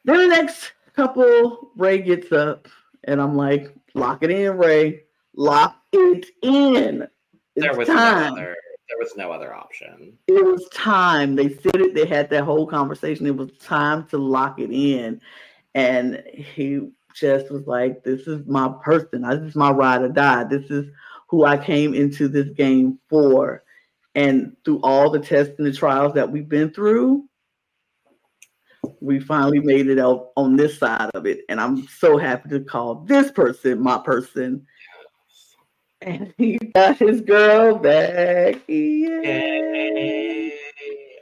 [0.05, 2.69] Then the next couple, Ray gets up,
[3.05, 5.03] and I'm like, lock it in, Ray.
[5.37, 7.03] Lock it in.
[7.57, 8.35] It's There was time.
[8.35, 8.57] no other.
[8.89, 10.17] There was no other option.
[10.29, 11.35] it was time.
[11.37, 11.95] They said it.
[11.95, 13.27] They had that whole conversation.
[13.27, 15.21] It was time to lock it in.
[15.75, 19.23] And he just was like, This is my person.
[19.23, 20.45] This is my ride or die.
[20.45, 20.87] This is
[21.29, 23.65] who I came into this game for.
[24.15, 27.25] And through all the tests and the trials that we've been through,
[29.05, 31.41] we finally made it out on this side of it.
[31.49, 34.67] And I'm so happy to call this person my person.
[36.01, 38.57] And he got his girl back.
[38.67, 40.53] Yay.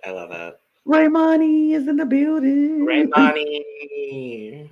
[0.05, 0.61] I love that.
[0.87, 2.87] Raymani is in the building.
[2.87, 4.71] Raymani.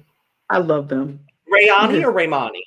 [0.48, 1.20] I love them.
[1.52, 2.62] Rayani or Raymani?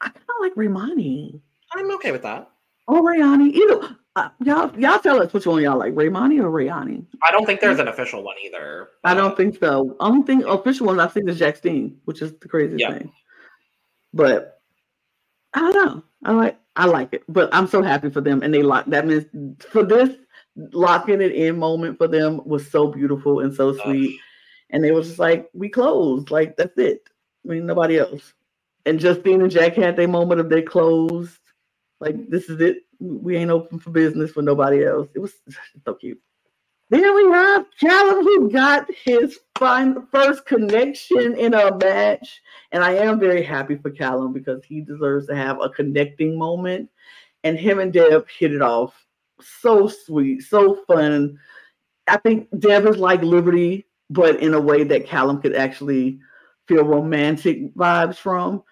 [0.00, 1.40] I kind of like Raymani.
[1.74, 2.50] I'm okay with that.
[2.86, 3.52] Or Rayani.
[3.52, 7.06] Either uh, y'all, y'all tell us which one y'all like, Raymani or Rayani.
[7.22, 8.88] I don't think there's an official one either.
[9.04, 9.96] I don't think so.
[10.00, 12.92] Only thing official one I've seen is Jack Steen, which is the craziest Yeah.
[12.98, 13.12] thing.
[14.12, 14.60] But
[15.54, 16.02] I don't know.
[16.24, 17.22] I like I like it.
[17.28, 18.42] But I'm so happy for them.
[18.42, 19.24] And they lock that means
[19.70, 20.10] for this
[20.72, 24.18] locking it in moment for them was so beautiful and so sweet.
[24.70, 26.30] And they was just like, we closed.
[26.30, 27.08] Like that's it.
[27.44, 28.34] I mean, nobody else.
[28.84, 31.38] And Justine and Jack had their moment of they closed.
[32.02, 32.78] Like this is it.
[32.98, 35.08] We ain't open for business for nobody else.
[35.14, 35.34] It was
[35.84, 36.20] so cute.
[36.90, 42.42] Then we have Callum who got his fine first connection in a match.
[42.72, 46.90] And I am very happy for Callum because he deserves to have a connecting moment.
[47.44, 48.94] And him and Deb hit it off.
[49.40, 51.38] So sweet, so fun.
[52.08, 56.18] I think Deb is like Liberty, but in a way that Callum could actually
[56.66, 58.64] feel romantic vibes from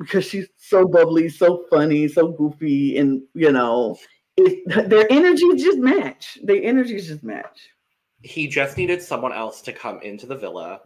[0.00, 3.96] because she's so bubbly, so funny, so goofy, and you know,
[4.36, 6.38] it, their energies just match.
[6.42, 7.68] Their energies just match.
[8.22, 10.80] He just needed someone else to come into the villa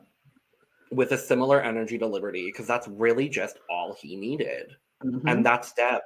[0.90, 4.72] with a similar energy to Liberty because that's really just all he needed.
[5.04, 5.22] Mhm.
[5.30, 6.00] and that's Deb.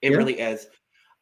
[0.00, 0.16] It Yeah.
[0.16, 0.66] really is.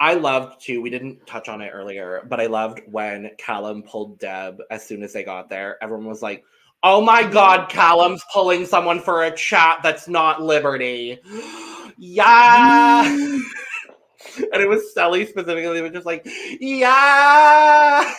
[0.01, 0.81] I loved too.
[0.81, 5.03] We didn't touch on it earlier, but I loved when Callum pulled Deb as soon
[5.03, 5.77] as they got there.
[5.83, 6.43] Everyone was like,
[6.83, 11.19] "Oh my God, Callum's pulling someone for a chat that's not Liberty."
[11.99, 13.05] yeah,
[14.37, 15.81] and it was Cely specifically.
[15.81, 16.27] Were just like,
[16.61, 18.15] "Yeah,"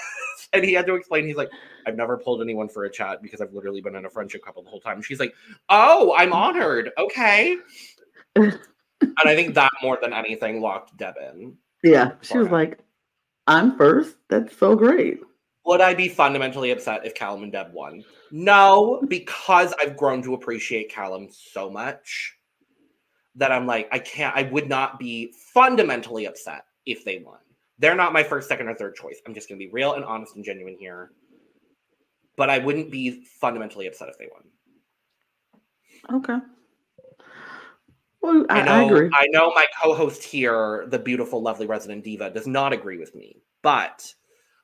[0.54, 1.28] and he had to explain.
[1.28, 1.50] He's like,
[1.86, 4.64] "I've never pulled anyone for a chat because I've literally been in a friendship couple
[4.64, 5.34] the whole time." She's like,
[5.70, 6.92] "Oh, I'm honored.
[6.98, 7.58] Okay."
[8.36, 8.60] and
[9.26, 11.58] I think that more than anything locked Deb in.
[11.84, 12.80] Yeah, she was like,
[13.48, 14.16] "I'm first.
[14.30, 15.20] That's so great."
[15.66, 18.04] Would I be fundamentally upset if Callum and Deb won?
[18.32, 22.38] No, because I've grown to appreciate Callum so much
[23.36, 27.40] that I'm like, I can't, I would not be fundamentally upset if they won.
[27.80, 29.20] They're not my first, second, or third choice.
[29.26, 31.12] I'm just going to be real and honest and genuine here.
[32.38, 34.44] But I wouldn't be fundamentally upset if they won.
[36.22, 36.38] Okay.
[38.22, 39.10] Well, I, I know, I agree.
[39.14, 43.42] I know my co-host here, the beautiful, lovely resident diva, does not agree with me,
[43.64, 44.14] but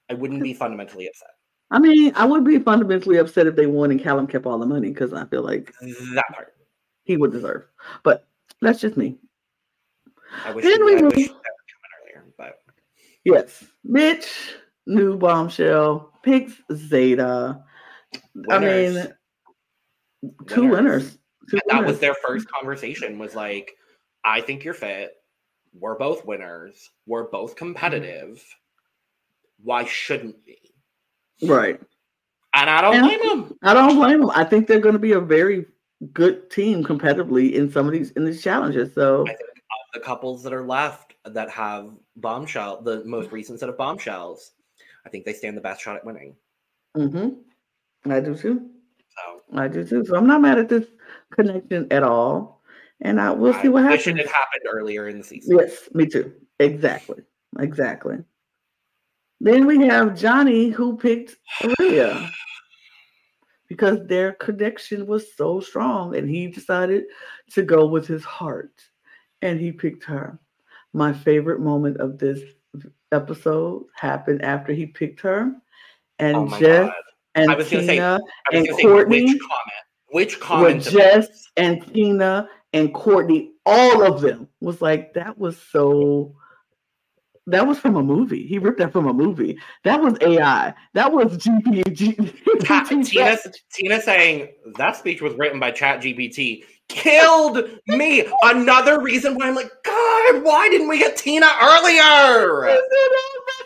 [0.09, 1.29] I wouldn't be fundamentally upset.
[1.69, 4.65] I mean, I would be fundamentally upset if they won and Callum kept all the
[4.65, 6.53] money because I feel like That part.
[7.03, 7.65] he would deserve.
[8.03, 8.27] But
[8.61, 9.17] that's just me.
[10.45, 12.59] I wish, Then we, I wish that would come in earlier, but
[13.25, 14.27] Yes, bitch,
[14.85, 17.61] new bombshell picks Zeta.
[18.49, 18.95] I Winners.
[18.95, 21.17] mean, two winners.
[21.49, 23.71] Two that was their first conversation was like,
[24.23, 25.11] I think you're fit.
[25.73, 26.89] We're both winners.
[27.05, 27.65] We're both mm-hmm.
[27.65, 28.43] competitive.
[29.63, 30.57] Why shouldn't we?
[31.43, 31.79] Right.
[32.55, 33.57] And I don't And- blame them.
[33.61, 34.31] I don't blame them.
[34.33, 35.65] I think they're going to be a very
[36.13, 38.93] good team competitively in some of these in these challenges.
[38.93, 43.59] So I think of the couples that are left that have bombshell, the most recent
[43.59, 44.51] set of bombshells,
[45.05, 46.35] I think they stand the best shot at winning.
[46.95, 48.11] Mm-hmm.
[48.11, 48.69] I do too.
[49.09, 50.05] So I do too.
[50.05, 50.85] So I'm not mad at this
[51.31, 52.61] connection at all.
[53.01, 54.21] And I will see what wish happens.
[54.21, 55.57] it happened earlier in the season.
[55.59, 56.33] Yes, me too.
[56.59, 57.21] Exactly.
[57.59, 58.17] Exactly.
[59.39, 62.29] Then we have Johnny who picked Aurelia
[63.67, 67.03] because their connection was so strong and he decided
[67.51, 68.71] to go with his heart
[69.41, 70.39] and he picked her.
[70.93, 72.39] My favorite moment of this
[73.11, 75.51] episode happened after he picked her
[76.19, 76.93] and Oh Jess god.
[77.35, 78.19] and I was gonna say, Tina
[78.51, 79.83] I was and Courtney which comment?
[80.09, 80.83] Which comment?
[80.83, 81.27] Jess
[81.57, 86.35] and Tina and Courtney, all of them was like, that was so.
[87.47, 88.45] That was from a movie.
[88.45, 89.57] He ripped that from a movie.
[89.83, 90.73] That was AI.
[90.93, 92.65] That was GP.
[92.65, 93.37] Ta- Tina,
[93.73, 98.25] Tina saying that speech was written by Chat GPT killed me.
[98.43, 102.77] Another reason why I'm like, God, why didn't we get Tina earlier?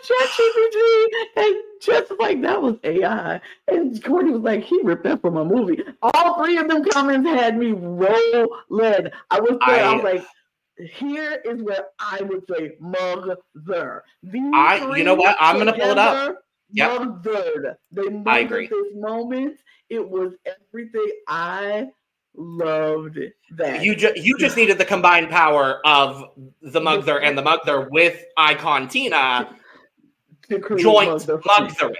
[0.02, 1.06] ChatGPT,
[1.36, 3.40] and just like that was AI.
[3.68, 5.80] And Courtney was like, he ripped that from a movie.
[6.02, 9.10] All three of them comments had me rolling.
[9.30, 10.26] I was there, I, was like,
[10.90, 13.36] here is where I would say mother.
[14.22, 15.36] These I- you know what?
[15.40, 16.38] I'm gonna pull it up.
[16.74, 17.00] Yep.
[17.00, 17.76] Mothered.
[17.90, 18.66] They mothered I agree.
[18.66, 19.58] this moment.
[19.90, 21.10] It was everything.
[21.28, 21.88] I
[22.34, 23.18] loved
[23.52, 23.84] that.
[23.84, 26.24] You just you just needed the combined power of
[26.62, 29.54] the Mugther and the Mugther with icon Tina
[30.48, 31.28] to create joint.
[31.44, 31.94] Mugthering.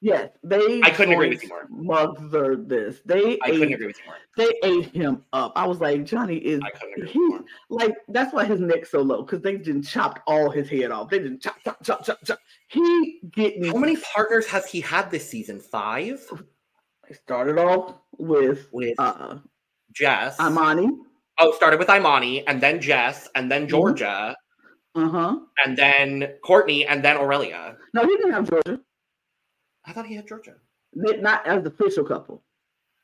[0.00, 0.80] Yes, they.
[0.82, 2.06] I couldn't agree with joint you more.
[2.06, 3.00] Mothered this.
[3.06, 4.16] They I couldn't agree with you more.
[4.36, 5.52] They ate him up.
[5.56, 6.60] I was like, Johnny is.
[6.62, 7.44] I couldn't agree with He you more.
[7.70, 11.08] like that's why his neck's so low because they didn't chopped all his head off.
[11.10, 12.38] They didn't chop, chop, chop, chop, chop.
[12.68, 13.64] He getting.
[13.64, 15.60] How many partners has he had this season?
[15.60, 16.20] Five
[17.08, 19.38] I started off with with uh
[19.92, 20.38] Jess.
[20.40, 20.90] Imani.
[21.38, 24.34] Oh, started with Imani, and then Jess, and then Georgia,
[24.94, 25.36] Uh huh.
[25.64, 27.76] and then Courtney, and then Aurelia.
[27.94, 28.80] No, he didn't have Georgia.
[29.86, 30.54] I thought he had Georgia.
[30.94, 32.42] They- Not as the official couple.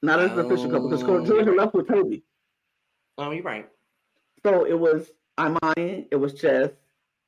[0.02, 1.24] Not as the official couple because Oh.
[1.24, 2.24] Georgia left with Toby.
[3.18, 3.68] Oh, you're right.
[4.44, 6.70] So it was Imani, it was Jess,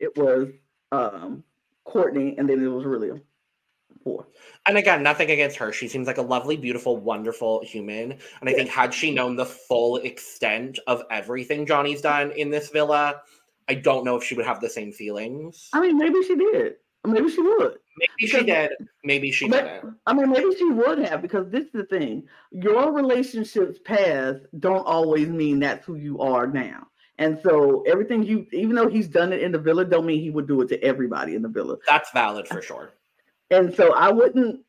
[0.01, 0.49] it was
[0.93, 1.45] um
[1.85, 3.21] Courtney, and then it was really
[4.03, 4.27] four.
[4.67, 5.73] And again, nothing against her.
[5.73, 8.13] She seems like a lovely, beautiful, wonderful human.
[8.41, 12.71] And I think had she known the full extent of everything Johnny's done in this
[12.71, 13.23] villa,
[13.69, 15.69] I don't know if she would have the same feelings.
[15.73, 16.77] I mean, maybe she did.
[17.07, 17.79] Maybe she would.
[17.97, 18.71] Maybe she did.
[19.05, 19.97] Maybe she didn't.
[20.07, 22.27] I mean, maybe she would have because this is the thing.
[22.51, 26.89] Your relationships past don't always mean that's who you are now.
[27.19, 30.31] And so everything you, even though he's done it in the villa, don't mean he
[30.31, 31.77] would do it to everybody in the villa.
[31.87, 32.95] That's valid for sure.
[33.51, 34.65] And so I wouldn't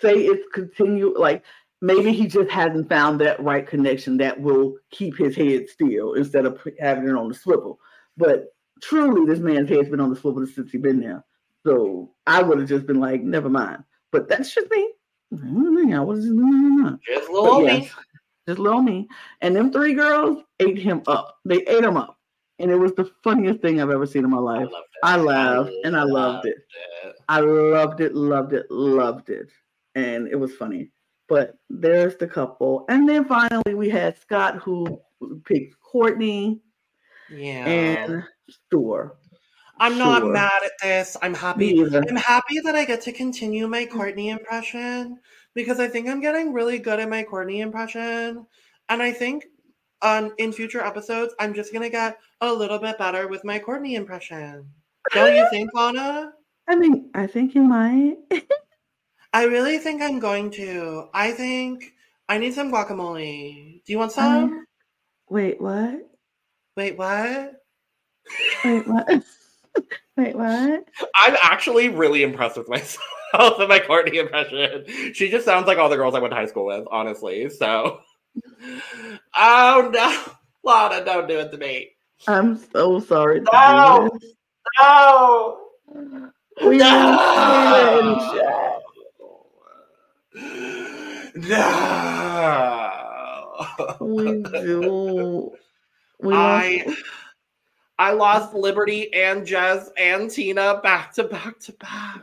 [0.00, 1.44] say it's continue like
[1.80, 6.46] maybe he just hasn't found that right connection that will keep his head still instead
[6.46, 7.78] of having it on the swivel.
[8.16, 8.52] But
[8.82, 11.24] truly, this man's head's been on the swivel since he's been there.
[11.66, 13.84] So I would have just been like, never mind.
[14.12, 14.92] But that's just me.
[15.94, 16.34] I was just,
[17.06, 17.66] Just little me.
[17.66, 17.90] yes,
[18.46, 19.06] just little me.
[19.42, 21.36] And them three girls ate him up.
[21.44, 22.16] They ate him up.
[22.60, 24.66] And it was the funniest thing I've ever seen in my life.
[24.66, 24.72] it.
[25.04, 26.56] I laughed and I loved it.
[27.04, 27.14] it.
[27.28, 29.50] I loved it, loved it, loved it.
[29.94, 30.90] And it was funny.
[31.28, 32.84] But there's the couple.
[32.88, 35.00] And then finally we had Scott who
[35.44, 36.60] picked Courtney
[37.30, 37.66] Yeah.
[37.66, 39.18] and Stuart.
[39.80, 41.16] I'm not mad at this.
[41.22, 41.80] I'm happy.
[41.80, 45.18] I'm happy that I get to continue my Courtney impression
[45.54, 48.46] because I think I'm getting really good at my Courtney impression.
[48.88, 49.44] And I think
[50.02, 53.94] on in future episodes, I'm just gonna get a little bit better with my Courtney
[53.94, 54.68] impression.
[55.12, 56.32] Don't you think, Lana?
[56.68, 58.16] I mean, I think you might.
[59.32, 61.08] I really think I'm going to.
[61.14, 61.92] I think
[62.28, 63.82] I need some guacamole.
[63.84, 64.44] Do you want some?
[64.44, 64.66] Um,
[65.28, 66.08] wait, what?
[66.76, 67.54] Wait, what?
[68.64, 69.22] Wait, what?
[70.16, 70.84] Wait, what?
[71.14, 73.04] I'm actually really impressed with myself
[73.58, 74.84] and my Courtney impression.
[75.14, 77.48] She just sounds like all the girls I went to high school with, honestly.
[77.50, 78.00] So,
[79.36, 80.22] oh no,
[80.64, 81.90] Lana, don't do it to me.
[82.26, 83.40] I'm so sorry.
[83.40, 84.08] No!
[84.78, 85.58] No,
[86.64, 88.18] We no,
[91.34, 91.88] no.
[94.00, 95.52] We do.
[96.20, 96.96] We I
[97.98, 102.20] I lost Liberty and Jess and Tina back to back to back.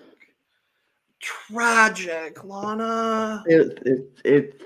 [1.19, 3.43] Tragic, Lana.
[3.47, 4.63] It, it, it's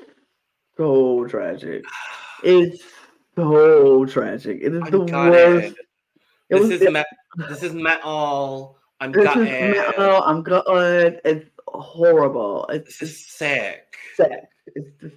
[0.77, 1.83] so tragic.
[2.43, 2.83] It's
[3.35, 4.59] so tragic.
[4.61, 5.31] It is I'm the gutted.
[5.63, 5.75] worst.
[5.75, 5.75] It
[6.49, 7.03] This was, is it- me-
[7.49, 8.77] this is metal.
[9.01, 9.35] I'm this is
[9.97, 10.23] metal.
[10.23, 11.21] I'm gutted.
[11.23, 12.67] It's horrible.
[12.67, 13.95] It's This is sick.
[14.15, 14.31] sick.
[14.75, 15.11] It's This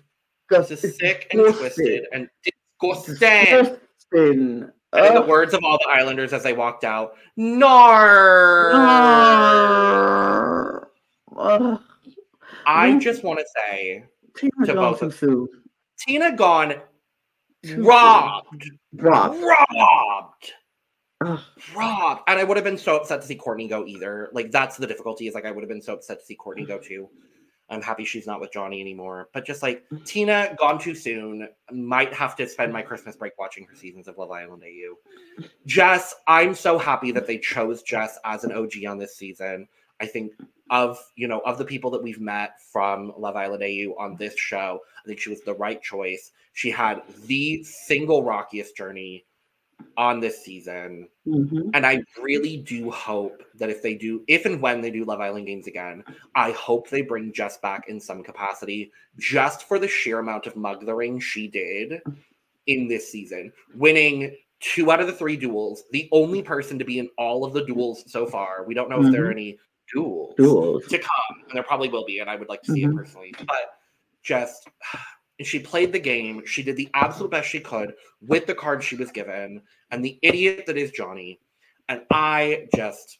[0.68, 0.90] disgusting.
[0.90, 2.28] is sick and twisted and
[2.80, 3.14] disgusting.
[3.16, 4.70] Disgusting.
[4.92, 5.26] And in the oh.
[5.26, 8.72] words of all the Islanders as they walked out, Nar.
[12.66, 14.04] I just want to say,
[14.36, 15.48] Tina To both of- soon.
[16.06, 16.74] Tina gone
[17.76, 19.40] robbed, Robbed.
[19.40, 20.52] robbed,
[21.24, 21.40] Ugh.
[21.76, 22.22] robbed.
[22.26, 24.28] And I would have been so upset to see Courtney go either.
[24.32, 26.64] Like that's the difficulty is like I would have been so upset to see Courtney
[26.64, 27.08] go too.
[27.72, 29.30] I'm happy she's not with Johnny anymore.
[29.32, 30.04] But just like mm.
[30.04, 34.18] Tina gone too soon, might have to spend my Christmas break watching her seasons of
[34.18, 35.44] Love Island AU.
[35.66, 39.66] Jess, I'm so happy that they chose Jess as an OG on this season.
[40.00, 40.32] I think
[40.70, 44.36] of you know of the people that we've met from Love Island AU on this
[44.36, 46.32] show, I think she was the right choice.
[46.52, 49.24] She had the single rockiest journey
[49.96, 51.08] on this season.
[51.26, 51.70] Mhm.
[51.74, 55.20] And I really do hope that if they do, if and when they do Love
[55.20, 56.02] Island games again,
[56.34, 60.56] I hope they bring Jess back in some capacity just for the sheer amount of
[60.56, 62.00] mothering she did
[62.66, 66.98] in this season, winning two out of the three duels, the only person to be
[66.98, 68.64] in all of the duels so far.
[68.64, 69.58] We don't know if there are any
[69.92, 70.86] duels Duels.
[70.86, 72.96] to come, and there probably will be, and I would like to see it Mhm.
[72.96, 73.34] personally.
[73.38, 73.78] But
[74.22, 74.68] just
[75.46, 76.42] she played the game.
[76.46, 80.18] She did the absolute best she could with the cards she was given, and the
[80.22, 81.40] idiot that is Johnny.
[81.88, 83.18] And I just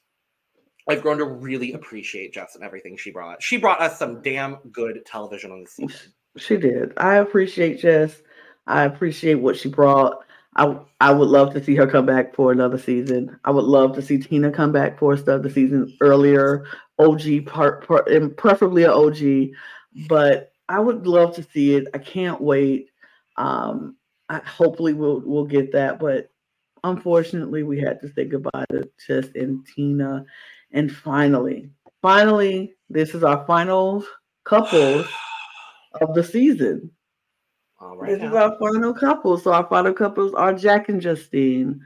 [0.88, 3.42] I've grown to really appreciate Jess and everything she brought.
[3.42, 6.12] She brought us some damn good television on the season.
[6.36, 6.92] She did.
[6.96, 8.22] I appreciate Jess.
[8.66, 10.24] I appreciate what she brought.
[10.56, 13.38] I I would love to see her come back for another season.
[13.44, 16.66] I would love to see Tina come back for another season earlier.
[16.98, 21.88] OG part, part and preferably an OG, but I would love to see it.
[21.94, 22.90] I can't wait.
[23.36, 23.96] Um,
[24.28, 26.30] I, hopefully we'll we'll get that, but
[26.84, 30.24] unfortunately we had to say goodbye to Jess and Tina.
[30.72, 31.70] And finally,
[32.00, 34.04] finally, this is our final
[34.44, 35.04] couple
[36.00, 36.90] of the season.
[37.80, 38.10] All right.
[38.10, 39.38] This is our final couple.
[39.38, 41.80] So our final couples are Jack and Justine,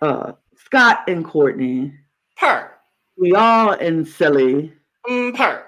[0.00, 1.92] uh, Scott and Courtney,
[2.36, 2.70] per,
[3.22, 4.72] Eyal and Sally,
[5.08, 5.66] mm, per,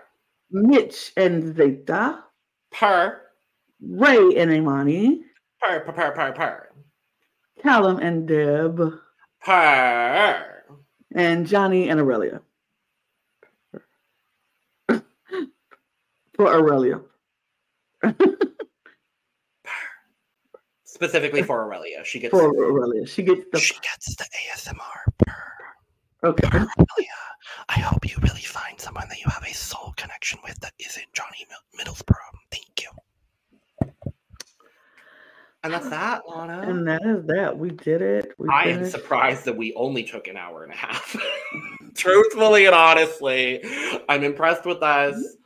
[0.50, 2.24] Mitch and Zeta,
[2.78, 3.20] per,
[3.80, 5.22] Ray and Imani,
[5.60, 6.68] per, per, per, per, per,
[7.62, 8.94] Callum and Deb,
[9.44, 10.64] per.
[11.14, 12.40] and Johnny and Aurelia.
[14.88, 17.00] For Aurelia.
[20.84, 23.06] Specifically for Aurelia, she gets For Aurelia.
[23.06, 25.17] She gets the she gets the ASMR.
[26.22, 26.28] Per.
[26.28, 26.48] okay.
[26.48, 27.18] Aurelia,
[27.68, 31.06] I hope you really find someone that you have a soul connection with that isn't
[31.12, 32.38] Johnny Mil- Middlebrooks.
[32.50, 33.92] Thank you.
[35.64, 36.62] And that's that, Lana.
[36.62, 37.58] And that is that.
[37.58, 38.32] We did it.
[38.38, 41.16] We I am surprised that we only took an hour and a half.
[41.96, 43.62] Truthfully and honestly,
[44.08, 45.36] I'm impressed with us.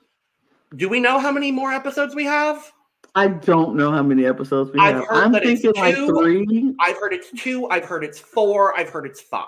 [0.76, 2.72] Do we know how many more episodes we have?
[3.14, 5.06] I don't know how many episodes we I've have.
[5.06, 6.74] heard I'm that it's thinking like three.
[6.80, 9.46] I've heard it's two, I've heard it's four, I've heard it's five.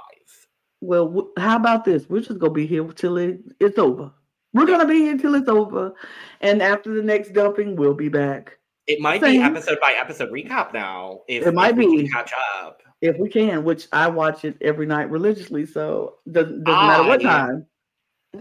[0.84, 2.08] Well, how about this?
[2.08, 4.12] We're just gonna be here till it, it's over.
[4.52, 5.94] We're gonna be here till it's over,
[6.42, 9.40] and after the next dumping, we'll be back It might Same.
[9.40, 11.20] be episode by episode recap now.
[11.26, 12.08] If, It might if we can be.
[12.10, 12.82] catch up.
[13.00, 13.64] if we can.
[13.64, 17.66] Which I watch it every night religiously, so doesn't doesn't matter what time.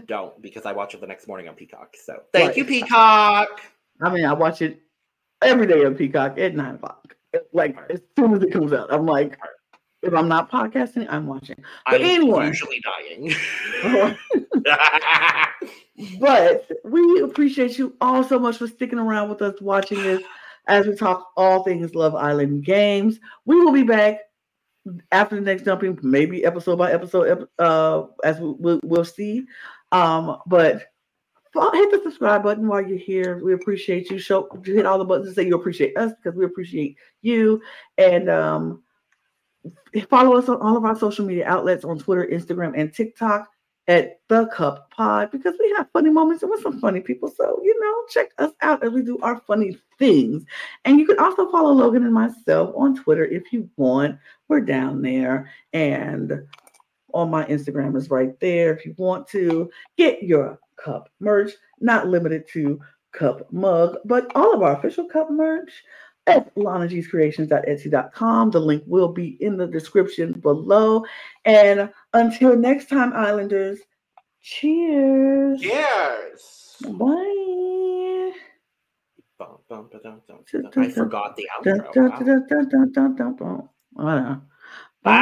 [0.06, 1.96] Don't because I watch it the next morning on Peacock.
[1.96, 2.56] So thank Right.
[2.58, 3.62] you, Peacock.
[4.02, 4.80] I mean, I watch it
[5.40, 7.16] every day on Peacock at nine o'clock.
[7.52, 9.38] Like as soon as it comes out, I'm like,
[10.04, 11.56] if I'm not podcasting, I'm watching.
[11.90, 12.46] But I'm anyway.
[12.46, 13.34] usually dying.
[16.18, 20.22] But we appreciate you all so much for sticking around with us watching this.
[20.66, 23.20] as we talk all things Love Island games.
[23.44, 24.20] We will be back
[25.12, 29.44] after the next jumping, maybe episode by episode, uh, as we, will we'll see.
[29.92, 30.86] Um, but
[31.54, 33.42] hit the subscribe button while you're here.
[33.44, 34.18] We appreciate you.
[34.18, 37.62] Show hit all the buttons to say you appreciate us because we appreciate you.
[37.98, 38.82] And um,
[40.08, 43.48] follow us on all of our social media outlets on Twitter, Instagram, and TikTok
[43.86, 47.28] at the Cup Pod because we have funny moments and we're some funny people.
[47.28, 50.44] So, you know, check us out as we do our funny things.
[50.84, 54.18] And you can also follow Logan and myself on Twitter if you want.
[54.48, 55.50] We're down there.
[55.72, 56.46] And
[57.12, 62.08] on my Instagram is right there if you want to get your cup merch, not
[62.08, 62.80] limited to
[63.12, 65.70] cup mug, but all of our official cup merch
[66.26, 68.50] at lanagcreations.etsy.com.
[68.50, 71.04] The link will be in the description below.
[71.44, 73.80] And until next time, Islanders,
[74.40, 75.60] cheers.
[75.60, 76.76] Cheers.
[76.92, 78.32] Bye.
[80.76, 81.92] I forgot the outro.
[83.94, 84.42] Wow.
[85.02, 85.12] Bye.